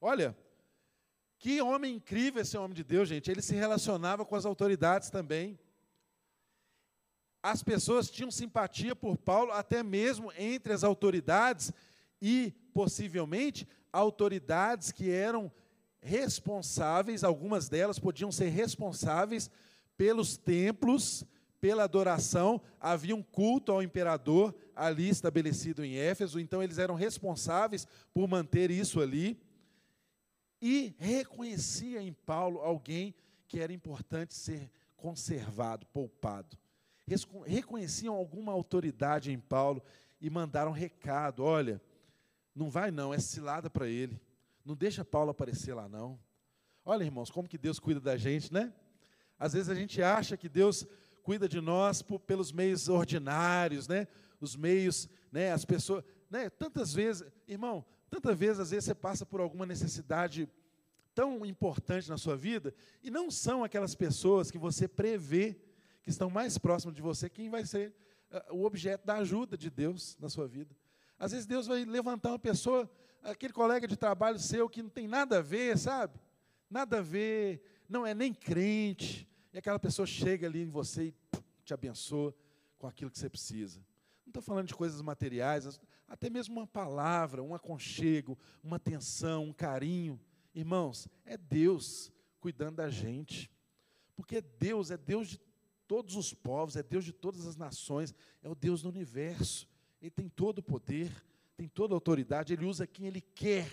Olha, 0.00 0.36
que 1.38 1.62
homem 1.62 1.94
incrível 1.94 2.42
esse 2.42 2.56
homem 2.56 2.74
de 2.74 2.82
Deus, 2.82 3.08
gente. 3.08 3.30
Ele 3.30 3.40
se 3.40 3.54
relacionava 3.54 4.24
com 4.24 4.34
as 4.34 4.44
autoridades 4.44 5.10
também. 5.10 5.56
As 7.44 7.62
pessoas 7.62 8.10
tinham 8.10 8.30
simpatia 8.30 8.96
por 8.96 9.18
Paulo, 9.18 9.52
até 9.52 9.82
mesmo 9.82 10.32
entre 10.38 10.72
as 10.72 10.82
autoridades, 10.82 11.70
e 12.18 12.54
possivelmente 12.72 13.68
autoridades 13.92 14.90
que 14.90 15.10
eram 15.10 15.52
responsáveis, 16.00 17.22
algumas 17.22 17.68
delas 17.68 17.98
podiam 17.98 18.32
ser 18.32 18.48
responsáveis 18.48 19.50
pelos 19.94 20.38
templos, 20.38 21.22
pela 21.60 21.84
adoração, 21.84 22.62
havia 22.80 23.14
um 23.14 23.22
culto 23.22 23.72
ao 23.72 23.82
imperador 23.82 24.54
ali 24.74 25.10
estabelecido 25.10 25.84
em 25.84 25.96
Éfeso, 25.96 26.40
então 26.40 26.62
eles 26.62 26.78
eram 26.78 26.94
responsáveis 26.94 27.86
por 28.14 28.26
manter 28.26 28.70
isso 28.70 29.02
ali. 29.02 29.38
E 30.62 30.94
reconhecia 30.98 32.00
em 32.00 32.14
Paulo 32.14 32.60
alguém 32.60 33.14
que 33.46 33.60
era 33.60 33.70
importante 33.70 34.32
ser 34.32 34.70
conservado, 34.96 35.84
poupado 35.92 36.63
reconheciam 37.46 38.14
alguma 38.14 38.52
autoridade 38.52 39.30
em 39.30 39.38
Paulo 39.38 39.82
e 40.20 40.30
mandaram 40.30 40.72
recado: 40.72 41.42
olha, 41.42 41.80
não 42.54 42.70
vai 42.70 42.90
não, 42.90 43.12
é 43.12 43.18
cilada 43.18 43.68
para 43.68 43.88
ele. 43.88 44.20
Não 44.64 44.74
deixa 44.74 45.04
Paulo 45.04 45.30
aparecer 45.30 45.74
lá 45.74 45.88
não. 45.88 46.18
Olha, 46.84 47.04
irmãos, 47.04 47.30
como 47.30 47.48
que 47.48 47.58
Deus 47.58 47.78
cuida 47.78 48.00
da 48.00 48.16
gente, 48.16 48.52
né? 48.52 48.72
Às 49.38 49.52
vezes 49.52 49.68
a 49.68 49.74
gente 49.74 50.02
acha 50.02 50.36
que 50.36 50.48
Deus 50.48 50.86
cuida 51.22 51.48
de 51.48 51.60
nós 51.60 52.02
por, 52.02 52.20
pelos 52.20 52.52
meios 52.52 52.88
ordinários, 52.88 53.88
né? 53.88 54.06
Os 54.40 54.56
meios, 54.56 55.08
né? 55.30 55.52
As 55.52 55.64
pessoas, 55.64 56.04
né? 56.30 56.48
Tantas 56.48 56.94
vezes, 56.94 57.26
irmão, 57.46 57.84
tantas 58.08 58.38
vezes 58.38 58.60
às 58.60 58.70
vezes 58.70 58.84
você 58.86 58.94
passa 58.94 59.26
por 59.26 59.40
alguma 59.40 59.66
necessidade 59.66 60.48
tão 61.14 61.44
importante 61.44 62.08
na 62.08 62.18
sua 62.18 62.36
vida 62.36 62.74
e 63.02 63.10
não 63.10 63.30
são 63.30 63.62
aquelas 63.62 63.94
pessoas 63.94 64.50
que 64.50 64.58
você 64.58 64.88
prevê 64.88 65.56
que 66.04 66.10
estão 66.10 66.28
mais 66.28 66.58
próximos 66.58 66.94
de 66.94 67.00
você, 67.00 67.30
quem 67.30 67.48
vai 67.48 67.64
ser 67.64 67.92
uh, 68.30 68.54
o 68.54 68.64
objeto 68.64 69.06
da 69.06 69.16
ajuda 69.16 69.56
de 69.56 69.70
Deus 69.70 70.16
na 70.20 70.28
sua 70.28 70.46
vida. 70.46 70.76
Às 71.18 71.32
vezes 71.32 71.46
Deus 71.46 71.66
vai 71.66 71.84
levantar 71.84 72.28
uma 72.28 72.38
pessoa, 72.38 72.88
aquele 73.22 73.54
colega 73.54 73.88
de 73.88 73.96
trabalho 73.96 74.38
seu 74.38 74.68
que 74.68 74.82
não 74.82 74.90
tem 74.90 75.08
nada 75.08 75.38
a 75.38 75.42
ver, 75.42 75.78
sabe? 75.78 76.20
Nada 76.68 76.98
a 76.98 77.02
ver, 77.02 77.62
não 77.88 78.06
é 78.06 78.14
nem 78.14 78.34
crente, 78.34 79.26
e 79.50 79.58
aquela 79.58 79.78
pessoa 79.78 80.04
chega 80.04 80.46
ali 80.46 80.62
em 80.62 80.68
você 80.68 81.04
e 81.04 81.14
te 81.64 81.72
abençoa 81.72 82.34
com 82.78 82.86
aquilo 82.86 83.10
que 83.10 83.18
você 83.18 83.30
precisa. 83.30 83.80
Não 84.26 84.30
estou 84.30 84.42
falando 84.42 84.68
de 84.68 84.74
coisas 84.74 85.00
materiais, 85.00 85.80
até 86.06 86.28
mesmo 86.28 86.60
uma 86.60 86.66
palavra, 86.66 87.42
um 87.42 87.54
aconchego, 87.54 88.38
uma 88.62 88.76
atenção, 88.76 89.44
um 89.44 89.52
carinho. 89.52 90.20
Irmãos, 90.54 91.08
é 91.24 91.36
Deus 91.36 92.12
cuidando 92.40 92.76
da 92.76 92.90
gente. 92.90 93.50
Porque 94.14 94.40
Deus 94.40 94.90
é 94.90 94.96
Deus 94.96 95.28
de 95.28 95.40
todos 95.86 96.16
os 96.16 96.32
povos, 96.32 96.76
é 96.76 96.82
Deus 96.82 97.04
de 97.04 97.12
todas 97.12 97.46
as 97.46 97.56
nações, 97.56 98.14
é 98.42 98.48
o 98.48 98.54
Deus 98.54 98.82
do 98.82 98.88
universo. 98.88 99.68
Ele 100.00 100.10
tem 100.10 100.28
todo 100.28 100.58
o 100.58 100.62
poder, 100.62 101.10
tem 101.56 101.68
toda 101.68 101.94
a 101.94 101.96
autoridade, 101.96 102.52
ele 102.52 102.64
usa 102.64 102.86
quem 102.86 103.06
ele 103.06 103.20
quer 103.20 103.68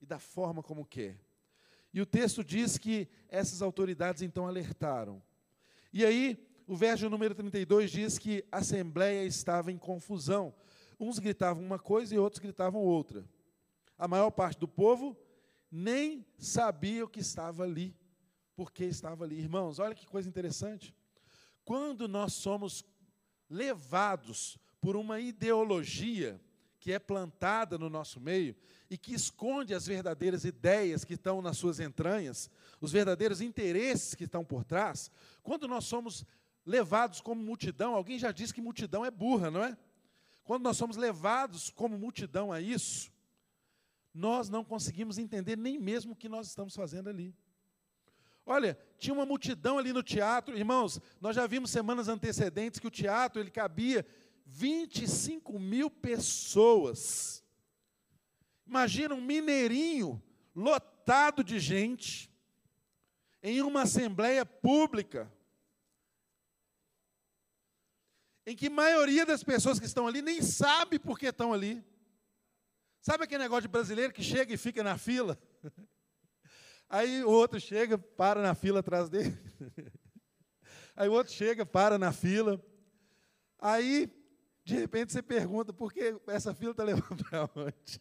e 0.00 0.06
da 0.06 0.18
forma 0.18 0.62
como 0.62 0.84
quer. 0.84 1.18
E 1.92 2.00
o 2.00 2.06
texto 2.06 2.42
diz 2.42 2.76
que 2.76 3.08
essas 3.28 3.62
autoridades 3.62 4.22
então 4.22 4.46
alertaram. 4.46 5.22
E 5.92 6.04
aí, 6.04 6.44
o 6.66 6.74
verso 6.74 7.08
número 7.08 7.34
32 7.34 7.90
diz 7.90 8.18
que 8.18 8.44
a 8.50 8.58
assembleia 8.58 9.24
estava 9.24 9.70
em 9.70 9.78
confusão. 9.78 10.54
Uns 10.98 11.18
gritavam 11.18 11.62
uma 11.62 11.78
coisa 11.78 12.14
e 12.14 12.18
outros 12.18 12.40
gritavam 12.40 12.80
outra. 12.80 13.24
A 13.96 14.08
maior 14.08 14.30
parte 14.30 14.58
do 14.58 14.66
povo 14.66 15.16
nem 15.70 16.26
sabia 16.38 17.04
o 17.04 17.08
que 17.08 17.20
estava 17.20 17.64
ali, 17.64 17.96
porque 18.56 18.84
estava 18.84 19.24
ali. 19.24 19.38
Irmãos, 19.38 19.78
olha 19.78 19.94
que 19.94 20.06
coisa 20.06 20.28
interessante. 20.28 20.94
Quando 21.64 22.06
nós 22.06 22.34
somos 22.34 22.84
levados 23.48 24.58
por 24.80 24.96
uma 24.96 25.20
ideologia 25.20 26.40
que 26.78 26.92
é 26.92 26.98
plantada 26.98 27.78
no 27.78 27.88
nosso 27.88 28.20
meio 28.20 28.54
e 28.90 28.98
que 28.98 29.14
esconde 29.14 29.72
as 29.72 29.86
verdadeiras 29.86 30.44
ideias 30.44 31.04
que 31.04 31.14
estão 31.14 31.40
nas 31.40 31.56
suas 31.56 31.80
entranhas, 31.80 32.50
os 32.80 32.92
verdadeiros 32.92 33.40
interesses 33.40 34.14
que 34.14 34.24
estão 34.24 34.44
por 34.44 34.64
trás, 34.64 35.10
quando 35.42 35.66
nós 35.66 35.84
somos 35.84 36.26
levados 36.66 37.22
como 37.22 37.42
multidão, 37.42 37.94
alguém 37.94 38.18
já 38.18 38.30
disse 38.32 38.52
que 38.52 38.60
multidão 38.60 39.04
é 39.04 39.10
burra, 39.10 39.50
não 39.50 39.64
é? 39.64 39.76
Quando 40.44 40.64
nós 40.64 40.76
somos 40.76 40.98
levados 40.98 41.70
como 41.70 41.98
multidão 41.98 42.52
a 42.52 42.60
isso, 42.60 43.10
nós 44.12 44.50
não 44.50 44.62
conseguimos 44.62 45.16
entender 45.16 45.56
nem 45.56 45.78
mesmo 45.78 46.12
o 46.12 46.16
que 46.16 46.28
nós 46.28 46.48
estamos 46.48 46.76
fazendo 46.76 47.08
ali. 47.08 47.34
Olha, 48.46 48.78
tinha 48.98 49.14
uma 49.14 49.24
multidão 49.24 49.78
ali 49.78 49.92
no 49.92 50.02
teatro, 50.02 50.56
irmãos, 50.56 51.00
nós 51.20 51.34
já 51.34 51.46
vimos 51.46 51.70
semanas 51.70 52.08
antecedentes 52.08 52.78
que 52.78 52.86
o 52.86 52.90
teatro 52.90 53.40
ele 53.40 53.50
cabia 53.50 54.06
25 54.44 55.58
mil 55.58 55.90
pessoas. 55.90 57.42
Imagina 58.66 59.14
um 59.14 59.20
mineirinho 59.20 60.22
lotado 60.54 61.42
de 61.42 61.58
gente 61.58 62.30
em 63.42 63.62
uma 63.62 63.82
assembleia 63.82 64.44
pública, 64.44 65.30
em 68.46 68.54
que 68.54 68.66
a 68.66 68.70
maioria 68.70 69.24
das 69.24 69.42
pessoas 69.42 69.78
que 69.78 69.86
estão 69.86 70.06
ali 70.06 70.20
nem 70.20 70.42
sabe 70.42 70.98
por 70.98 71.18
que 71.18 71.26
estão 71.26 71.52
ali. 71.52 71.82
Sabe 73.00 73.24
aquele 73.24 73.42
negócio 73.42 73.62
de 73.62 73.68
brasileiro 73.68 74.12
que 74.12 74.22
chega 74.22 74.52
e 74.52 74.58
fica 74.58 74.82
na 74.82 74.98
fila? 74.98 75.38
Aí 76.94 77.24
o 77.24 77.28
outro 77.28 77.58
chega, 77.58 77.98
para 77.98 78.40
na 78.40 78.54
fila 78.54 78.78
atrás 78.78 79.08
dele. 79.08 79.36
Aí 80.94 81.08
o 81.08 81.12
outro 81.12 81.32
chega, 81.32 81.66
para 81.66 81.98
na 81.98 82.12
fila. 82.12 82.64
Aí 83.58 84.08
de 84.64 84.76
repente 84.76 85.12
você 85.12 85.20
pergunta, 85.20 85.72
por 85.72 85.92
que 85.92 86.16
essa 86.28 86.54
fila 86.54 86.70
está 86.70 86.84
levando 86.86 87.24
para 87.24 87.50
onde? 87.56 88.00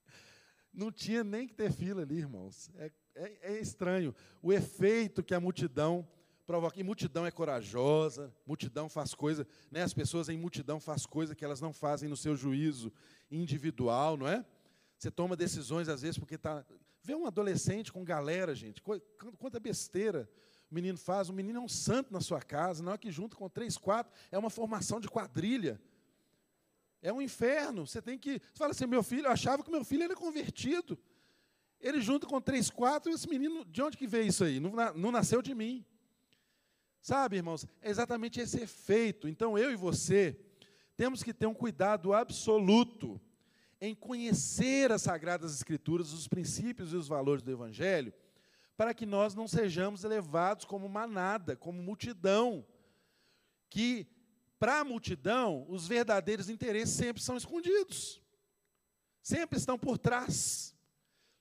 Não 0.72 0.90
tinha 0.90 1.22
nem 1.22 1.46
que 1.46 1.52
ter 1.52 1.70
fila 1.70 2.00
ali, 2.00 2.16
irmãos. 2.16 2.70
É, 2.76 2.90
é, 3.16 3.52
é, 3.52 3.60
estranho. 3.60 4.14
O 4.40 4.50
efeito 4.50 5.22
que 5.22 5.34
a 5.34 5.40
multidão 5.40 6.08
provoca. 6.46 6.80
E 6.80 6.82
multidão 6.82 7.26
é 7.26 7.30
corajosa, 7.30 8.34
multidão 8.46 8.88
faz 8.88 9.14
coisa, 9.14 9.46
né? 9.70 9.82
as 9.82 9.92
pessoas 9.92 10.30
em 10.30 10.38
multidão 10.38 10.80
faz 10.80 11.04
coisa 11.04 11.34
que 11.34 11.44
elas 11.44 11.60
não 11.60 11.70
fazem 11.70 12.08
no 12.08 12.16
seu 12.16 12.34
juízo 12.34 12.90
individual, 13.30 14.16
não 14.16 14.26
é? 14.26 14.42
Você 14.96 15.10
toma 15.10 15.36
decisões, 15.36 15.86
às 15.86 16.00
vezes, 16.00 16.16
porque 16.16 16.36
está. 16.36 16.64
Vê 17.06 17.14
um 17.14 17.24
adolescente 17.24 17.92
com 17.92 18.04
galera, 18.04 18.52
gente, 18.52 18.82
quanta 19.38 19.60
besteira 19.60 20.28
o 20.68 20.74
menino 20.74 20.98
faz. 20.98 21.28
O 21.28 21.32
menino 21.32 21.60
é 21.60 21.62
um 21.62 21.68
santo 21.68 22.12
na 22.12 22.20
sua 22.20 22.42
casa, 22.42 22.82
não 22.82 22.92
é 22.92 22.98
que 22.98 23.12
junto 23.12 23.36
com 23.36 23.48
três, 23.48 23.78
quatro, 23.78 24.12
é 24.28 24.36
uma 24.36 24.50
formação 24.50 24.98
de 24.98 25.08
quadrilha. 25.08 25.80
É 27.00 27.12
um 27.12 27.22
inferno. 27.22 27.86
Você 27.86 28.02
tem 28.02 28.18
que. 28.18 28.40
Você 28.40 28.58
fala 28.58 28.72
assim, 28.72 28.86
meu 28.86 29.04
filho, 29.04 29.26
eu 29.26 29.30
achava 29.30 29.62
que 29.62 29.70
meu 29.70 29.84
filho 29.84 30.02
era 30.02 30.16
convertido. 30.16 30.98
Ele 31.80 32.00
junto 32.00 32.26
com 32.26 32.40
três, 32.40 32.70
quatro, 32.70 33.12
esse 33.12 33.28
menino, 33.28 33.64
de 33.64 33.80
onde 33.82 33.96
que 33.96 34.08
veio 34.08 34.26
isso 34.26 34.42
aí? 34.42 34.58
Não, 34.58 34.72
não 34.96 35.12
nasceu 35.12 35.40
de 35.40 35.54
mim. 35.54 35.86
Sabe, 37.00 37.36
irmãos, 37.36 37.64
é 37.82 37.88
exatamente 37.88 38.40
esse 38.40 38.60
efeito. 38.60 39.28
Então, 39.28 39.56
eu 39.56 39.70
e 39.70 39.76
você 39.76 40.36
temos 40.96 41.22
que 41.22 41.32
ter 41.32 41.46
um 41.46 41.54
cuidado 41.54 42.12
absoluto 42.12 43.20
em 43.80 43.94
conhecer 43.94 44.90
as 44.90 45.02
Sagradas 45.02 45.54
Escrituras, 45.54 46.12
os 46.12 46.26
princípios 46.26 46.92
e 46.92 46.96
os 46.96 47.08
valores 47.08 47.42
do 47.42 47.50
Evangelho, 47.50 48.12
para 48.76 48.94
que 48.94 49.06
nós 49.06 49.34
não 49.34 49.48
sejamos 49.48 50.02
levados 50.02 50.64
como 50.64 50.88
manada, 50.88 51.56
como 51.56 51.82
multidão, 51.82 52.66
que 53.70 54.06
para 54.58 54.80
a 54.80 54.84
multidão 54.84 55.66
os 55.68 55.86
verdadeiros 55.86 56.48
interesses 56.48 56.94
sempre 56.94 57.22
são 57.22 57.36
escondidos, 57.36 58.22
sempre 59.22 59.58
estão 59.58 59.78
por 59.78 59.98
trás. 59.98 60.74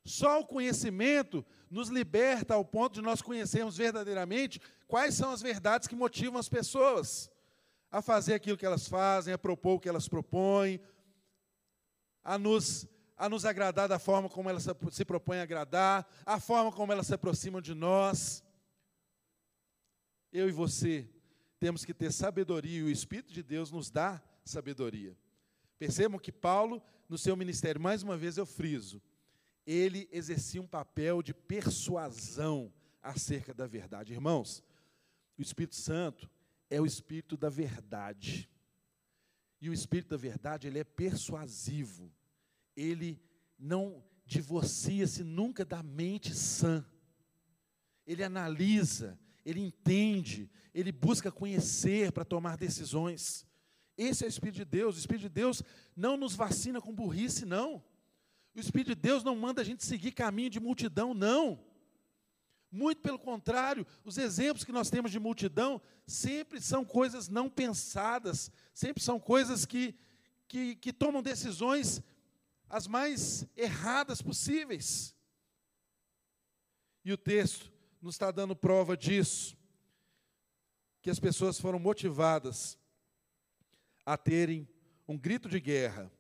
Só 0.04 0.40
o 0.40 0.46
conhecimento 0.46 1.46
nos 1.70 1.90
liberta 1.90 2.54
ao 2.54 2.64
ponto 2.64 2.94
de 2.94 3.02
nós 3.02 3.22
conhecermos 3.22 3.76
verdadeiramente 3.76 4.62
quais 4.88 5.16
são 5.16 5.32
as 5.32 5.42
verdades 5.42 5.88
que 5.88 5.96
motivam 5.96 6.40
as 6.40 6.48
pessoas 6.48 7.30
a 7.92 8.02
fazer 8.02 8.34
aquilo 8.34 8.58
que 8.58 8.66
elas 8.66 8.88
fazem, 8.88 9.34
a 9.34 9.38
propor 9.38 9.76
o 9.76 9.80
que 9.80 9.90
elas 9.90 10.08
propõem, 10.08 10.80
a 12.26 12.38
nos 12.38 12.88
a 13.18 13.30
nos 13.30 13.46
agradar 13.46 13.88
da 13.88 13.98
forma 13.98 14.28
como 14.28 14.50
ela 14.50 14.60
se 14.60 15.06
propõe 15.06 15.38
a 15.38 15.44
agradar, 15.44 16.06
a 16.26 16.38
forma 16.38 16.70
como 16.70 16.92
elas 16.92 17.08
se 17.08 17.14
aproximam 17.14 17.62
de 17.62 17.74
nós. 17.74 18.44
Eu 20.34 20.50
e 20.50 20.52
você 20.52 21.10
temos 21.58 21.86
que 21.86 21.94
ter 21.94 22.12
sabedoria 22.12 22.80
e 22.80 22.84
o 22.84 22.90
Espírito 22.90 23.32
de 23.32 23.42
Deus 23.42 23.72
nos 23.72 23.90
dá 23.90 24.22
sabedoria. 24.44 25.18
Percebam 25.80 26.20
que 26.20 26.30
Paulo, 26.32 26.84
no 27.08 27.18
seu 27.18 27.38
ministério, 27.38 27.80
mais 27.80 28.04
uma 28.04 28.18
vez 28.18 28.38
eu 28.38 28.46
friso, 28.46 29.02
ele 29.66 30.10
exercia 30.12 30.62
um 30.62 30.68
papel 30.68 31.24
de 31.24 31.34
persuasão 31.34 32.74
acerca 33.02 33.54
da 33.54 33.66
verdade. 33.66 34.12
Irmãos, 34.12 34.62
o 35.38 35.42
Espírito 35.42 35.76
Santo 35.76 36.30
é 36.70 36.82
o 36.82 36.86
Espírito 36.86 37.38
da 37.38 37.50
verdade. 37.50 38.50
E 39.66 39.70
o 39.70 39.74
Espírito 39.74 40.10
da 40.10 40.18
verdade, 40.18 40.68
ele 40.68 40.80
é 40.80 40.84
persuasivo 40.84 42.12
ele 42.76 43.22
não 43.58 44.04
divorcia-se 44.26 45.24
nunca 45.24 45.64
da 45.64 45.82
mente 45.82 46.34
sã. 46.36 46.86
Ele 48.06 48.24
analisa, 48.24 49.18
ele 49.46 49.62
entende, 49.62 50.50
ele 50.74 50.92
busca 50.92 51.32
conhecer 51.32 52.12
para 52.12 52.26
tomar 52.26 52.58
decisões. 52.58 53.48
Esse 53.98 54.24
é 54.24 54.28
o 54.28 54.30
Espírito 54.30 54.58
de 54.58 54.66
Deus. 54.66 54.96
O 54.96 55.00
Espírito 55.00 55.24
de 55.24 55.30
Deus 55.30 55.64
não 55.96 56.18
nos 56.18 56.36
vacina 56.36 56.82
com 56.82 56.94
burrice, 56.94 57.46
não. 57.46 57.84
O 58.54 58.60
Espírito 58.60 58.90
de 58.90 58.96
Deus 58.96 59.24
não 59.24 59.36
manda 59.36 59.62
a 59.62 59.66
gente 59.66 59.86
seguir 59.86 60.12
caminho 60.12 60.50
de 60.50 60.60
multidão, 60.60 61.14
não. 61.14 61.64
Muito 62.76 63.02
pelo 63.02 63.18
contrário, 63.18 63.88
os 64.04 64.18
exemplos 64.18 64.66
que 64.66 64.72
nós 64.74 64.90
temos 64.90 65.10
de 65.10 65.18
multidão 65.18 65.82
sempre 66.06 66.60
são 66.60 66.84
coisas 66.84 67.30
não 67.30 67.50
pensadas, 67.50 68.52
sempre 68.74 69.02
são 69.02 69.18
coisas 69.18 69.66
que, 69.66 69.96
que, 70.46 70.76
que 70.76 70.92
tomam 70.92 71.24
decisões 71.24 72.04
as 72.70 72.86
mais 72.86 73.48
erradas 73.56 74.22
possíveis. 74.22 75.16
E 77.06 77.14
o 77.14 77.18
texto 77.18 77.72
nos 78.02 78.16
está 78.16 78.30
dando 78.30 78.54
prova 78.54 78.98
disso, 78.98 79.56
que 81.02 81.10
as 81.10 81.20
pessoas 81.20 81.58
foram 81.58 81.80
motivadas 81.80 82.78
a 84.06 84.18
terem 84.18 84.68
um 85.08 85.18
grito 85.18 85.48
de 85.48 85.62
guerra 85.62 86.12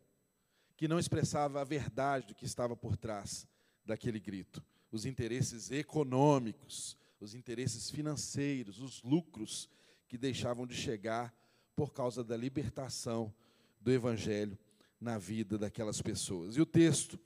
que 0.77 0.87
não 0.87 0.99
expressava 0.99 1.59
a 1.59 1.65
verdade 1.65 2.27
do 2.27 2.35
que 2.35 2.45
estava 2.45 2.77
por 2.77 2.95
trás 2.95 3.45
daquele 3.83 4.21
grito. 4.21 4.63
Os 4.95 5.05
interesses 5.05 5.71
econômicos, 5.71 6.95
os 7.19 7.35
interesses 7.35 7.89
financeiros, 7.89 8.79
os 8.79 9.03
lucros 9.03 9.69
que 10.07 10.17
deixavam 10.17 10.65
de 10.65 10.73
chegar 10.73 11.35
por 11.75 11.91
causa 11.91 12.23
da 12.23 12.37
libertação 12.37 13.33
do 13.81 13.91
Evangelho 13.91 14.57
na 14.97 15.17
vida 15.17 15.57
daquelas 15.57 16.01
pessoas. 16.01 16.55
E 16.55 16.61
o 16.61 16.65
texto 16.65 17.19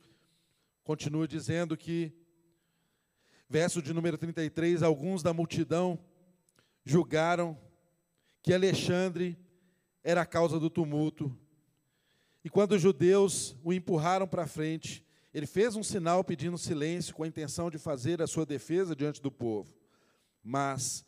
continua 0.83 1.27
dizendo 1.27 1.77
que, 1.77 2.11
verso 3.47 3.83
de 3.83 3.93
número 3.93 4.17
33, 4.17 4.81
alguns 4.81 5.21
da 5.21 5.31
multidão 5.31 5.99
julgaram 6.83 7.55
que 8.41 8.51
Alexandre 8.51 9.37
era 10.03 10.21
a 10.21 10.25
causa 10.25 10.59
do 10.59 10.71
tumulto. 10.71 11.37
E 12.43 12.49
quando 12.49 12.71
os 12.71 12.81
judeus 12.81 13.55
o 13.63 13.71
empurraram 13.71 14.27
para 14.27 14.47
frente, 14.47 15.05
ele 15.33 15.45
fez 15.45 15.75
um 15.75 15.83
sinal 15.83 16.23
pedindo 16.23 16.57
silêncio 16.57 17.13
com 17.13 17.23
a 17.23 17.27
intenção 17.27 17.69
de 17.69 17.77
fazer 17.77 18.21
a 18.21 18.27
sua 18.27 18.45
defesa 18.45 18.95
diante 18.95 19.21
do 19.21 19.31
povo. 19.31 19.73
Mas, 20.43 21.05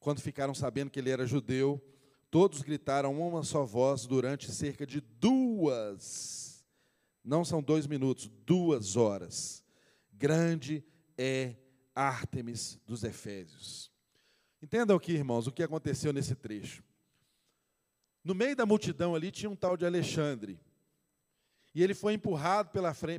quando 0.00 0.20
ficaram 0.20 0.54
sabendo 0.54 0.90
que 0.90 0.98
ele 0.98 1.10
era 1.10 1.26
judeu, 1.26 1.82
Todos 2.30 2.60
gritaram 2.60 3.18
uma 3.18 3.42
só 3.42 3.64
voz 3.64 4.04
durante 4.04 4.52
cerca 4.52 4.86
de 4.86 5.00
duas, 5.00 6.62
não 7.24 7.42
são 7.42 7.62
dois 7.62 7.86
minutos, 7.86 8.30
duas 8.44 8.96
horas. 8.96 9.64
Grande 10.12 10.84
é 11.16 11.56
Ártemis 11.94 12.78
dos 12.84 13.02
Efésios. 13.02 13.90
Entendam 14.60 14.96
aqui, 14.96 15.12
irmãos, 15.12 15.46
o 15.46 15.52
que 15.52 15.62
aconteceu 15.62 16.12
nesse 16.12 16.34
trecho. 16.34 16.82
No 18.22 18.34
meio 18.34 18.54
da 18.54 18.66
multidão 18.66 19.14
ali 19.14 19.30
tinha 19.30 19.48
um 19.48 19.56
tal 19.56 19.74
de 19.76 19.86
Alexandre. 19.86 20.60
E 21.78 21.82
ele 21.84 21.94
foi 21.94 22.14
empurrado 22.14 22.70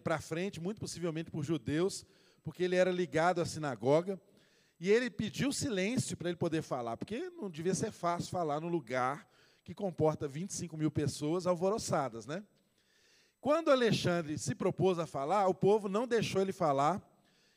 para 0.03 0.19
frente, 0.19 0.59
muito 0.59 0.81
possivelmente 0.81 1.31
por 1.31 1.45
judeus, 1.45 2.05
porque 2.43 2.61
ele 2.61 2.75
era 2.75 2.91
ligado 2.91 3.39
à 3.39 3.45
sinagoga. 3.45 4.19
E 4.77 4.91
ele 4.91 5.09
pediu 5.09 5.53
silêncio 5.53 6.17
para 6.17 6.27
ele 6.27 6.35
poder 6.35 6.61
falar, 6.61 6.97
porque 6.97 7.29
não 7.29 7.49
devia 7.49 7.73
ser 7.73 7.89
fácil 7.89 8.29
falar 8.29 8.59
num 8.59 8.67
lugar 8.67 9.25
que 9.63 9.73
comporta 9.73 10.27
25 10.27 10.75
mil 10.75 10.91
pessoas 10.91 11.47
alvoroçadas, 11.47 12.25
né? 12.25 12.43
Quando 13.39 13.71
Alexandre 13.71 14.37
se 14.37 14.53
propôs 14.53 14.99
a 14.99 15.05
falar, 15.05 15.47
o 15.47 15.53
povo 15.53 15.87
não 15.87 16.05
deixou 16.05 16.41
ele 16.41 16.51
falar 16.51 17.01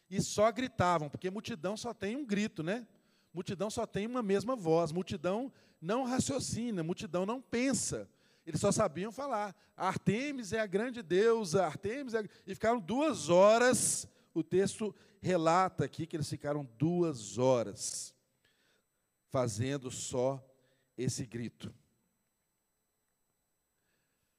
e 0.09 0.23
só 0.23 0.53
gritavam, 0.53 1.09
porque 1.09 1.29
multidão 1.31 1.77
só 1.77 1.93
tem 1.93 2.15
um 2.15 2.25
grito, 2.25 2.63
né? 2.63 2.87
Multidão 3.35 3.69
só 3.71 3.87
tem 3.87 4.07
uma 4.07 4.23
mesma 4.23 4.55
voz, 4.55 4.93
multidão 4.93 5.53
não 5.81 6.05
raciocina, 6.05 6.85
multidão 6.85 7.27
não 7.27 7.43
pensa. 7.43 8.09
Eles 8.47 8.61
só 8.61 8.73
sabiam 8.73 9.13
falar. 9.13 9.55
Artemis 9.77 10.53
é 10.53 10.61
a 10.61 10.67
grande 10.67 11.03
deusa, 11.03 11.65
Artemis 11.65 12.15
é... 12.15 12.25
E 12.47 12.55
ficaram 12.55 12.81
duas 12.81 13.29
horas 13.29 14.09
o 14.35 14.43
texto 14.43 14.95
relata 15.21 15.85
aqui 15.85 16.07
que 16.07 16.17
eles 16.17 16.29
ficaram 16.29 16.69
duas 16.79 17.39
horas 17.39 18.15
fazendo 19.29 19.91
só 19.91 20.45
esse 20.97 21.25
grito. 21.25 21.73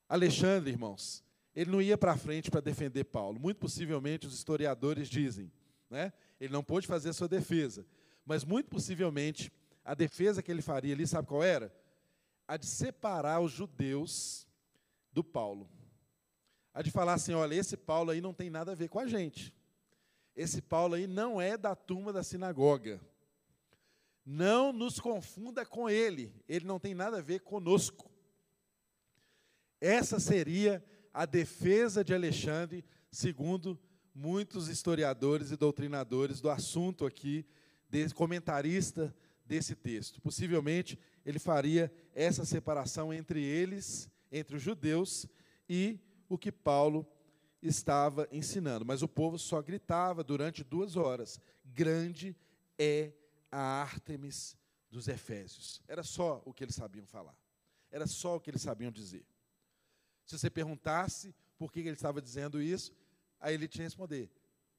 Alexandre, 0.08 0.72
irmãos, 0.72 1.24
ele 1.56 1.72
não 1.72 1.82
ia 1.82 1.98
para 1.98 2.18
frente 2.18 2.52
para 2.52 2.62
defender 2.62 3.06
Paulo. 3.06 3.40
Muito 3.40 3.58
possivelmente 3.58 4.28
os 4.28 4.34
historiadores 4.34 5.08
dizem, 5.08 5.52
né? 5.90 6.14
Ele 6.40 6.52
não 6.52 6.64
pôde 6.64 6.86
fazer 6.86 7.10
a 7.10 7.14
sua 7.14 7.28
defesa, 7.28 7.86
mas 8.26 8.44
muito 8.44 8.70
possivelmente 8.70 9.52
a 9.84 9.94
defesa 9.94 10.42
que 10.42 10.52
ele 10.52 10.62
faria 10.62 10.94
ali, 10.94 11.08
sabe 11.08 11.28
qual 11.28 11.44
era? 11.44 11.74
A 12.54 12.58
de 12.58 12.68
separar 12.68 13.40
os 13.40 13.52
judeus 13.52 14.48
do 15.12 15.24
Paulo. 15.24 15.68
A 16.72 16.84
de 16.84 16.92
falar 16.92 17.14
assim, 17.14 17.34
olha, 17.34 17.56
esse 17.56 17.76
Paulo 17.76 18.12
aí 18.12 18.22
não 18.22 18.32
tem 18.32 18.48
nada 18.48 18.74
a 18.74 18.76
ver 18.76 18.90
com 18.90 19.00
a 19.00 19.08
gente. 19.08 19.52
Esse 20.36 20.62
Paulo 20.62 20.94
aí 20.94 21.08
não 21.08 21.42
é 21.42 21.58
da 21.58 21.76
turma 21.76 22.14
da 22.14 22.22
sinagoga. 22.22 23.02
Não 24.24 24.72
nos 24.72 25.00
confunda 25.00 25.66
com 25.66 25.90
ele, 25.90 26.32
ele 26.48 26.64
não 26.64 26.80
tem 26.80 26.94
nada 26.94 27.18
a 27.18 27.22
ver 27.22 27.40
conosco. 27.40 28.12
Essa 29.82 30.20
seria 30.20 30.86
a 31.12 31.26
defesa 31.26 32.04
de 32.04 32.14
Alexandre, 32.14 32.86
segundo 33.10 33.80
muitos 34.14 34.68
historiadores 34.68 35.50
e 35.50 35.58
doutrinadores 35.58 36.40
do 36.40 36.52
assunto 36.52 37.04
aqui, 37.04 37.48
desse 37.90 38.14
comentarista 38.14 39.12
desse 39.46 39.76
texto. 39.76 40.22
Possivelmente 40.22 40.98
ele 41.26 41.40
faria 41.40 41.92
essa 42.14 42.46
separação 42.46 43.14
entre 43.14 43.44
eles, 43.44 44.10
entre 44.32 44.56
os 44.56 44.62
judeus 44.62 45.28
e 45.68 46.00
o 46.28 46.38
que 46.38 46.52
Paulo 46.52 47.08
estava 47.62 48.28
ensinando, 48.32 48.86
mas 48.86 49.02
o 49.02 49.08
povo 49.08 49.38
só 49.38 49.62
gritava 49.62 50.24
durante 50.24 50.64
duas 50.64 50.96
horas: 50.96 51.40
Grande 51.64 52.36
é 52.78 53.14
a 53.52 53.82
Ártemis 53.82 54.58
dos 54.90 55.08
Efésios. 55.08 55.82
Era 55.88 56.04
só 56.04 56.42
o 56.46 56.54
que 56.54 56.64
eles 56.64 56.76
sabiam 56.76 57.06
falar, 57.06 57.38
era 57.92 58.08
só 58.08 58.36
o 58.36 58.40
que 58.40 58.50
eles 58.50 58.62
sabiam 58.62 58.92
dizer. 58.92 59.26
Se 60.26 60.38
você 60.38 60.50
perguntasse 60.50 61.34
por 61.58 61.72
que 61.72 61.80
ele 61.80 61.92
estava 61.92 62.22
dizendo 62.22 62.62
isso, 62.62 62.94
aí 63.40 63.54
ele 63.54 63.68
que 63.68 63.82
responder: 63.82 64.30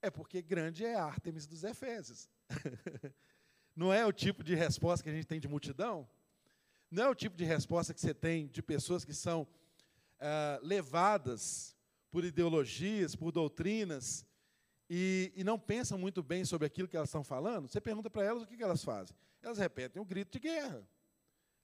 É 0.03 0.11
porque 0.11 0.43
grande 0.43 0.85
é 0.85 0.97
a 0.97 1.05
Ártemis 1.05 1.47
dos 1.47 1.65
Efésios. 1.65 2.29
Não 3.75 3.93
é 3.93 4.07
o 4.07 4.13
tipo 4.13 4.45
de 4.45 4.55
resposta 4.55 5.03
que 5.03 5.11
a 5.11 5.13
gente 5.13 5.27
tem 5.27 5.41
de 5.41 5.49
multidão? 5.49 6.09
Não 6.91 7.05
é 7.05 7.09
o 7.09 7.15
tipo 7.15 7.37
de 7.37 7.45
resposta 7.45 7.93
que 7.93 8.01
você 8.01 8.15
tem 8.15 8.47
de 8.47 8.63
pessoas 8.63 9.05
que 9.05 9.13
são 9.13 9.47
ah, 10.21 10.61
levadas 10.63 11.77
por 12.11 12.25
ideologias, 12.25 13.17
por 13.17 13.33
doutrinas, 13.33 14.25
e, 14.89 15.33
e, 15.35 15.43
não 15.43 15.59
pensam 15.59 15.99
muito 15.99 16.23
bem 16.23 16.45
sobre 16.45 16.67
aquilo 16.67 16.87
que 16.87 16.97
elas 16.97 17.09
estão 17.09 17.25
falando, 17.25 17.69
você 17.69 17.81
pergunta 17.81 18.11
para 18.11 18.23
elas 18.23 18.43
o 18.43 18.47
que, 18.47 18.57
que 18.57 18.63
elas 18.63 18.85
fazem. 18.85 19.17
Elas 19.43 19.59
repetem 19.59 20.01
o 20.01 20.05
grito 20.05 20.33
de 20.33 20.39
guerra. 20.39 20.87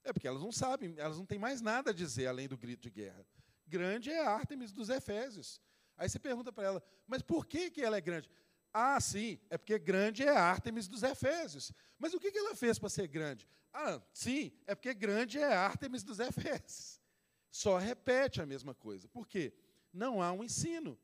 É 0.02 0.12
porque 0.12 0.26
elas 0.26 0.42
não 0.42 0.50
sabem, 0.50 0.94
elas 0.96 1.18
não 1.18 1.26
têm 1.26 1.38
mais 1.38 1.60
nada 1.60 1.90
a 1.90 1.94
dizer 1.94 2.26
além 2.26 2.48
do 2.48 2.56
grito 2.56 2.82
de 2.82 2.90
guerra. 2.90 3.24
Grande 3.66 4.10
é 4.10 4.20
a 4.20 4.30
Ártemis 4.30 4.72
dos 4.72 4.88
Efésios. 4.88 5.60
Aí 5.96 6.08
você 6.08 6.18
pergunta 6.18 6.50
para 6.50 6.64
ela, 6.64 6.82
mas 7.06 7.22
por 7.22 7.46
que, 7.46 7.70
que 7.70 7.82
ela 7.82 7.96
é 7.96 8.00
grande? 8.00 8.28
Ah, 8.72 9.00
sim, 9.00 9.38
é 9.48 9.58
porque 9.58 9.78
grande 9.78 10.22
é 10.22 10.30
Ártemis 10.30 10.86
dos 10.86 11.02
Efésios. 11.02 11.72
Mas 11.98 12.14
o 12.14 12.20
que, 12.20 12.36
ela 12.36 12.54
fez 12.54 12.78
para 12.78 12.88
ser 12.88 13.08
grande? 13.08 13.48
Ah, 13.72 14.00
sim, 14.12 14.52
é 14.66 14.74
porque 14.74 14.94
grande 14.94 15.38
é 15.38 15.52
Ártemis 15.52 16.02
dos 16.02 16.18
Efésios. 16.18 17.00
Só 17.50 17.78
repete 17.78 18.40
a 18.40 18.46
mesma 18.46 18.74
coisa. 18.74 19.08
Por 19.08 19.26
quê? 19.26 19.52
não 19.92 20.22
há 20.22 20.32
um 20.32 20.42
ensino, 20.44 20.98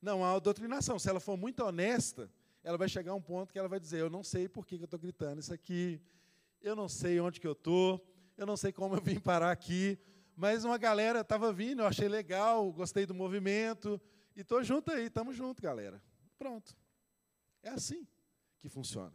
não 0.00 0.24
há 0.24 0.38
doutrinação. 0.38 0.98
Se 0.98 1.08
ela 1.08 1.20
for 1.20 1.36
muito 1.36 1.64
honesta, 1.64 2.30
ela 2.62 2.76
vai 2.76 2.88
chegar 2.88 3.12
a 3.12 3.14
um 3.14 3.22
ponto 3.22 3.52
que 3.52 3.58
ela 3.58 3.68
vai 3.68 3.80
dizer: 3.80 4.00
Eu 4.00 4.10
não 4.10 4.22
sei 4.22 4.48
por 4.48 4.66
que 4.66 4.76
eu 4.76 4.84
estou 4.84 4.98
gritando 4.98 5.40
isso 5.40 5.52
aqui, 5.52 6.00
eu 6.60 6.76
não 6.76 6.88
sei 6.88 7.20
onde 7.20 7.40
que 7.40 7.46
eu 7.46 7.52
estou, 7.52 8.04
eu 8.36 8.46
não 8.46 8.56
sei 8.56 8.72
como 8.72 8.94
eu 8.94 9.00
vim 9.02 9.18
parar 9.18 9.50
aqui, 9.50 9.98
mas 10.36 10.64
uma 10.64 10.78
galera 10.78 11.20
estava 11.20 11.52
vindo, 11.52 11.82
eu 11.82 11.86
achei 11.86 12.08
legal, 12.08 12.70
gostei 12.72 13.06
do 13.06 13.14
movimento, 13.14 14.00
e 14.36 14.40
estou 14.40 14.62
junto 14.62 14.90
aí, 14.90 15.06
estamos 15.06 15.36
juntos, 15.36 15.60
galera. 15.60 16.02
Pronto. 16.38 16.76
É 17.62 17.70
assim 17.70 18.06
que 18.60 18.68
funciona. 18.68 19.14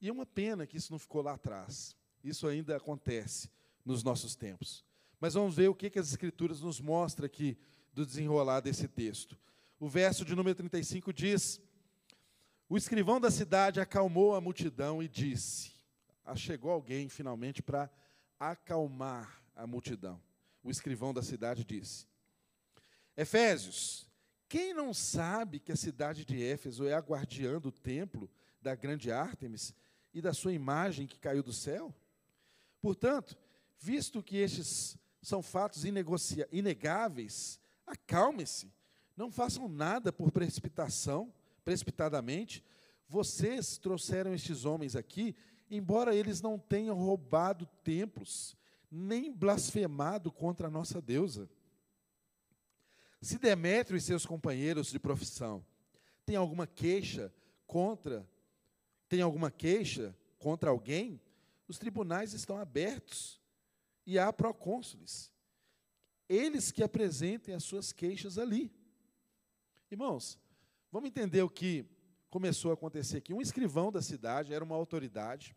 E 0.00 0.08
é 0.08 0.12
uma 0.12 0.26
pena 0.26 0.66
que 0.66 0.76
isso 0.76 0.92
não 0.92 0.98
ficou 0.98 1.22
lá 1.22 1.34
atrás. 1.34 1.96
Isso 2.22 2.46
ainda 2.46 2.76
acontece 2.76 3.50
nos 3.84 4.02
nossos 4.02 4.36
tempos. 4.36 4.84
Mas 5.20 5.34
vamos 5.34 5.56
ver 5.56 5.68
o 5.68 5.74
que, 5.74 5.98
as 5.98 6.10
Escrituras 6.10 6.60
nos 6.60 6.80
mostram 6.80 7.26
aqui 7.26 7.58
do 7.92 8.06
desenrolar 8.06 8.60
desse 8.60 8.86
texto. 8.86 9.38
O 9.80 9.88
verso 9.88 10.24
de 10.24 10.34
número 10.34 10.54
35 10.54 11.12
diz: 11.12 11.60
O 12.68 12.76
escrivão 12.76 13.20
da 13.20 13.30
cidade 13.30 13.80
acalmou 13.80 14.34
a 14.34 14.40
multidão 14.40 15.02
e 15.02 15.08
disse: 15.08 15.72
ah, 16.24 16.36
Chegou 16.36 16.70
alguém 16.70 17.08
finalmente 17.08 17.62
para 17.62 17.90
acalmar 18.38 19.42
a 19.56 19.66
multidão. 19.66 20.20
O 20.62 20.70
escrivão 20.70 21.12
da 21.12 21.22
cidade 21.22 21.64
disse: 21.64 22.06
Efésios, 23.16 24.07
quem 24.48 24.72
não 24.72 24.94
sabe 24.94 25.60
que 25.60 25.72
a 25.72 25.76
cidade 25.76 26.24
de 26.24 26.42
Éfeso 26.42 26.86
é 26.86 26.94
a 26.94 27.00
guardiã 27.00 27.60
do 27.60 27.70
templo 27.70 28.30
da 28.62 28.74
grande 28.74 29.12
Ártemis 29.12 29.74
e 30.14 30.22
da 30.22 30.32
sua 30.32 30.52
imagem 30.52 31.06
que 31.06 31.18
caiu 31.18 31.42
do 31.42 31.52
céu? 31.52 31.94
Portanto, 32.80 33.36
visto 33.78 34.22
que 34.22 34.38
estes 34.38 34.96
são 35.20 35.42
fatos 35.42 35.84
inegáveis. 36.50 37.60
Acalme-se. 37.86 38.72
Não 39.16 39.30
façam 39.30 39.68
nada 39.68 40.12
por 40.12 40.30
precipitação, 40.30 41.32
precipitadamente. 41.64 42.64
Vocês 43.08 43.76
trouxeram 43.76 44.32
estes 44.32 44.64
homens 44.64 44.94
aqui, 44.94 45.34
embora 45.70 46.14
eles 46.14 46.40
não 46.40 46.58
tenham 46.58 46.96
roubado 46.96 47.66
templos, 47.82 48.56
nem 48.90 49.32
blasfemado 49.32 50.30
contra 50.30 50.68
a 50.68 50.70
nossa 50.70 51.00
deusa. 51.00 51.50
Se 53.20 53.38
Demétrio 53.38 53.96
e 53.96 54.00
seus 54.00 54.24
companheiros 54.24 54.90
de 54.90 54.98
profissão 54.98 55.64
têm 56.24 56.36
alguma 56.36 56.66
queixa 56.66 57.32
contra, 57.66 58.28
têm 59.08 59.20
alguma 59.22 59.50
queixa 59.50 60.16
contra 60.38 60.70
alguém, 60.70 61.20
os 61.66 61.78
tribunais 61.78 62.32
estão 62.32 62.58
abertos 62.58 63.40
e 64.06 64.18
há 64.18 64.32
procônsules. 64.32 65.32
Eles 66.28 66.70
que 66.70 66.82
apresentem 66.82 67.54
as 67.54 67.64
suas 67.64 67.92
queixas 67.92 68.38
ali. 68.38 68.72
Irmãos, 69.90 70.38
vamos 70.92 71.08
entender 71.08 71.42
o 71.42 71.50
que 71.50 71.84
começou 72.30 72.70
a 72.70 72.74
acontecer 72.74 73.18
aqui. 73.18 73.32
Um 73.32 73.40
escrivão 73.40 73.90
da 73.90 74.02
cidade 74.02 74.52
era 74.52 74.62
uma 74.62 74.76
autoridade. 74.76 75.56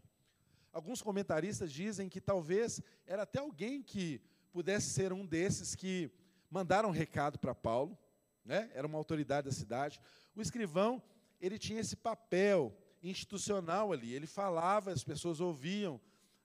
Alguns 0.71 1.01
comentaristas 1.01 1.71
dizem 1.71 2.09
que 2.09 2.21
talvez 2.21 2.81
era 3.05 3.23
até 3.23 3.39
alguém 3.39 3.83
que 3.83 4.21
pudesse 4.51 4.89
ser 4.89 5.13
um 5.13 5.25
desses 5.25 5.75
que 5.75 6.09
mandaram 6.51 6.89
um 6.89 6.91
recado 6.91 7.39
para 7.39 7.55
Paulo, 7.55 7.97
né? 8.45 8.69
Era 8.73 8.85
uma 8.85 8.97
autoridade 8.97 9.45
da 9.45 9.53
cidade. 9.53 9.99
O 10.35 10.41
escrivão, 10.41 11.01
ele 11.39 11.57
tinha 11.57 11.79
esse 11.79 11.95
papel 11.95 12.77
institucional 13.01 13.91
ali. 13.91 14.13
Ele 14.13 14.27
falava, 14.27 14.91
as 14.91 15.03
pessoas 15.03 15.39
ouviam. 15.39 15.99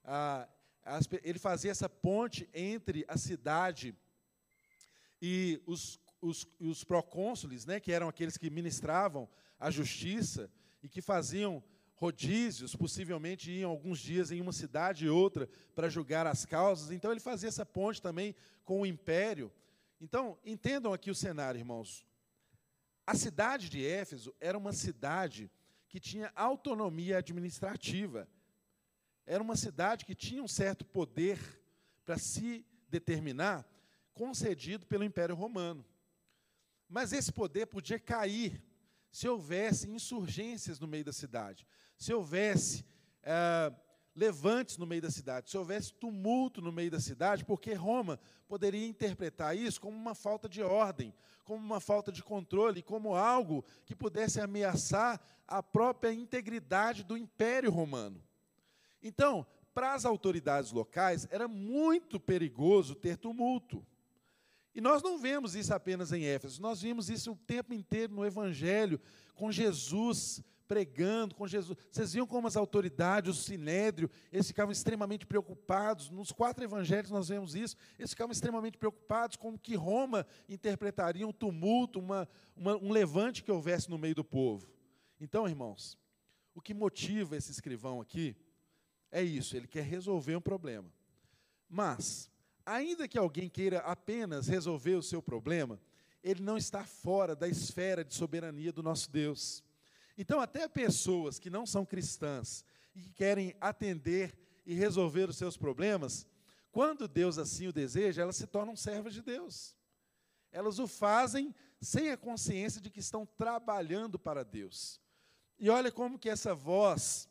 Ah, 0.05 0.49
ele 1.25 1.39
fazia 1.39 1.73
essa 1.73 1.89
ponte 1.89 2.49
entre 2.55 3.05
a 3.09 3.19
cidade 3.19 3.95
e 5.21 5.61
os, 5.67 5.99
os, 6.21 6.47
os 6.61 6.85
procônsules, 6.85 7.67
né, 7.67 7.81
que 7.81 7.91
eram 7.91 8.09
aqueles 8.09 8.37
que 8.37 8.49
ministravam 8.49 9.29
a 9.59 9.71
justiça 9.71 10.49
e 10.83 10.89
que 10.89 11.03
faziam 11.03 11.63
rodízios, 11.97 12.77
possivelmente 12.77 13.51
iam 13.51 13.71
alguns 13.71 13.99
dias 13.99 14.31
em 14.31 14.41
uma 14.41 14.53
cidade 14.53 15.07
e 15.07 15.09
outra 15.09 15.49
para 15.75 15.89
julgar 15.89 16.27
as 16.27 16.45
causas. 16.45 16.91
Então 16.91 17.11
ele 17.11 17.21
fazia 17.21 17.49
essa 17.49 17.65
ponte 17.65 18.01
também 18.01 18.35
com 18.65 18.83
o 18.83 18.87
império. 18.87 19.51
Então, 20.01 20.39
entendam 20.45 20.93
aqui 20.93 21.11
o 21.11 21.15
cenário, 21.15 21.59
irmãos. 21.59 22.07
A 23.07 23.15
cidade 23.15 23.69
de 23.69 23.85
Éfeso 23.87 24.35
era 24.41 24.59
uma 24.59 24.73
cidade 24.73 25.51
que 25.89 26.01
tinha 26.01 26.33
autonomia 26.35 27.19
administrativa. 27.19 28.29
Era 29.25 29.43
uma 29.43 29.57
cidade 29.57 30.05
que 30.05 30.15
tinha 30.15 30.43
um 30.43 30.49
certo 30.49 30.85
poder 30.85 31.39
para 32.05 32.19
se 32.19 32.65
determinar, 32.89 33.67
concedido 34.13 34.87
pelo 34.87 35.05
Império 35.05 35.35
Romano. 35.35 35.85
Mas 36.89 37.13
esse 37.13 37.33
poder 37.33 37.67
podia 37.67 37.99
cair 37.99 38.63
se 39.11 39.29
houvesse 39.29 39.91
insurgências 39.91 40.79
no 40.79 40.87
meio 40.87 41.05
da 41.05 41.13
cidade, 41.13 41.67
se 41.97 42.13
houvesse 42.13 42.85
é, 43.23 43.73
levantes 44.17 44.79
no 44.79 44.87
meio 44.87 45.03
da 45.03 45.11
cidade, 45.11 45.51
se 45.51 45.59
houvesse 45.59 45.93
tumulto 45.93 46.63
no 46.63 46.73
meio 46.73 46.91
da 46.91 46.99
cidade, 46.99 47.45
porque 47.45 47.75
Roma 47.75 48.19
poderia 48.49 48.89
interpretar 48.89 49.55
isso 49.55 49.79
como 49.79 49.95
uma 49.95 50.15
falta 50.15 50.49
de 50.49 50.63
ordem, 50.63 51.15
como 51.45 51.63
uma 51.63 51.81
falta 51.81 52.11
de 52.11 52.23
controle, 52.23 52.83
como 52.83 53.15
algo 53.15 53.63
que 53.85 53.95
pudesse 53.95 54.41
ameaçar 54.41 55.21
a 55.47 55.63
própria 55.63 56.13
integridade 56.13 57.05
do 57.05 57.17
Império 57.17 57.71
Romano. 57.71 58.23
Então, 59.03 59.47
para 59.75 59.93
as 59.93 60.07
autoridades 60.07 60.73
locais, 60.73 61.29
era 61.31 61.47
muito 61.47 62.19
perigoso 62.19 62.95
ter 62.95 63.19
tumulto. 63.19 63.87
E 64.75 64.81
nós 64.81 65.03
não 65.03 65.19
vemos 65.19 65.55
isso 65.55 65.75
apenas 65.75 66.11
em 66.13 66.25
Éfeso, 66.25 66.61
nós 66.63 66.81
vimos 66.81 67.11
isso 67.11 67.33
o 67.33 67.37
tempo 67.37 67.75
inteiro 67.75 68.15
no 68.15 68.25
Evangelho, 68.25 68.99
com 69.35 69.53
Jesus 69.53 70.43
pregando, 70.67 71.35
com 71.35 71.47
Jesus. 71.47 71.77
Vocês 71.91 72.13
viam 72.13 72.27
como 72.27 72.47
as 72.47 72.57
autoridades, 72.57 73.31
o 73.31 73.43
sinédrio, 73.43 74.11
eles 74.33 74.47
ficavam 74.47 74.73
extremamente 74.73 75.27
preocupados. 75.27 76.11
Nos 76.11 76.33
quatro 76.33 76.63
evangelhos 76.63 77.11
nós 77.11 77.29
vemos 77.29 77.55
isso. 77.55 77.77
Eles 77.99 78.11
ficavam 78.11 78.33
extremamente 78.33 78.79
preocupados 78.79 79.37
com 79.37 79.59
que 79.59 79.75
Roma 79.75 80.27
interpretaria 80.49 81.27
um 81.27 81.33
tumulto, 81.33 81.99
uma, 81.99 82.29
uma, 82.57 82.77
um 82.77 82.93
levante 82.93 83.43
que 83.43 83.51
houvesse 83.51 83.89
no 83.91 83.99
meio 83.99 84.15
do 84.15 84.25
povo. 84.25 84.69
Então, 85.21 85.49
irmãos, 85.49 85.99
o 86.55 86.61
que 86.61 86.75
motiva 86.75 87.37
esse 87.37 87.51
escrivão 87.51 88.01
aqui 88.01 88.37
é 89.11 89.23
isso, 89.23 89.57
ele 89.57 89.67
quer 89.67 89.85
resolver 89.85 90.37
um 90.37 90.41
problema. 90.41 90.93
Mas, 91.69 92.31
ainda 92.65 93.09
que 93.09 93.19
alguém 93.19 93.49
queira 93.49 93.79
apenas 93.79 94.49
resolver 94.49 94.95
o 94.95 95.03
seu 95.03 95.23
problema, 95.23 95.81
ele 96.23 96.43
não 96.43 96.57
está 96.57 96.85
fora 96.85 97.37
da 97.37 97.49
esfera 97.49 98.05
de 98.05 98.15
soberania 98.15 98.73
do 98.73 98.83
nosso 98.83 99.11
Deus. 99.11 99.63
Então, 100.17 100.41
até 100.41 100.67
pessoas 100.67 101.39
que 101.39 101.51
não 101.51 101.67
são 101.67 101.85
cristãs 101.85 102.65
e 102.95 103.03
que 103.03 103.13
querem 103.13 103.55
atender 103.61 104.37
e 104.65 104.75
resolver 104.75 105.29
os 105.29 105.37
seus 105.37 105.57
problemas, 105.57 106.27
quando 106.73 107.07
Deus 107.07 107.39
assim 107.39 107.67
o 107.67 107.73
deseja, 107.73 108.23
elas 108.23 108.37
se 108.37 108.47
tornam 108.47 108.75
servas 108.75 109.15
de 109.15 109.23
Deus. 109.23 109.77
Elas 110.51 110.79
o 110.79 110.87
fazem 110.87 111.55
sem 111.81 112.11
a 112.11 112.17
consciência 112.17 112.81
de 112.81 112.91
que 112.91 113.01
estão 113.01 113.27
trabalhando 113.27 114.19
para 114.19 114.43
Deus. 114.43 115.01
E 115.59 115.69
olha 115.71 115.93
como 115.93 116.19
que 116.19 116.29
essa 116.29 116.55
voz 116.55 117.29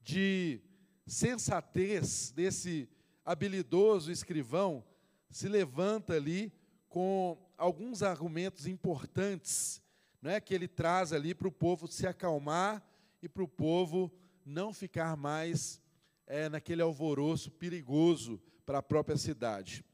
de 0.00 0.60
sensatez 1.06 2.32
desse 2.32 2.88
habilidoso 3.24 4.10
escrivão 4.10 4.84
se 5.30 5.48
levanta 5.48 6.14
ali 6.14 6.52
com 6.88 7.38
alguns 7.58 8.02
argumentos 8.02 8.66
importantes 8.66 9.82
não 10.20 10.30
é, 10.30 10.40
que 10.40 10.54
ele 10.54 10.68
traz 10.68 11.12
ali 11.12 11.34
para 11.34 11.48
o 11.48 11.52
povo 11.52 11.86
se 11.86 12.06
acalmar 12.06 12.82
e 13.22 13.28
para 13.28 13.42
o 13.42 13.48
povo 13.48 14.12
não 14.44 14.72
ficar 14.72 15.16
mais 15.16 15.80
é, 16.26 16.48
naquele 16.48 16.82
alvoroço 16.82 17.50
perigoso 17.50 18.40
para 18.64 18.78
a 18.78 18.82
própria 18.82 19.16
cidade. 19.16 19.84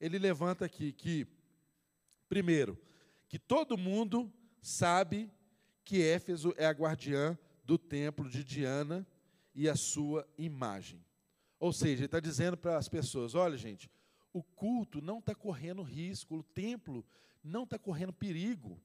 Ele 0.00 0.18
levanta 0.18 0.64
aqui 0.64 0.92
que, 0.92 1.26
primeiro, 2.28 2.78
que 3.28 3.38
todo 3.38 3.78
mundo 3.78 4.32
sabe 4.60 5.30
que 5.84 6.02
Éfeso 6.02 6.54
é 6.56 6.66
a 6.66 6.72
guardiã 6.72 7.38
do 7.64 7.78
templo 7.78 8.28
de 8.28 8.42
Diana 8.42 9.06
e 9.54 9.68
a 9.68 9.76
sua 9.76 10.26
imagem. 10.36 11.04
Ou 11.58 11.72
seja, 11.72 12.00
ele 12.00 12.06
está 12.06 12.20
dizendo 12.20 12.56
para 12.56 12.76
as 12.76 12.88
pessoas: 12.88 13.34
olha, 13.34 13.56
gente, 13.56 13.90
o 14.32 14.42
culto 14.42 15.00
não 15.00 15.18
está 15.18 15.34
correndo 15.34 15.82
risco, 15.82 16.36
o 16.36 16.42
templo 16.42 17.04
não 17.42 17.64
está 17.64 17.78
correndo 17.78 18.12
perigo, 18.12 18.80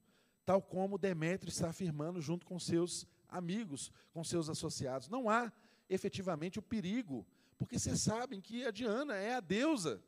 tal 0.48 0.62
como 0.62 0.96
Demétrio 0.96 1.50
está 1.50 1.68
afirmando 1.68 2.22
junto 2.22 2.46
com 2.46 2.58
seus 2.58 3.06
amigos, 3.28 3.92
com 4.14 4.24
seus 4.24 4.48
associados. 4.48 5.06
Não 5.06 5.28
há 5.28 5.52
efetivamente 5.90 6.58
o 6.58 6.62
perigo, 6.62 7.26
porque 7.58 7.78
vocês 7.78 8.00
sabem 8.00 8.40
que 8.40 8.64
a 8.64 8.70
Diana 8.70 9.14
é 9.14 9.34
a 9.34 9.40
deusa, 9.40 10.02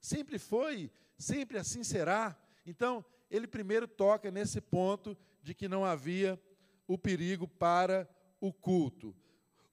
sempre 0.00 0.38
foi, 0.38 0.92
sempre 1.18 1.58
assim 1.58 1.82
será. 1.82 2.40
Então, 2.64 3.04
ele 3.28 3.48
primeiro 3.48 3.88
toca 3.88 4.30
nesse 4.30 4.60
ponto 4.60 5.18
de 5.42 5.54
que 5.54 5.66
não 5.66 5.84
havia 5.84 6.40
o 6.86 6.96
perigo 6.96 7.48
para 7.48 8.08
o 8.40 8.52
culto. 8.52 9.12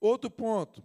Outro 0.01 0.31
ponto. 0.31 0.83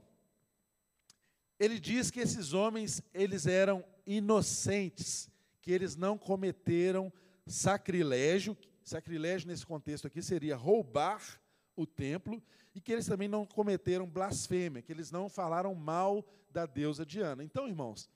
Ele 1.58 1.80
diz 1.80 2.10
que 2.10 2.20
esses 2.20 2.52
homens, 2.52 3.00
eles 3.14 3.46
eram 3.46 3.82
inocentes, 4.06 5.30
que 5.62 5.72
eles 5.72 5.96
não 5.96 6.18
cometeram 6.18 7.10
sacrilégio. 7.46 8.54
Sacrilégio 8.92 9.48
nesse 9.48 9.64
contexto 9.64 10.06
aqui 10.06 10.20
seria 10.20 10.54
roubar 10.54 11.40
o 11.74 11.86
templo 11.86 12.42
e 12.74 12.80
que 12.80 12.92
eles 12.92 13.06
também 13.06 13.26
não 13.26 13.46
cometeram 13.46 14.06
blasfêmia, 14.06 14.82
que 14.82 14.92
eles 14.92 15.10
não 15.10 15.30
falaram 15.30 15.74
mal 15.74 16.22
da 16.50 16.66
deusa 16.66 17.06
Diana. 17.06 17.42
Então, 17.42 17.66
irmãos, 17.66 18.10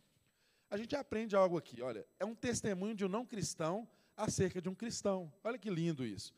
a 0.69 0.77
gente 0.77 0.95
aprende 0.95 1.35
algo 1.35 1.57
aqui, 1.57 1.81
olha, 1.81 2.07
é 2.19 2.27
um 2.27 2.35
testemunho 2.35 2.95
de 2.95 3.07
um 3.07 3.09
não 3.09 3.25
cristão 3.25 3.89
acerca 4.15 4.61
de 4.61 4.69
um 4.69 4.75
cristão. 4.75 5.33
Olha 5.43 5.59
que 5.59 5.71
lindo 5.71 6.05
isso. 6.05 6.35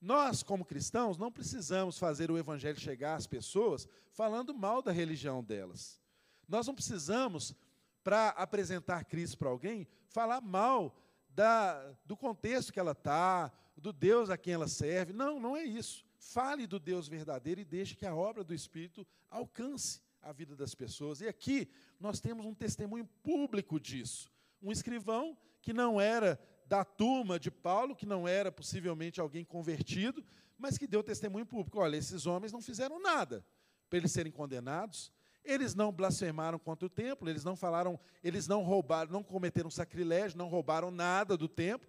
Nós, 0.00 0.42
como 0.42 0.64
cristãos, 0.64 1.18
não 1.18 1.30
precisamos 1.30 1.98
fazer 1.98 2.30
o 2.30 2.38
evangelho 2.38 2.80
chegar 2.80 3.16
às 3.16 3.26
pessoas 3.26 3.86
falando 4.12 4.54
mal 4.54 4.80
da 4.80 4.92
religião 4.92 5.44
delas. 5.44 6.00
Nós 6.48 6.66
não 6.66 6.74
precisamos, 6.74 7.54
para 8.02 8.30
apresentar 8.30 9.04
Cristo 9.04 9.36
para 9.36 9.50
alguém, 9.50 9.86
falar 10.08 10.40
mal 10.40 10.96
da, 11.28 11.94
do 12.06 12.16
contexto 12.16 12.72
que 12.72 12.80
ela 12.80 12.92
está, 12.92 13.52
do 13.76 13.92
Deus 13.92 14.30
a 14.30 14.36
quem 14.36 14.54
ela 14.54 14.68
serve. 14.68 15.12
Não, 15.12 15.38
não 15.40 15.56
é 15.56 15.64
isso. 15.64 16.04
Fale 16.18 16.66
do 16.66 16.78
Deus 16.78 17.08
verdadeiro 17.08 17.60
e 17.60 17.64
deixe 17.64 17.94
que 17.94 18.06
a 18.06 18.14
obra 18.14 18.42
do 18.42 18.54
Espírito 18.54 19.06
alcance 19.30 20.00
a 20.22 20.32
vida 20.32 20.56
das 20.56 20.74
pessoas. 20.74 21.20
E 21.20 21.28
aqui 21.28 21.68
nós 22.00 22.20
temos 22.20 22.46
um 22.46 22.54
testemunho 22.54 23.06
público 23.22 23.78
disso. 23.78 24.32
Um 24.62 24.72
escrivão 24.72 25.36
que 25.60 25.72
não 25.72 26.00
era 26.00 26.40
da 26.66 26.84
turma 26.84 27.38
de 27.38 27.50
Paulo, 27.50 27.94
que 27.94 28.06
não 28.06 28.26
era 28.26 28.50
possivelmente 28.50 29.20
alguém 29.20 29.44
convertido, 29.44 30.24
mas 30.56 30.78
que 30.78 30.86
deu 30.86 31.02
testemunho 31.02 31.44
público. 31.44 31.78
Olha, 31.78 31.96
esses 31.96 32.26
homens 32.26 32.52
não 32.52 32.60
fizeram 32.60 33.00
nada 33.00 33.44
para 33.88 33.98
eles 33.98 34.12
serem 34.12 34.32
condenados. 34.32 35.12
Eles 35.44 35.74
não 35.74 35.92
blasfemaram 35.92 36.58
contra 36.58 36.86
o 36.86 36.88
templo, 36.88 37.28
eles 37.28 37.44
não 37.44 37.54
falaram, 37.54 38.00
eles 38.22 38.48
não 38.48 38.62
roubaram, 38.62 39.12
não 39.12 39.22
cometeram 39.22 39.68
sacrilégio, 39.68 40.38
não 40.38 40.48
roubaram 40.48 40.90
nada 40.90 41.36
do 41.36 41.46
templo. 41.46 41.86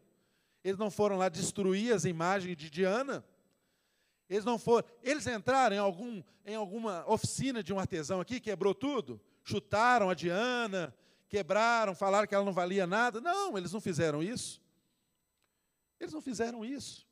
Eles 0.66 0.80
não 0.80 0.90
foram 0.90 1.16
lá 1.16 1.30
destruir 1.30 1.94
as 1.94 2.06
imagens 2.06 2.58
de 2.58 2.72
Diana. 2.72 3.24
Eles 4.28 4.44
não 4.44 4.58
foram, 4.58 4.88
eles 5.04 5.28
entraram 5.28 5.76
em 5.76 5.80
algum 5.80 6.24
em 6.44 6.56
alguma 6.56 7.08
oficina 7.08 7.62
de 7.62 7.72
um 7.72 7.78
artesão 7.80 8.20
aqui, 8.20 8.40
quebrou 8.40 8.74
tudo, 8.74 9.22
chutaram 9.44 10.10
a 10.10 10.16
Diana, 10.16 10.92
quebraram, 11.28 11.94
falaram 11.94 12.28
que 12.28 12.34
ela 12.34 12.44
não 12.44 12.52
valia 12.52 12.88
nada. 12.88 13.22
Não, 13.22 13.56
eles 13.56 13.72
não 13.72 13.80
fizeram 13.80 14.24
isso. 14.24 14.60
Eles 16.00 16.14
não 16.14 16.22
fizeram 16.22 16.66
isso. 16.66 17.08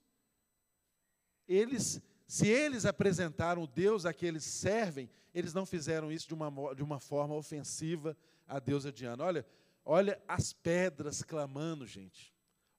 Eles, 1.47 2.01
se 2.27 2.47
eles 2.47 2.85
apresentaram 2.85 3.61
o 3.61 3.67
Deus 3.67 4.03
a 4.03 4.13
que 4.13 4.25
eles 4.25 4.43
servem, 4.43 5.07
eles 5.31 5.53
não 5.53 5.65
fizeram 5.65 6.11
isso 6.11 6.27
de 6.27 6.33
uma, 6.33 6.73
de 6.73 6.81
uma 6.81 6.99
forma 6.99 7.35
ofensiva 7.35 8.17
a 8.47 8.57
Deus 8.57 8.83
Diana. 8.91 9.23
Olha, 9.23 9.45
olha 9.85 10.19
as 10.27 10.53
pedras 10.53 11.21
clamando, 11.21 11.85
gente. 11.85 12.32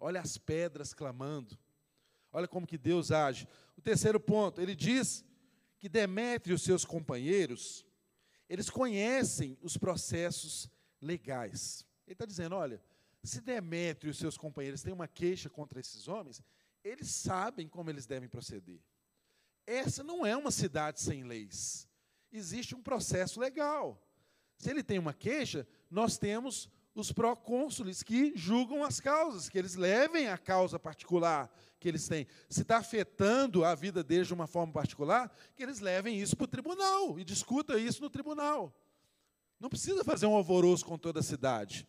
Olha 0.04 0.20
as 0.20 0.36
pedras 0.36 0.92
clamando. 0.92 1.58
Olha 2.30 2.46
como 2.46 2.66
que 2.66 2.76
Deus 2.76 3.10
age. 3.10 3.48
O 3.74 3.80
terceiro 3.80 4.20
ponto, 4.20 4.60
ele 4.60 4.74
diz 4.74 5.24
que 5.78 5.88
Demétrio 5.88 6.52
e 6.52 6.56
os 6.56 6.62
seus 6.62 6.84
companheiros, 6.84 7.86
eles 8.46 8.68
conhecem 8.68 9.56
os 9.62 9.78
processos 9.78 10.68
legais. 11.00 11.86
Ele 12.06 12.12
está 12.12 12.26
dizendo, 12.26 12.54
olha, 12.54 12.82
se 13.22 13.40
Demétrio 13.40 14.08
e 14.08 14.10
os 14.10 14.18
seus 14.18 14.36
companheiros 14.36 14.82
têm 14.82 14.92
uma 14.92 15.08
queixa 15.08 15.48
contra 15.48 15.80
esses 15.80 16.06
homens, 16.06 16.42
eles 16.84 17.08
sabem 17.08 17.66
como 17.66 17.88
eles 17.88 18.04
devem 18.04 18.28
proceder. 18.28 18.82
Essa 19.66 20.04
não 20.04 20.26
é 20.26 20.36
uma 20.36 20.50
cidade 20.50 21.00
sem 21.00 21.24
leis. 21.24 21.88
Existe 22.30 22.74
um 22.74 22.82
processo 22.82 23.40
legal. 23.40 24.06
Se 24.58 24.68
ele 24.68 24.82
tem 24.82 24.98
uma 24.98 25.14
queixa, 25.14 25.66
nós 25.90 26.18
temos 26.18 26.68
os 26.94 27.10
procônsules 27.10 28.02
que 28.02 28.32
julgam 28.36 28.84
as 28.84 29.00
causas, 29.00 29.48
que 29.48 29.58
eles 29.58 29.74
levem 29.74 30.28
a 30.28 30.38
causa 30.38 30.78
particular 30.78 31.50
que 31.80 31.88
eles 31.88 32.08
têm. 32.08 32.26
Se 32.48 32.62
está 32.62 32.78
afetando 32.78 33.64
a 33.64 33.74
vida 33.74 34.02
deles 34.02 34.26
de 34.26 34.32
uma 34.32 34.46
forma 34.46 34.72
particular, 34.72 35.30
que 35.54 35.62
eles 35.62 35.80
levem 35.80 36.18
isso 36.18 36.36
para 36.36 36.44
o 36.44 36.48
tribunal 36.48 37.18
e 37.18 37.24
discutam 37.24 37.76
isso 37.76 38.00
no 38.00 38.08
tribunal. 38.08 38.74
Não 39.60 39.68
precisa 39.68 40.02
fazer 40.02 40.26
um 40.26 40.34
alvoroço 40.34 40.84
com 40.84 40.96
toda 40.96 41.20
a 41.20 41.22
cidade, 41.22 41.86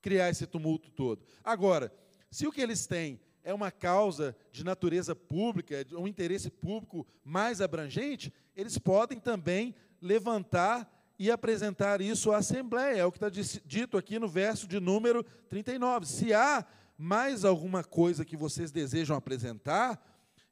criar 0.00 0.28
esse 0.28 0.46
tumulto 0.46 0.90
todo. 0.90 1.24
Agora, 1.44 1.92
se 2.30 2.46
o 2.46 2.52
que 2.52 2.60
eles 2.60 2.86
têm 2.86 3.20
é 3.44 3.54
uma 3.54 3.70
causa 3.70 4.36
de 4.50 4.64
natureza 4.64 5.14
pública, 5.14 5.86
um 5.92 6.08
interesse 6.08 6.50
público 6.50 7.06
mais 7.24 7.60
abrangente, 7.60 8.32
eles 8.56 8.76
podem 8.76 9.20
também 9.20 9.74
levantar 10.02 10.97
e 11.18 11.30
apresentar 11.30 12.00
isso 12.00 12.30
à 12.30 12.38
Assembleia. 12.38 12.98
É 13.00 13.04
o 13.04 13.10
que 13.10 13.18
está 13.18 13.28
dito 13.64 13.96
aqui 13.96 14.18
no 14.18 14.28
verso 14.28 14.68
de 14.68 14.78
número 14.78 15.24
39. 15.48 16.06
Se 16.06 16.32
há 16.32 16.64
mais 16.96 17.44
alguma 17.44 17.82
coisa 17.82 18.24
que 18.24 18.36
vocês 18.36 18.70
desejam 18.70 19.16
apresentar, 19.16 20.00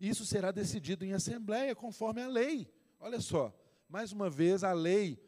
isso 0.01 0.27
será 0.27 0.51
decidido 0.51 1.05
em 1.05 1.13
Assembleia, 1.13 1.75
conforme 1.75 2.23
a 2.23 2.29
lei. 2.29 2.69
Olha 2.99 3.21
só, 3.21 3.55
mais 3.89 4.13
uma 4.13 4.29
vez, 4.29 4.65
a 4.65 4.73
lei 4.73 5.19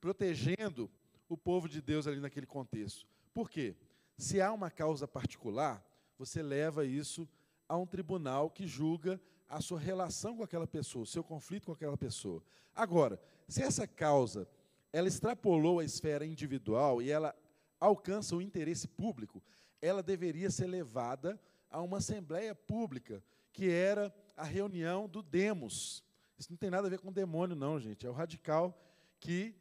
protegendo 0.00 0.90
o 1.28 1.36
povo 1.36 1.68
de 1.68 1.80
Deus 1.80 2.06
ali 2.06 2.20
naquele 2.20 2.46
contexto. 2.46 3.06
Por 3.32 3.50
quê? 3.50 3.76
Se 4.16 4.40
há 4.40 4.52
uma 4.52 4.70
causa 4.70 5.06
particular, 5.06 5.84
você 6.18 6.42
leva 6.42 6.84
isso 6.84 7.28
a 7.68 7.76
um 7.76 7.86
tribunal 7.86 8.50
que 8.50 8.66
julga 8.66 9.20
a 9.48 9.60
sua 9.60 9.78
relação 9.78 10.36
com 10.36 10.42
aquela 10.42 10.66
pessoa, 10.66 11.04
o 11.04 11.06
seu 11.06 11.22
conflito 11.22 11.66
com 11.66 11.72
aquela 11.72 11.96
pessoa. 11.96 12.42
Agora, 12.74 13.20
se 13.46 13.62
essa 13.62 13.86
causa 13.86 14.48
ela 14.92 15.08
extrapolou 15.08 15.80
a 15.80 15.84
esfera 15.84 16.24
individual 16.24 17.02
e 17.02 17.10
ela 17.10 17.34
alcança 17.78 18.34
o 18.34 18.42
interesse 18.42 18.88
público, 18.88 19.42
ela 19.80 20.02
deveria 20.02 20.50
ser 20.50 20.66
levada 20.66 21.40
a 21.70 21.80
uma 21.80 21.98
assembleia 21.98 22.54
pública, 22.54 23.22
que 23.52 23.70
era 23.70 24.14
a 24.36 24.44
reunião 24.44 25.08
do 25.08 25.22
demos. 25.22 26.02
Isso 26.38 26.50
não 26.50 26.56
tem 26.56 26.70
nada 26.70 26.86
a 26.86 26.90
ver 26.90 26.98
com 26.98 27.12
demônio, 27.12 27.54
não, 27.54 27.78
gente. 27.78 28.06
É 28.06 28.10
o 28.10 28.12
radical 28.12 28.76
que 29.20 29.54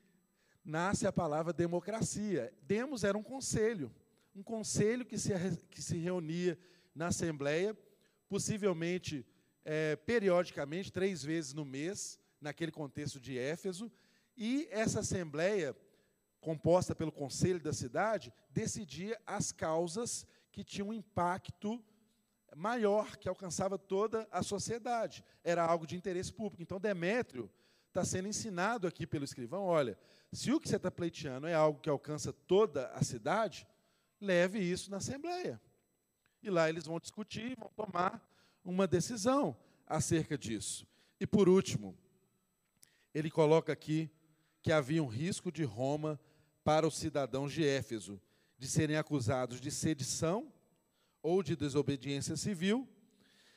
nasce 0.63 1.07
a 1.07 1.11
palavra 1.11 1.53
democracia. 1.53 2.53
Demos 2.61 3.03
era 3.03 3.17
um 3.17 3.23
conselho, 3.23 3.91
um 4.35 4.43
conselho 4.43 5.05
que 5.05 5.17
se, 5.17 5.31
que 5.69 5.81
se 5.81 5.97
reunia 5.97 6.57
na 6.93 7.07
assembleia, 7.07 7.75
possivelmente 8.29 9.25
é, 9.63 9.95
periodicamente, 9.95 10.91
três 10.91 11.23
vezes 11.23 11.53
no 11.53 11.65
mês, 11.65 12.19
naquele 12.39 12.71
contexto 12.71 13.19
de 13.19 13.37
Éfeso, 13.37 13.91
e 14.37 14.67
essa 14.69 14.99
assembleia, 14.99 15.75
composta 16.39 16.93
pelo 16.93 17.11
conselho 17.11 17.59
da 17.59 17.73
cidade, 17.73 18.31
decidia 18.51 19.19
as 19.25 19.51
causas 19.51 20.27
que 20.51 20.63
tinham 20.63 20.89
um 20.89 20.93
impacto 20.93 21.83
maior, 22.55 23.17
que 23.17 23.27
alcançava 23.27 23.77
toda 23.77 24.27
a 24.31 24.43
sociedade. 24.43 25.23
Era 25.43 25.63
algo 25.63 25.87
de 25.87 25.95
interesse 25.95 26.31
público. 26.31 26.61
Então, 26.61 26.79
Demétrio 26.79 27.51
está 27.87 28.05
sendo 28.05 28.27
ensinado 28.27 28.87
aqui 28.87 29.07
pelo 29.07 29.25
escrivão: 29.25 29.65
olha, 29.65 29.97
se 30.31 30.51
o 30.51 30.59
que 30.59 30.69
você 30.69 30.75
está 30.75 30.91
pleiteando 30.91 31.47
é 31.47 31.55
algo 31.55 31.79
que 31.79 31.89
alcança 31.89 32.31
toda 32.31 32.87
a 32.89 33.03
cidade, 33.03 33.67
leve 34.21 34.59
isso 34.59 34.91
na 34.91 34.97
Assembleia. 34.97 35.59
E 36.43 36.49
lá 36.49 36.69
eles 36.69 36.85
vão 36.85 36.99
discutir, 36.99 37.57
vão 37.57 37.71
tomar 37.75 38.23
uma 38.63 38.87
decisão 38.87 39.57
acerca 39.85 40.37
disso. 40.37 40.85
E 41.19 41.25
por 41.25 41.49
último, 41.49 41.97
ele 43.13 43.31
coloca 43.31 43.73
aqui 43.73 44.11
que 44.67 44.71
havia 44.73 45.01
um 45.01 45.07
risco 45.07 45.49
de 45.49 45.63
Roma 45.63 46.19
para 46.61 46.85
os 46.85 46.97
cidadãos 46.97 47.53
de 47.53 47.65
Éfeso 47.65 48.19
de 48.57 48.67
serem 48.67 48.97
acusados 48.97 49.61
de 49.61 49.71
sedição 49.71 50.51
ou 51.21 51.41
de 51.41 51.55
desobediência 51.55 52.35
civil 52.35 52.85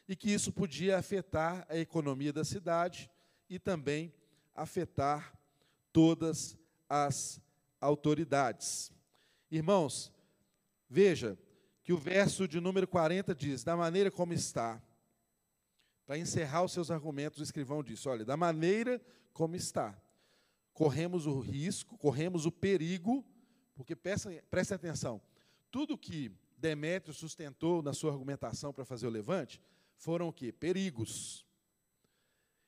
e 0.06 0.14
que 0.14 0.30
isso 0.30 0.52
podia 0.52 0.96
afetar 0.96 1.66
a 1.68 1.76
economia 1.76 2.32
da 2.32 2.44
cidade 2.44 3.10
e 3.48 3.58
também 3.58 4.14
afetar 4.54 5.36
todas 5.92 6.56
as 6.88 7.40
autoridades. 7.80 8.92
Irmãos, 9.50 10.12
veja 10.88 11.36
que 11.82 11.92
o 11.92 11.98
verso 11.98 12.46
de 12.46 12.60
número 12.60 12.86
40 12.86 13.34
diz: 13.34 13.64
da 13.64 13.76
maneira 13.76 14.12
como 14.12 14.32
está. 14.32 14.80
Para 16.06 16.18
encerrar 16.18 16.62
os 16.62 16.70
seus 16.70 16.88
argumentos, 16.88 17.40
o 17.40 17.42
escrivão 17.42 17.82
disse: 17.82 18.08
olha, 18.08 18.24
da 18.24 18.36
maneira 18.36 19.04
como 19.32 19.56
está 19.56 20.00
corremos 20.80 21.26
o 21.26 21.38
risco, 21.40 21.98
corremos 21.98 22.46
o 22.46 22.50
perigo, 22.50 23.22
porque 23.74 23.94
prestem, 23.94 24.40
atenção, 24.74 25.20
tudo 25.70 25.98
que 25.98 26.32
Demétrio 26.56 27.12
sustentou 27.12 27.82
na 27.82 27.92
sua 27.92 28.12
argumentação 28.12 28.72
para 28.72 28.86
fazer 28.86 29.06
o 29.06 29.10
levante 29.10 29.60
foram 29.94 30.28
o 30.28 30.32
quê? 30.32 30.50
Perigos. 30.50 31.44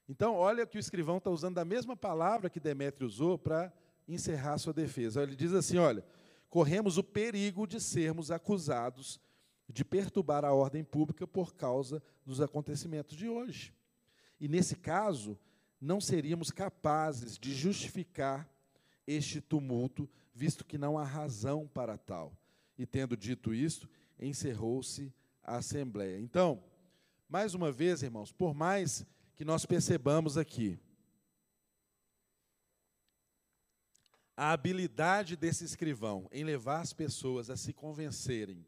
Então, 0.06 0.34
olha 0.34 0.66
que 0.66 0.76
o 0.76 0.78
escrivão 0.78 1.16
está 1.16 1.30
usando 1.30 1.56
a 1.56 1.64
mesma 1.64 1.96
palavra 1.96 2.50
que 2.50 2.60
Demétrio 2.60 3.06
usou 3.06 3.38
para 3.38 3.72
encerrar 4.06 4.58
sua 4.58 4.74
defesa. 4.74 5.22
Ele 5.22 5.34
diz 5.34 5.54
assim: 5.54 5.78
olha, 5.78 6.04
corremos 6.50 6.98
o 6.98 7.02
perigo 7.02 7.66
de 7.66 7.80
sermos 7.80 8.30
acusados 8.30 9.18
de 9.66 9.86
perturbar 9.86 10.44
a 10.44 10.52
ordem 10.52 10.84
pública 10.84 11.26
por 11.26 11.54
causa 11.54 12.02
dos 12.26 12.42
acontecimentos 12.42 13.16
de 13.16 13.26
hoje. 13.26 13.72
E 14.38 14.48
nesse 14.48 14.76
caso, 14.76 15.38
não 15.82 16.00
seríamos 16.00 16.52
capazes 16.52 17.36
de 17.36 17.52
justificar 17.52 18.48
este 19.04 19.40
tumulto, 19.40 20.08
visto 20.32 20.64
que 20.64 20.78
não 20.78 20.96
há 20.96 21.02
razão 21.02 21.66
para 21.66 21.98
tal. 21.98 22.38
E 22.78 22.86
tendo 22.86 23.16
dito 23.16 23.52
isto, 23.52 23.90
encerrou-se 24.16 25.12
a 25.42 25.56
assembleia. 25.56 26.20
Então, 26.20 26.62
mais 27.28 27.52
uma 27.52 27.72
vez, 27.72 28.02
irmãos, 28.02 28.30
por 28.30 28.54
mais 28.54 29.04
que 29.34 29.44
nós 29.44 29.66
percebamos 29.66 30.38
aqui 30.38 30.78
a 34.36 34.52
habilidade 34.52 35.36
desse 35.36 35.64
escrivão 35.64 36.28
em 36.30 36.44
levar 36.44 36.80
as 36.80 36.92
pessoas 36.92 37.50
a 37.50 37.56
se 37.56 37.72
convencerem 37.72 38.64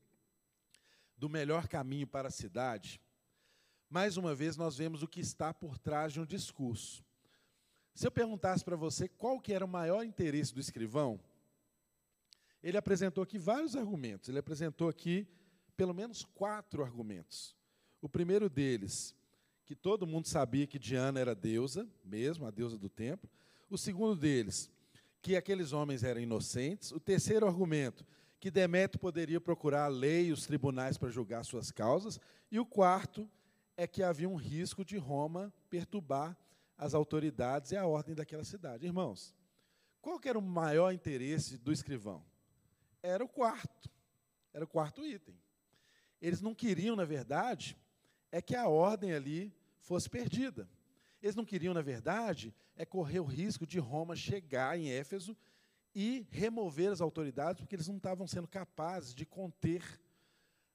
do 1.16 1.28
melhor 1.28 1.68
caminho 1.68 2.08
para 2.08 2.26
a 2.26 2.32
cidade, 2.32 3.00
mais 3.88 4.16
uma 4.16 4.34
vez 4.34 4.56
nós 4.56 4.76
vemos 4.76 5.02
o 5.04 5.08
que 5.08 5.20
está 5.20 5.54
por 5.54 5.78
trás 5.78 6.12
de 6.12 6.20
um 6.20 6.26
discurso. 6.26 7.03
Se 7.94 8.06
eu 8.06 8.10
perguntasse 8.10 8.64
para 8.64 8.74
você 8.74 9.08
qual 9.08 9.40
que 9.40 9.52
era 9.52 9.64
o 9.64 9.68
maior 9.68 10.04
interesse 10.04 10.52
do 10.52 10.60
escrivão, 10.60 11.20
ele 12.62 12.76
apresentou 12.76 13.22
aqui 13.22 13.38
vários 13.38 13.76
argumentos. 13.76 14.28
Ele 14.28 14.38
apresentou 14.38 14.88
aqui 14.88 15.28
pelo 15.76 15.94
menos 15.94 16.24
quatro 16.34 16.82
argumentos. 16.82 17.54
O 18.02 18.08
primeiro 18.08 18.50
deles, 18.50 19.14
que 19.64 19.74
todo 19.74 20.06
mundo 20.06 20.26
sabia 20.26 20.66
que 20.66 20.78
Diana 20.78 21.20
era 21.20 21.34
deusa, 21.34 21.88
mesmo, 22.04 22.46
a 22.46 22.50
deusa 22.50 22.76
do 22.76 22.88
templo. 22.88 23.30
O 23.70 23.78
segundo 23.78 24.16
deles, 24.16 24.70
que 25.22 25.36
aqueles 25.36 25.72
homens 25.72 26.02
eram 26.02 26.20
inocentes. 26.20 26.90
O 26.90 26.98
terceiro 26.98 27.46
argumento, 27.46 28.04
que 28.40 28.50
Demétrio 28.50 29.00
poderia 29.00 29.40
procurar 29.40 29.84
a 29.84 29.88
lei 29.88 30.26
e 30.26 30.32
os 30.32 30.46
tribunais 30.46 30.98
para 30.98 31.10
julgar 31.10 31.44
suas 31.44 31.70
causas. 31.70 32.20
E 32.50 32.58
o 32.58 32.66
quarto 32.66 33.28
é 33.76 33.86
que 33.86 34.02
havia 34.02 34.28
um 34.28 34.36
risco 34.36 34.84
de 34.84 34.98
Roma 34.98 35.52
perturbar 35.70 36.36
as 36.76 36.94
autoridades 36.94 37.70
e 37.70 37.76
a 37.76 37.86
ordem 37.86 38.14
daquela 38.14 38.44
cidade. 38.44 38.86
Irmãos, 38.86 39.34
qual 40.00 40.18
que 40.18 40.28
era 40.28 40.38
o 40.38 40.42
maior 40.42 40.92
interesse 40.92 41.56
do 41.56 41.72
escrivão? 41.72 42.24
Era 43.02 43.24
o 43.24 43.28
quarto. 43.28 43.90
Era 44.52 44.64
o 44.64 44.68
quarto 44.68 45.04
item. 45.04 45.34
Eles 46.20 46.40
não 46.40 46.54
queriam, 46.54 46.96
na 46.96 47.04
verdade, 47.04 47.76
é 48.30 48.40
que 48.40 48.54
a 48.54 48.68
ordem 48.68 49.12
ali 49.12 49.54
fosse 49.80 50.08
perdida. 50.08 50.68
Eles 51.22 51.36
não 51.36 51.44
queriam, 51.44 51.74
na 51.74 51.82
verdade, 51.82 52.54
é 52.76 52.84
correr 52.84 53.20
o 53.20 53.24
risco 53.24 53.66
de 53.66 53.78
Roma 53.78 54.16
chegar 54.16 54.78
em 54.78 54.90
Éfeso 54.90 55.36
e 55.94 56.26
remover 56.30 56.90
as 56.90 57.00
autoridades, 57.00 57.60
porque 57.60 57.76
eles 57.76 57.88
não 57.88 57.96
estavam 57.96 58.26
sendo 58.26 58.48
capazes 58.48 59.14
de 59.14 59.24
conter 59.24 60.00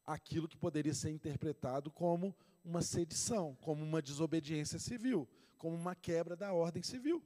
aquilo 0.05 0.47
que 0.47 0.57
poderia 0.57 0.93
ser 0.93 1.11
interpretado 1.11 1.91
como 1.91 2.35
uma 2.63 2.81
sedição, 2.81 3.55
como 3.61 3.83
uma 3.83 4.01
desobediência 4.01 4.79
civil, 4.79 5.27
como 5.59 5.75
uma 5.75 5.93
quebra 5.93 6.35
da 6.35 6.51
ordem 6.53 6.81
civil. 6.81 7.23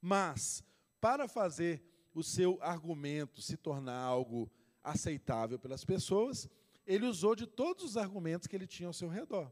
Mas, 0.00 0.62
para 1.00 1.26
fazer 1.26 1.82
o 2.12 2.22
seu 2.22 2.58
argumento 2.60 3.40
se 3.40 3.56
tornar 3.56 3.98
algo 3.98 4.50
aceitável 4.84 5.58
pelas 5.58 5.84
pessoas, 5.84 6.50
ele 6.86 7.06
usou 7.06 7.34
de 7.34 7.46
todos 7.46 7.84
os 7.84 7.96
argumentos 7.96 8.46
que 8.46 8.54
ele 8.54 8.66
tinha 8.66 8.88
ao 8.88 8.92
seu 8.92 9.08
redor. 9.08 9.50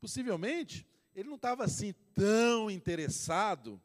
Possivelmente, 0.00 0.86
ele 1.14 1.28
não 1.28 1.36
estava 1.36 1.64
assim 1.64 1.94
tão 2.14 2.70
interessado 2.70 3.80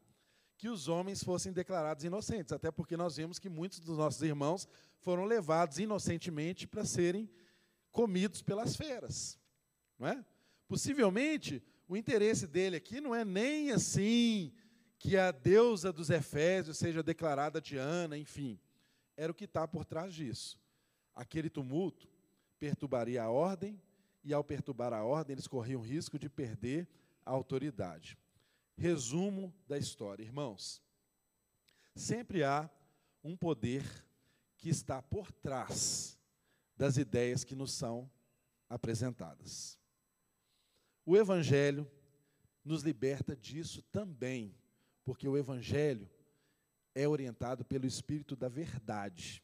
que 0.57 0.67
os 0.67 0.87
homens 0.87 1.23
fossem 1.23 1.53
declarados 1.53 2.03
inocentes, 2.03 2.51
até 2.51 2.71
porque 2.71 2.97
nós 2.97 3.17
vimos 3.17 3.39
que 3.39 3.47
muitos 3.49 3.79
dos 3.79 3.97
nossos 3.97 4.21
irmãos 4.21 4.67
foram 4.99 5.25
levados 5.25 5.79
inocentemente 5.79 6.67
para 6.67 6.83
serem 6.83 7.29
comidos 7.91 8.41
pelas 8.41 8.75
feras, 8.75 9.37
não 9.97 10.07
é? 10.07 10.25
Possivelmente, 10.67 11.63
o 11.89 11.97
interesse 11.97 12.45
dele 12.45 12.75
aqui 12.75 13.01
não 13.01 13.15
é 13.15 13.25
nem 13.25 13.71
assim 13.71 14.53
que 14.99 15.17
a 15.17 15.31
deusa 15.31 15.91
dos 15.91 16.11
Efésios 16.11 16.77
seja 16.77 17.01
declarada 17.01 17.59
Diana, 17.59 18.15
enfim. 18.15 18.59
Era 19.17 19.31
o 19.31 19.35
que 19.35 19.45
está 19.45 19.67
por 19.67 19.83
trás 19.83 20.13
disso. 20.13 20.59
Aquele 21.15 21.49
tumulto 21.49 22.07
perturbaria 22.59 23.23
a 23.23 23.29
ordem, 23.29 23.81
e 24.23 24.31
ao 24.33 24.43
perturbar 24.43 24.93
a 24.93 25.03
ordem, 25.03 25.33
eles 25.33 25.47
corriam 25.47 25.81
risco 25.81 26.19
de 26.19 26.29
perder 26.29 26.87
a 27.25 27.31
autoridade. 27.31 28.15
Resumo 28.77 29.51
da 29.67 29.77
história, 29.77 30.21
irmãos. 30.21 30.83
Sempre 31.95 32.43
há 32.43 32.69
um 33.23 33.35
poder 33.35 33.83
que 34.57 34.69
está 34.69 35.01
por 35.01 35.31
trás 35.31 36.19
das 36.77 36.97
ideias 36.97 37.43
que 37.43 37.55
nos 37.55 37.71
são 37.71 38.11
apresentadas. 38.69 39.78
O 41.09 41.17
Evangelho 41.17 41.89
nos 42.63 42.83
liberta 42.83 43.35
disso 43.35 43.81
também, 43.91 44.55
porque 45.03 45.27
o 45.27 45.35
Evangelho 45.35 46.07
é 46.93 47.07
orientado 47.07 47.65
pelo 47.65 47.87
Espírito 47.87 48.35
da 48.35 48.47
verdade. 48.47 49.43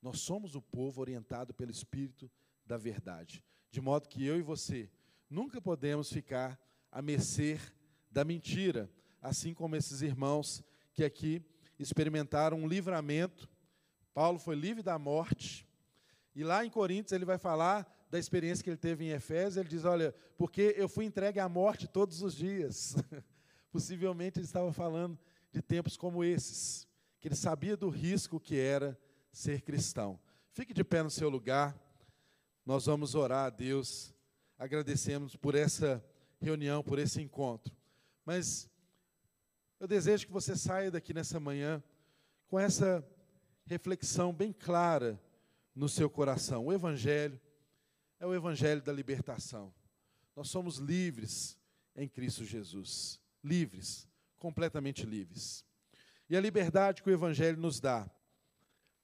Nós 0.00 0.20
somos 0.20 0.54
o 0.54 0.62
povo 0.62 1.02
orientado 1.02 1.52
pelo 1.52 1.70
Espírito 1.70 2.30
da 2.64 2.78
verdade. 2.78 3.44
De 3.70 3.78
modo 3.78 4.08
que 4.08 4.24
eu 4.24 4.38
e 4.38 4.42
você 4.42 4.90
nunca 5.28 5.60
podemos 5.60 6.10
ficar 6.10 6.58
a 6.90 7.02
mercê 7.02 7.60
da 8.10 8.24
mentira, 8.24 8.90
assim 9.20 9.52
como 9.52 9.76
esses 9.76 10.00
irmãos 10.00 10.64
que 10.94 11.04
aqui 11.04 11.44
experimentaram 11.78 12.56
um 12.56 12.66
livramento. 12.66 13.50
Paulo 14.14 14.38
foi 14.38 14.56
livre 14.56 14.82
da 14.82 14.98
morte. 14.98 15.68
E 16.34 16.42
lá 16.42 16.64
em 16.64 16.70
Coríntios 16.70 17.12
ele 17.12 17.26
vai 17.26 17.36
falar 17.36 17.86
da 18.12 18.18
experiência 18.18 18.62
que 18.62 18.68
ele 18.68 18.76
teve 18.76 19.06
em 19.06 19.08
Efésios. 19.08 19.56
Ele 19.56 19.70
diz: 19.70 19.86
Olha, 19.86 20.14
porque 20.36 20.74
eu 20.76 20.86
fui 20.86 21.06
entregue 21.06 21.40
à 21.40 21.48
morte 21.48 21.88
todos 21.88 22.20
os 22.20 22.34
dias. 22.34 22.94
Possivelmente 23.72 24.38
ele 24.38 24.44
estava 24.44 24.70
falando 24.70 25.18
de 25.50 25.62
tempos 25.62 25.96
como 25.96 26.22
esses, 26.22 26.86
que 27.18 27.28
ele 27.28 27.34
sabia 27.34 27.74
do 27.74 27.88
risco 27.88 28.38
que 28.38 28.58
era 28.58 28.98
ser 29.32 29.62
cristão. 29.62 30.20
Fique 30.52 30.74
de 30.74 30.84
pé 30.84 31.02
no 31.02 31.10
seu 31.10 31.30
lugar. 31.30 31.74
Nós 32.66 32.84
vamos 32.84 33.14
orar 33.14 33.46
a 33.46 33.50
Deus. 33.50 34.14
Agradecemos 34.58 35.34
por 35.34 35.54
essa 35.54 36.04
reunião, 36.38 36.82
por 36.82 36.98
esse 36.98 37.22
encontro. 37.22 37.74
Mas 38.26 38.68
eu 39.80 39.88
desejo 39.88 40.26
que 40.26 40.32
você 40.32 40.54
saia 40.54 40.90
daqui 40.90 41.14
nessa 41.14 41.40
manhã 41.40 41.82
com 42.46 42.58
essa 42.60 43.02
reflexão 43.64 44.34
bem 44.34 44.52
clara 44.52 45.18
no 45.74 45.88
seu 45.88 46.10
coração. 46.10 46.66
O 46.66 46.72
Evangelho 46.74 47.40
é 48.22 48.26
o 48.26 48.32
Evangelho 48.32 48.80
da 48.80 48.92
libertação. 48.92 49.74
Nós 50.36 50.48
somos 50.48 50.76
livres 50.76 51.58
em 51.96 52.08
Cristo 52.08 52.44
Jesus. 52.44 53.20
Livres, 53.42 54.08
completamente 54.38 55.04
livres. 55.04 55.64
E 56.30 56.36
a 56.36 56.40
liberdade 56.40 57.02
que 57.02 57.10
o 57.10 57.12
Evangelho 57.12 57.58
nos 57.58 57.80
dá 57.80 58.08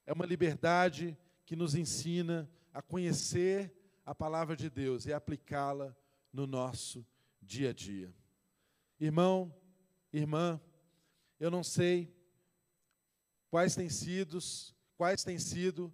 é 0.06 0.12
uma 0.12 0.24
liberdade 0.24 1.18
que 1.44 1.56
nos 1.56 1.74
ensina 1.74 2.48
a 2.72 2.80
conhecer 2.80 3.74
a 4.06 4.14
palavra 4.14 4.54
de 4.54 4.70
Deus 4.70 5.04
e 5.04 5.12
aplicá-la 5.12 5.96
no 6.32 6.46
nosso 6.46 7.04
dia 7.42 7.70
a 7.70 7.72
dia. 7.72 8.14
Irmão, 9.00 9.52
irmã, 10.12 10.60
eu 11.40 11.50
não 11.50 11.64
sei 11.64 12.16
quais 13.50 13.74
têm 13.74 13.90
sido, 13.90 14.38
quais 14.96 15.24
têm 15.24 15.40
sido 15.40 15.92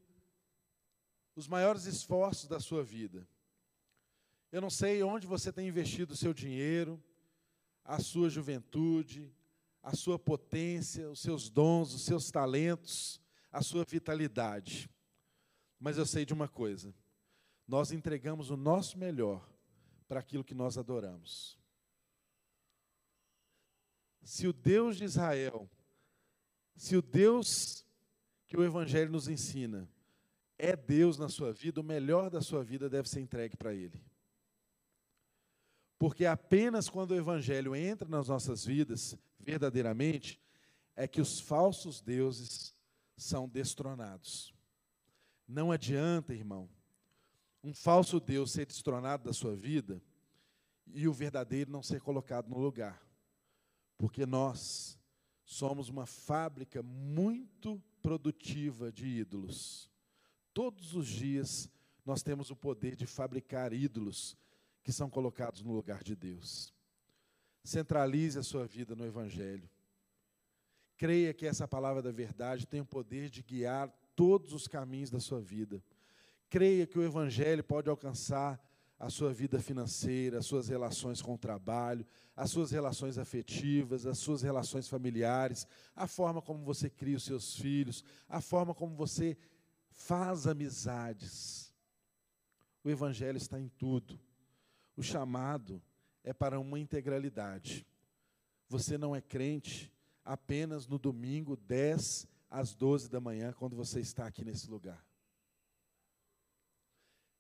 os 1.35 1.49
maiores 1.49 1.87
esforços 1.87 2.49
da 2.49 2.61
sua 2.61 2.83
vida. 2.83 3.27
Eu 4.53 4.61
não 4.61 4.71
sei 4.71 5.03
onde 5.03 5.27
você 5.27 5.53
tem 5.53 5.69
investido 5.69 6.15
o 6.15 6.17
seu 6.17 6.33
dinheiro, 6.33 7.03
a 7.85 8.01
sua 8.01 8.31
juventude, 8.31 9.33
a 9.83 9.95
sua 9.95 10.19
potência, 10.19 11.11
os 11.11 11.21
seus 11.21 11.51
dons, 11.51 11.93
os 11.93 12.05
seus 12.05 12.31
talentos, 12.31 13.21
a 13.51 13.63
sua 13.63 13.85
vitalidade. 13.85 14.89
Mas 15.79 15.99
eu 15.99 16.07
sei 16.07 16.25
de 16.25 16.33
uma 16.33 16.49
coisa: 16.49 16.95
nós 17.67 17.91
entregamos 17.91 18.51
o 18.51 18.57
nosso 18.57 18.97
melhor 18.97 19.47
para 20.07 20.21
aquilo 20.21 20.45
que 20.45 20.55
nós 20.55 20.79
adoramos. 20.79 21.59
Se 24.23 24.47
o 24.47 24.53
Deus 24.53 24.97
de 24.97 25.05
Israel, 25.05 25.69
se 26.77 26.97
o 26.97 27.03
Deus 27.03 27.85
que 28.47 28.57
o 28.57 28.65
Evangelho 28.65 29.11
nos 29.11 29.29
ensina, 29.29 29.89
é 30.65 30.77
Deus 30.77 31.19
na 31.19 31.29
sua 31.29 31.53
vida, 31.53 31.81
o 31.81 31.85
melhor 31.85 32.31
da 32.31 32.41
sua 32.41 32.65
vida 32.65 32.89
deve 32.89 33.09
ser 33.09 33.21
entregue 33.21 33.57
para 33.57 33.75
Ele. 33.75 34.01
Porque 35.99 36.27
apenas 36.27 36.89
quando 36.89 37.13
o 37.13 37.17
Evangelho 37.17 37.75
entra 37.75 38.09
nas 38.09 38.29
nossas 38.29 38.65
vidas, 38.65 39.17
verdadeiramente, 39.39 40.41
é 40.97 41.07
que 41.07 41.21
os 41.21 41.41
falsos 41.41 42.01
deuses 42.01 42.75
são 43.17 43.49
destronados. 43.49 44.55
Não 45.47 45.71
adianta, 45.71 46.33
irmão, 46.33 46.69
um 47.63 47.75
falso 47.75 48.19
Deus 48.19 48.53
ser 48.53 48.67
destronado 48.67 49.25
da 49.25 49.33
sua 49.33 49.55
vida 49.55 50.03
e 50.93 51.07
o 51.09 51.13
verdadeiro 51.13 51.71
não 51.71 51.83
ser 51.83 52.01
colocado 52.01 52.49
no 52.49 52.59
lugar. 52.59 53.03
Porque 53.97 54.27
nós 54.27 54.99
somos 55.45 55.89
uma 55.89 56.07
fábrica 56.07 56.83
muito 56.83 57.83
produtiva 58.03 58.91
de 58.93 59.07
ídolos. 59.07 59.94
Todos 60.55 60.95
os 60.95 61.09
dias 61.09 61.69
nós 62.07 62.23
temos 62.23 62.49
o 62.51 62.57
poder 62.57 62.95
de 62.95 63.07
fabricar 63.07 63.73
ídolos 63.73 64.37
que 64.85 64.93
são 64.93 65.11
colocados 65.11 65.63
no 65.63 65.73
lugar 65.73 66.05
de 66.05 66.15
Deus. 66.15 66.73
Centralize 67.65 68.39
a 68.39 68.43
sua 68.43 68.65
vida 68.65 68.95
no 68.95 69.05
Evangelho. 69.05 69.69
Creia 70.97 71.35
que 71.35 71.45
essa 71.45 71.67
palavra 71.67 72.01
da 72.01 72.13
verdade 72.13 72.67
tem 72.67 72.81
o 72.81 72.87
poder 72.87 73.31
de 73.31 73.43
guiar 73.43 73.93
todos 74.15 74.53
os 74.53 74.69
caminhos 74.69 75.11
da 75.11 75.19
sua 75.19 75.41
vida. 75.41 75.83
Creia 76.49 76.87
que 76.87 76.99
o 76.99 77.03
Evangelho 77.03 77.65
pode 77.65 77.91
alcançar 77.91 78.63
a 78.97 79.11
sua 79.11 79.33
vida 79.33 79.59
financeira, 79.59 80.39
as 80.39 80.47
suas 80.47 80.69
relações 80.69 81.21
com 81.21 81.35
o 81.35 81.39
trabalho, 81.39 82.07
as 82.37 82.51
suas 82.51 82.71
relações 82.71 83.19
afetivas, 83.19 84.07
as 84.07 84.19
suas 84.19 84.43
relações 84.43 84.89
familiares, 84.89 85.67
a 85.97 86.07
forma 86.07 86.41
como 86.41 86.65
você 86.65 86.89
cria 86.89 87.17
os 87.17 87.25
seus 87.25 87.57
filhos, 87.57 88.05
a 88.29 88.41
forma 88.41 88.73
como 88.73 88.95
você 88.95 89.37
faz 89.95 90.47
amizades. 90.47 91.73
O 92.83 92.91
Evangelho 92.91 93.39
está 93.39 93.59
em 93.59 93.69
tudo. 93.69 94.21
O 94.97 95.03
chamado 95.03 95.83
é 96.23 96.33
para 96.33 96.61
uma 96.61 96.79
integralidade. 96.79 97.87
Você 98.69 98.99
não 98.99 99.15
é 99.15 99.21
crente 99.21 99.93
apenas 100.25 100.87
no 100.87 100.99
domingo, 100.99 101.57
10 101.57 102.27
às 102.51 102.75
12 102.75 103.09
da 103.09 103.21
manhã, 103.21 103.53
quando 103.53 103.77
você 103.77 104.01
está 104.01 104.27
aqui 104.27 104.45
nesse 104.45 104.69
lugar. 104.69 105.05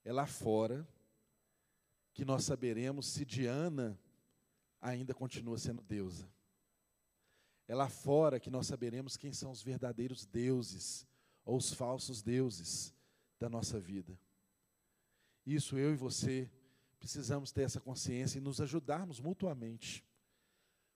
É 0.05 0.13
lá 0.13 0.27
fora 0.27 0.87
que 2.13 2.25
nós 2.25 2.45
saberemos 2.45 3.07
se 3.07 3.25
Diana 3.25 3.99
ainda 4.81 5.15
continua 5.15 5.59
sendo 5.59 5.83
deusa. 5.83 6.31
É 7.67 7.75
lá 7.75 7.89
fora 7.89 8.39
que 8.39 8.51
nós 8.51 8.67
saberemos 8.67 9.17
quem 9.17 9.33
são 9.33 9.51
os 9.51 9.63
verdadeiros 9.63 10.27
deuses 10.27 11.07
ou 11.45 11.57
os 11.57 11.73
falsos 11.73 12.23
deuses 12.23 12.95
da 13.39 13.49
nossa 13.49 13.79
vida. 13.79 14.19
Isso 15.47 15.77
eu 15.77 15.93
e 15.93 15.97
você 15.97 16.51
precisamos 16.99 17.53
ter 17.53 17.63
essa 17.63 17.81
consciência 17.81 18.39
e 18.39 18.41
nos 18.41 18.61
ajudarmos 18.61 19.21
mutuamente 19.21 20.05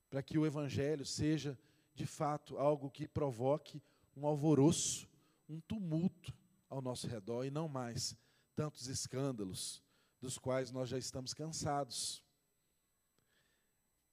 para 0.09 0.23
que 0.23 0.39
o 0.39 0.47
evangelho 0.47 1.05
seja 1.05 1.59
de 1.95 2.07
fato 2.07 2.57
algo 2.57 2.91
que 2.91 3.07
provoque 3.07 3.83
um 4.17 4.27
alvoroço, 4.27 5.07
um 5.49 5.61
tumulto 5.61 6.33
ao 6.69 6.81
nosso 6.81 7.07
redor 7.07 7.45
e 7.45 7.51
não 7.51 7.69
mais 7.69 8.17
tantos 8.55 8.87
escândalos 8.87 9.83
dos 10.21 10.39
quais 10.39 10.71
nós 10.71 10.89
já 10.89 10.99
estamos 10.99 11.35
cansados, 11.35 12.23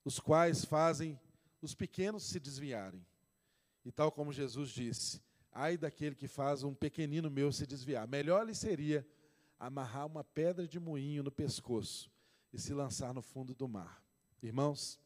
os 0.04 0.20
quais 0.20 0.66
fazem 0.66 1.20
os 1.62 1.74
pequenos 1.74 2.24
se 2.24 2.40
desviarem. 2.40 3.06
E 3.84 3.92
tal 3.92 4.12
como 4.12 4.34
Jesus 4.34 4.70
disse, 4.70 5.22
ai 5.56 5.78
daquele 5.78 6.14
que 6.14 6.28
faz 6.28 6.64
um 6.64 6.74
pequenino 6.74 7.32
meu 7.32 7.49
se 7.49 7.66
desviar. 7.66 8.06
Melhor 8.06 8.45
lhe 8.45 8.53
seria 8.53 9.08
amarrar 9.58 10.06
uma 10.06 10.22
pedra 10.22 10.68
de 10.68 10.78
moinho 10.78 11.24
no 11.24 11.32
pescoço 11.32 12.12
e 12.51 12.60
se 12.60 12.74
lançar 12.74 13.14
no 13.14 13.22
fundo 13.22 13.56
do 13.56 13.66
mar. 13.66 14.03
Irmãos, 14.43 14.99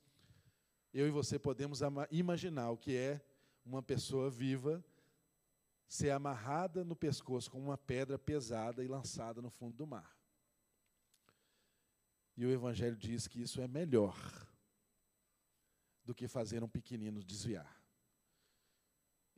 eu 0.92 1.08
e 1.08 1.12
você 1.12 1.38
podemos 1.38 1.82
imaginar 2.10 2.72
o 2.72 2.78
que 2.78 2.98
é 2.98 3.22
uma 3.64 3.84
pessoa 3.84 4.28
viva 4.32 4.84
ser 5.88 6.10
amarrada 6.10 6.84
no 6.84 6.96
pescoço 6.96 7.52
com 7.52 7.60
uma 7.60 7.78
pedra 7.78 8.18
pesada 8.18 8.84
e 8.84 8.88
lançada 8.88 9.44
no 9.44 9.52
fundo 9.52 9.78
do 9.78 9.86
mar. 9.86 10.18
E 12.36 12.44
o 12.44 12.52
Evangelho 12.52 12.96
diz 12.96 13.28
que 13.28 13.40
isso 13.40 13.62
é 13.62 13.68
melhor 13.68 14.18
do 16.04 16.16
que 16.16 16.28
fazer 16.28 16.64
um 16.64 16.68
pequenino 16.68 17.24
desviar. 17.24 17.79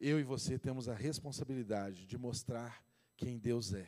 Eu 0.04 0.20
e 0.20 0.24
você 0.24 0.58
temos 0.58 0.90
a 0.90 0.96
responsabilidade 0.96 2.08
de 2.08 2.18
mostrar 2.18 2.84
quem 3.16 3.38
Deus 3.38 3.72
é. 3.72 3.88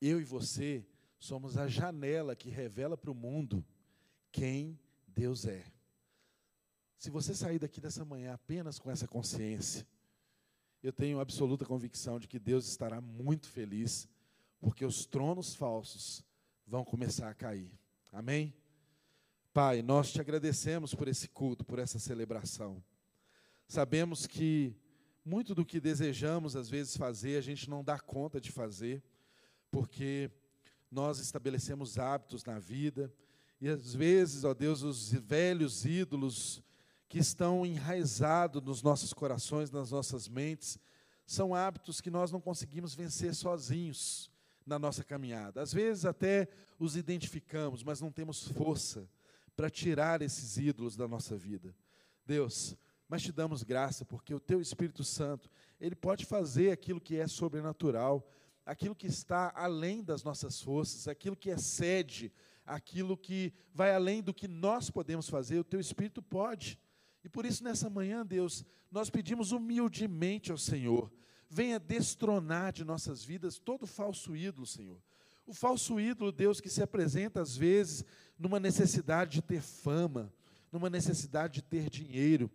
Eu 0.00 0.18
e 0.18 0.24
você 0.24 0.82
somos 1.18 1.58
a 1.58 1.68
janela 1.68 2.34
que 2.34 2.48
revela 2.48 2.96
para 2.96 3.10
o 3.10 3.14
mundo 3.14 3.62
quem 4.32 4.80
Deus 5.06 5.44
é. 5.44 5.62
Se 6.96 7.10
você 7.10 7.34
sair 7.34 7.58
daqui 7.58 7.82
dessa 7.82 8.02
manhã 8.02 8.32
apenas 8.32 8.78
com 8.78 8.90
essa 8.90 9.06
consciência, 9.06 9.86
eu 10.82 10.90
tenho 10.90 11.20
absoluta 11.20 11.66
convicção 11.66 12.18
de 12.18 12.26
que 12.26 12.38
Deus 12.38 12.66
estará 12.66 12.98
muito 12.98 13.46
feliz, 13.46 14.08
porque 14.58 14.86
os 14.86 15.04
tronos 15.04 15.54
falsos 15.54 16.24
vão 16.66 16.82
começar 16.82 17.28
a 17.28 17.34
cair. 17.34 17.70
Amém? 18.10 18.54
Pai, 19.52 19.82
nós 19.82 20.10
te 20.10 20.18
agradecemos 20.18 20.94
por 20.94 21.08
esse 21.08 21.28
culto, 21.28 21.62
por 21.62 21.78
essa 21.78 21.98
celebração. 21.98 22.82
Sabemos 23.68 24.26
que 24.26 24.74
muito 25.24 25.54
do 25.54 25.64
que 25.64 25.80
desejamos 25.80 26.56
às 26.56 26.68
vezes 26.68 26.96
fazer, 26.96 27.36
a 27.36 27.40
gente 27.40 27.68
não 27.68 27.84
dá 27.84 27.98
conta 27.98 28.40
de 28.40 28.50
fazer, 28.50 29.02
porque 29.70 30.30
nós 30.90 31.18
estabelecemos 31.18 31.98
hábitos 31.98 32.44
na 32.44 32.58
vida, 32.58 33.12
e 33.60 33.68
às 33.68 33.94
vezes, 33.94 34.44
ó 34.44 34.54
Deus, 34.54 34.82
os 34.82 35.12
velhos 35.12 35.84
ídolos 35.84 36.62
que 37.08 37.18
estão 37.18 37.66
enraizados 37.66 38.62
nos 38.62 38.82
nossos 38.82 39.12
corações, 39.12 39.70
nas 39.70 39.90
nossas 39.90 40.28
mentes, 40.28 40.78
são 41.26 41.54
hábitos 41.54 42.00
que 42.00 42.10
nós 42.10 42.32
não 42.32 42.40
conseguimos 42.40 42.94
vencer 42.94 43.34
sozinhos 43.34 44.30
na 44.66 44.78
nossa 44.78 45.04
caminhada. 45.04 45.60
Às 45.60 45.72
vezes 45.72 46.04
até 46.04 46.48
os 46.78 46.96
identificamos, 46.96 47.82
mas 47.82 48.00
não 48.00 48.10
temos 48.10 48.48
força 48.48 49.08
para 49.54 49.68
tirar 49.68 50.22
esses 50.22 50.56
ídolos 50.56 50.96
da 50.96 51.06
nossa 51.06 51.36
vida. 51.36 51.74
Deus, 52.24 52.76
mas 53.10 53.22
te 53.22 53.32
damos 53.32 53.64
graça 53.64 54.04
porque 54.04 54.32
o 54.32 54.38
teu 54.38 54.60
Espírito 54.60 55.02
Santo, 55.02 55.50
ele 55.80 55.96
pode 55.96 56.24
fazer 56.24 56.70
aquilo 56.70 57.00
que 57.00 57.16
é 57.16 57.26
sobrenatural, 57.26 58.24
aquilo 58.64 58.94
que 58.94 59.08
está 59.08 59.52
além 59.56 60.00
das 60.00 60.22
nossas 60.22 60.62
forças, 60.62 61.08
aquilo 61.08 61.34
que 61.34 61.50
excede, 61.50 62.32
aquilo 62.64 63.16
que 63.16 63.52
vai 63.74 63.92
além 63.92 64.22
do 64.22 64.32
que 64.32 64.46
nós 64.46 64.90
podemos 64.90 65.28
fazer, 65.28 65.58
o 65.58 65.64
teu 65.64 65.80
Espírito 65.80 66.22
pode. 66.22 66.78
E 67.24 67.28
por 67.28 67.44
isso, 67.44 67.64
nessa 67.64 67.90
manhã, 67.90 68.24
Deus, 68.24 68.64
nós 68.92 69.10
pedimos 69.10 69.50
humildemente 69.50 70.52
ao 70.52 70.58
Senhor, 70.58 71.10
venha 71.48 71.80
destronar 71.80 72.72
de 72.72 72.84
nossas 72.84 73.24
vidas 73.24 73.58
todo 73.58 73.88
falso 73.88 74.36
ídolo, 74.36 74.64
Senhor. 74.64 75.02
O 75.44 75.52
falso 75.52 75.98
ídolo, 75.98 76.30
Deus, 76.30 76.60
que 76.60 76.70
se 76.70 76.80
apresenta 76.80 77.42
às 77.42 77.56
vezes 77.56 78.04
numa 78.38 78.60
necessidade 78.60 79.32
de 79.32 79.42
ter 79.42 79.60
fama, 79.60 80.32
numa 80.70 80.88
necessidade 80.88 81.54
de 81.54 81.62
ter 81.62 81.90
dinheiro, 81.90 82.48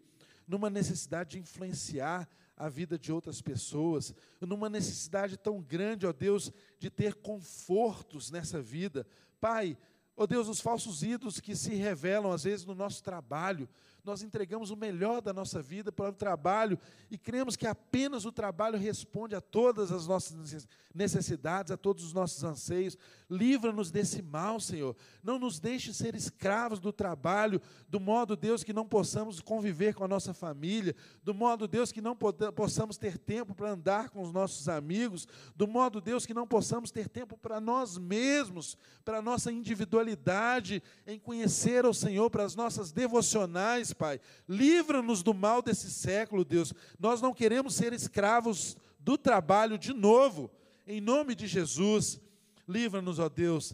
numa 0.48 0.70
necessidade 0.70 1.32
de 1.32 1.40
influenciar 1.40 2.28
a 2.58 2.70
vida 2.70 2.98
de 2.98 3.12
outras 3.12 3.42
pessoas, 3.42 4.14
numa 4.40 4.70
necessidade 4.70 5.38
tão 5.38 5.62
grande, 5.62 6.08
ó 6.08 6.14
Deus, 6.14 6.52
de 6.80 6.90
ter 6.90 7.16
confortos 7.16 8.32
nessa 8.32 8.62
vida. 8.62 9.06
Pai, 9.42 9.78
ó 10.16 10.26
Deus, 10.26 10.48
os 10.48 10.62
falsos 10.62 11.04
ídolos 11.04 11.40
que 11.40 11.56
se 11.56 11.76
revelam 11.76 12.32
às 12.32 12.44
vezes 12.44 12.66
no 12.66 12.74
nosso 12.74 13.04
trabalho, 13.04 13.68
nós 14.06 14.22
entregamos 14.22 14.72
o 14.72 14.76
melhor 14.76 15.22
da 15.22 15.34
nossa 15.34 15.62
vida 15.62 15.92
para 15.92 16.10
o 16.10 16.14
trabalho 16.14 16.78
e 17.10 17.18
cremos 17.18 17.56
que 17.56 17.66
apenas 17.66 18.26
o 18.26 18.32
trabalho 18.32 18.78
responde 18.78 19.36
a 19.36 19.42
todas 19.42 19.92
as 19.92 20.08
nossas 20.08 20.68
necessidades, 20.94 21.72
a 21.72 21.78
todos 21.78 22.04
os 22.04 22.14
nossos 22.14 22.44
anseios. 22.44 22.98
Livra-nos 23.30 23.92
desse 23.92 24.22
mal, 24.22 24.60
Senhor. 24.60 24.96
Não 25.24 25.40
nos 25.40 25.60
deixe 25.60 25.94
ser 25.94 26.16
escravos 26.16 26.80
do 26.80 26.94
trabalho, 26.94 27.62
do 27.90 28.00
modo, 28.00 28.36
Deus, 28.36 28.64
que 28.64 28.72
não 28.72 28.86
possamos 28.86 29.42
conviver 29.42 29.96
com 29.96 30.04
a 30.04 30.08
nossa 30.08 30.34
família, 30.34 30.96
do 31.24 31.34
modo, 31.34 31.68
Deus, 31.68 31.92
que 31.92 32.02
não 32.02 32.16
possamos 32.16 32.98
ter 32.98 33.18
tempo 33.18 33.56
para 33.56 33.72
andar 33.72 34.10
com 34.10 34.22
os 34.22 34.32
nossos 34.32 34.70
amigos, 34.70 35.28
do 35.56 35.68
modo, 35.68 36.00
Deus, 36.00 36.26
que 36.26 36.34
não 36.34 36.48
possamos 36.48 36.92
ter 36.92 37.10
tempo 37.10 37.38
para 37.38 37.60
nós 37.60 37.98
mesmos, 37.98 38.78
para 39.04 39.18
a 39.18 39.22
nossa 39.22 39.52
individualidade, 39.52 40.84
em 41.08 41.20
conhecer 41.20 41.86
o 41.86 41.94
Senhor, 41.94 42.30
para 42.30 42.44
as 42.44 42.56
nossas 42.56 42.92
devocionais, 42.92 43.94
Pai. 43.96 44.20
Livra-nos 44.48 45.24
do 45.24 45.34
mal 45.34 45.62
desse 45.62 45.90
século, 45.90 46.46
Deus. 46.46 46.74
Nós 47.00 47.22
não 47.22 47.34
queremos 47.34 47.76
ser 47.76 47.94
escravos 47.94 48.78
do 49.00 49.18
trabalho 49.18 49.78
de 49.78 49.94
novo. 49.94 50.52
Em 50.86 51.02
nome 51.02 51.34
de 51.34 51.48
Jesus, 51.48 52.20
livra-nos, 52.68 53.20
ó 53.20 53.30
Deus, 53.30 53.74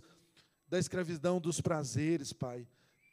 da 0.67 0.79
escravidão 0.79 1.39
dos 1.39 1.59
prazeres, 1.59 2.31
Pai. 2.31 2.67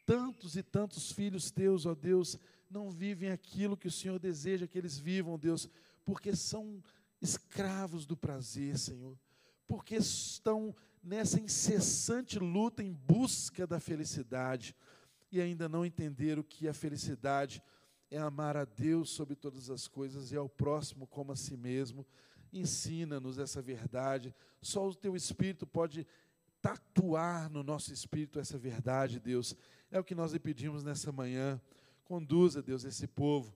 Tantos 0.05 0.55
e 0.55 0.63
tantos 0.63 1.11
filhos 1.11 1.51
teus, 1.51 1.85
ó 1.85 1.93
Deus, 1.93 2.37
não 2.69 2.89
vivem 2.89 3.31
aquilo 3.31 3.77
que 3.77 3.87
o 3.87 3.91
Senhor 3.91 4.19
deseja 4.19 4.67
que 4.67 4.77
eles 4.77 4.97
vivam, 4.97 5.37
Deus, 5.37 5.67
porque 6.05 6.35
são 6.35 6.81
escravos 7.21 8.05
do 8.05 8.15
prazer, 8.15 8.77
Senhor. 8.77 9.17
Porque 9.67 9.95
estão 9.95 10.75
nessa 11.03 11.39
incessante 11.39 12.39
luta 12.39 12.83
em 12.83 12.91
busca 12.91 13.65
da 13.65 13.79
felicidade 13.79 14.75
e 15.31 15.39
ainda 15.41 15.69
não 15.69 15.85
entenderam 15.85 16.43
que 16.43 16.67
a 16.67 16.73
felicidade 16.73 17.61
é 18.09 18.17
amar 18.17 18.57
a 18.57 18.65
Deus 18.65 19.11
sobre 19.11 19.35
todas 19.35 19.69
as 19.69 19.87
coisas 19.87 20.31
e 20.31 20.35
ao 20.35 20.49
próximo 20.49 21.05
como 21.05 21.31
a 21.31 21.35
si 21.35 21.55
mesmo. 21.55 22.05
Ensina-nos 22.51 23.37
essa 23.37 23.61
verdade. 23.61 24.33
Só 24.61 24.87
o 24.87 24.95
teu 24.95 25.15
espírito 25.15 25.67
pode 25.67 26.07
tatuar 26.61 27.49
no 27.49 27.63
nosso 27.63 27.93
espírito 27.93 28.39
essa 28.39 28.57
verdade, 28.57 29.19
Deus. 29.19 29.55
É 29.91 29.99
o 29.99 30.03
que 30.03 30.15
nós 30.15 30.31
lhe 30.31 30.39
pedimos 30.39 30.83
nessa 30.83 31.11
manhã. 31.11 31.61
Conduza, 32.03 32.61
Deus, 32.61 32.83
esse 32.83 33.07
povo 33.07 33.53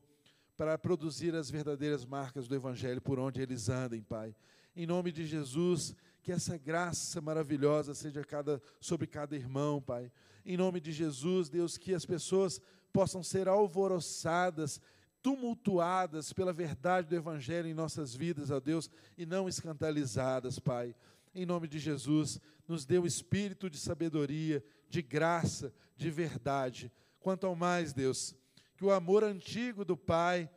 para 0.55 0.77
produzir 0.77 1.35
as 1.35 1.49
verdadeiras 1.49 2.05
marcas 2.05 2.47
do 2.47 2.55
Evangelho 2.55 3.01
por 3.01 3.19
onde 3.19 3.41
eles 3.41 3.69
andem, 3.69 4.01
Pai. 4.01 4.35
Em 4.75 4.85
nome 4.85 5.11
de 5.11 5.25
Jesus, 5.25 5.95
que 6.21 6.31
essa 6.31 6.57
graça 6.57 7.19
maravilhosa 7.19 7.93
seja 7.93 8.23
cada, 8.23 8.61
sobre 8.79 9.07
cada 9.07 9.35
irmão, 9.35 9.81
Pai. 9.81 10.11
Em 10.45 10.57
nome 10.57 10.79
de 10.79 10.91
Jesus, 10.91 11.49
Deus, 11.49 11.77
que 11.77 11.93
as 11.93 12.05
pessoas 12.05 12.59
possam 12.91 13.23
ser 13.23 13.47
alvoroçadas, 13.47 14.79
tumultuadas 15.21 16.33
pela 16.33 16.51
verdade 16.51 17.07
do 17.07 17.15
Evangelho 17.15 17.67
em 17.67 17.73
nossas 17.73 18.13
vidas, 18.13 18.51
ó 18.51 18.59
Deus, 18.59 18.89
e 19.17 19.25
não 19.25 19.47
escandalizadas, 19.47 20.59
Pai. 20.59 20.95
Em 21.33 21.45
nome 21.45 21.67
de 21.67 21.79
Jesus, 21.79 22.39
nos 22.67 22.85
dê 22.85 22.99
o 22.99 23.05
espírito 23.05 23.69
de 23.69 23.77
sabedoria, 23.77 24.63
de 24.89 25.01
graça, 25.01 25.73
de 25.95 26.11
verdade. 26.11 26.91
Quanto 27.19 27.47
ao 27.47 27.55
mais, 27.55 27.93
Deus, 27.93 28.35
que 28.75 28.85
o 28.85 28.91
amor 28.91 29.23
antigo 29.23 29.85
do 29.85 29.95
Pai, 29.95 30.49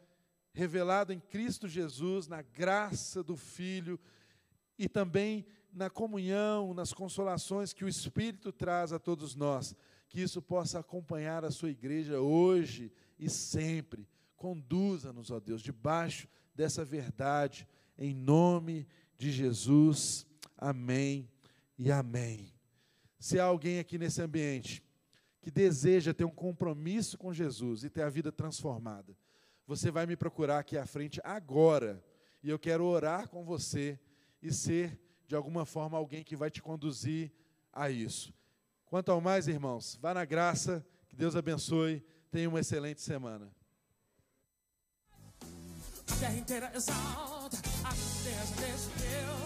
revelado 0.53 1.13
em 1.13 1.21
Cristo 1.21 1.69
Jesus, 1.69 2.27
na 2.27 2.43
graça 2.43 3.23
do 3.23 3.37
Filho, 3.37 3.99
e 4.79 4.89
também 4.89 5.47
na 5.77 5.91
comunhão, 5.91 6.73
nas 6.73 6.93
consolações 6.95 7.75
que 7.75 7.85
o 7.85 7.89
Espírito 7.89 8.51
traz 8.51 8.95
a 8.95 8.99
todos 8.99 9.35
nós, 9.35 9.77
que 10.09 10.23
isso 10.23 10.41
possa 10.41 10.79
acompanhar 10.79 11.45
a 11.45 11.51
sua 11.51 11.71
igreja 11.71 12.19
hoje 12.19 12.91
e 13.19 13.29
sempre. 13.29 14.09
Conduza-nos, 14.37 15.31
ó 15.31 15.39
Deus, 15.39 15.61
debaixo 15.61 16.27
dessa 16.55 16.83
verdade, 16.83 17.69
em 17.99 18.15
nome 18.15 18.89
de 19.19 19.31
Jesus. 19.31 20.27
Amém 20.57 21.29
e 21.79 21.93
amém. 21.93 22.53
Se 23.19 23.39
há 23.39 23.45
alguém 23.45 23.79
aqui 23.79 23.99
nesse 23.99 24.23
ambiente 24.23 24.83
que 25.43 25.51
deseja 25.51 26.15
ter 26.15 26.25
um 26.25 26.31
compromisso 26.31 27.19
com 27.19 27.35
Jesus 27.35 27.85
e 27.85 27.91
ter 27.91 28.03
a 28.03 28.09
vida 28.09 28.33
transformada, 28.33 29.15
você 29.67 29.91
vai 29.91 30.07
me 30.07 30.17
procurar 30.17 30.61
aqui 30.61 30.79
à 30.79 30.87
frente 30.87 31.21
agora, 31.23 32.03
e 32.43 32.49
eu 32.49 32.59
quero 32.59 32.85
orar 32.85 33.29
com 33.29 33.45
você 33.45 33.99
e 34.41 34.53
ser, 34.53 34.99
de 35.27 35.35
alguma 35.35 35.67
forma, 35.67 35.99
alguém 35.99 36.23
que 36.23 36.37
vai 36.37 36.51
te 36.51 36.63
conduzir 36.63 37.33
a 37.73 37.91
isso. 37.91 38.33
Quanto 38.87 39.11
ao 39.11 39.21
mais, 39.21 39.49
irmãos, 39.49 39.99
vá 40.01 40.15
na 40.15 40.25
graça, 40.25 40.87
que 41.09 41.17
Deus 41.17 41.35
abençoe, 41.35 42.05
tenha 42.31 42.49
uma 42.49 42.61
excelente 42.61 43.01
semana. 43.01 43.51
A 46.09 46.17
terra 46.19 46.37
inteira 46.37 46.73
exalta 46.75 47.57
a. 47.85 49.46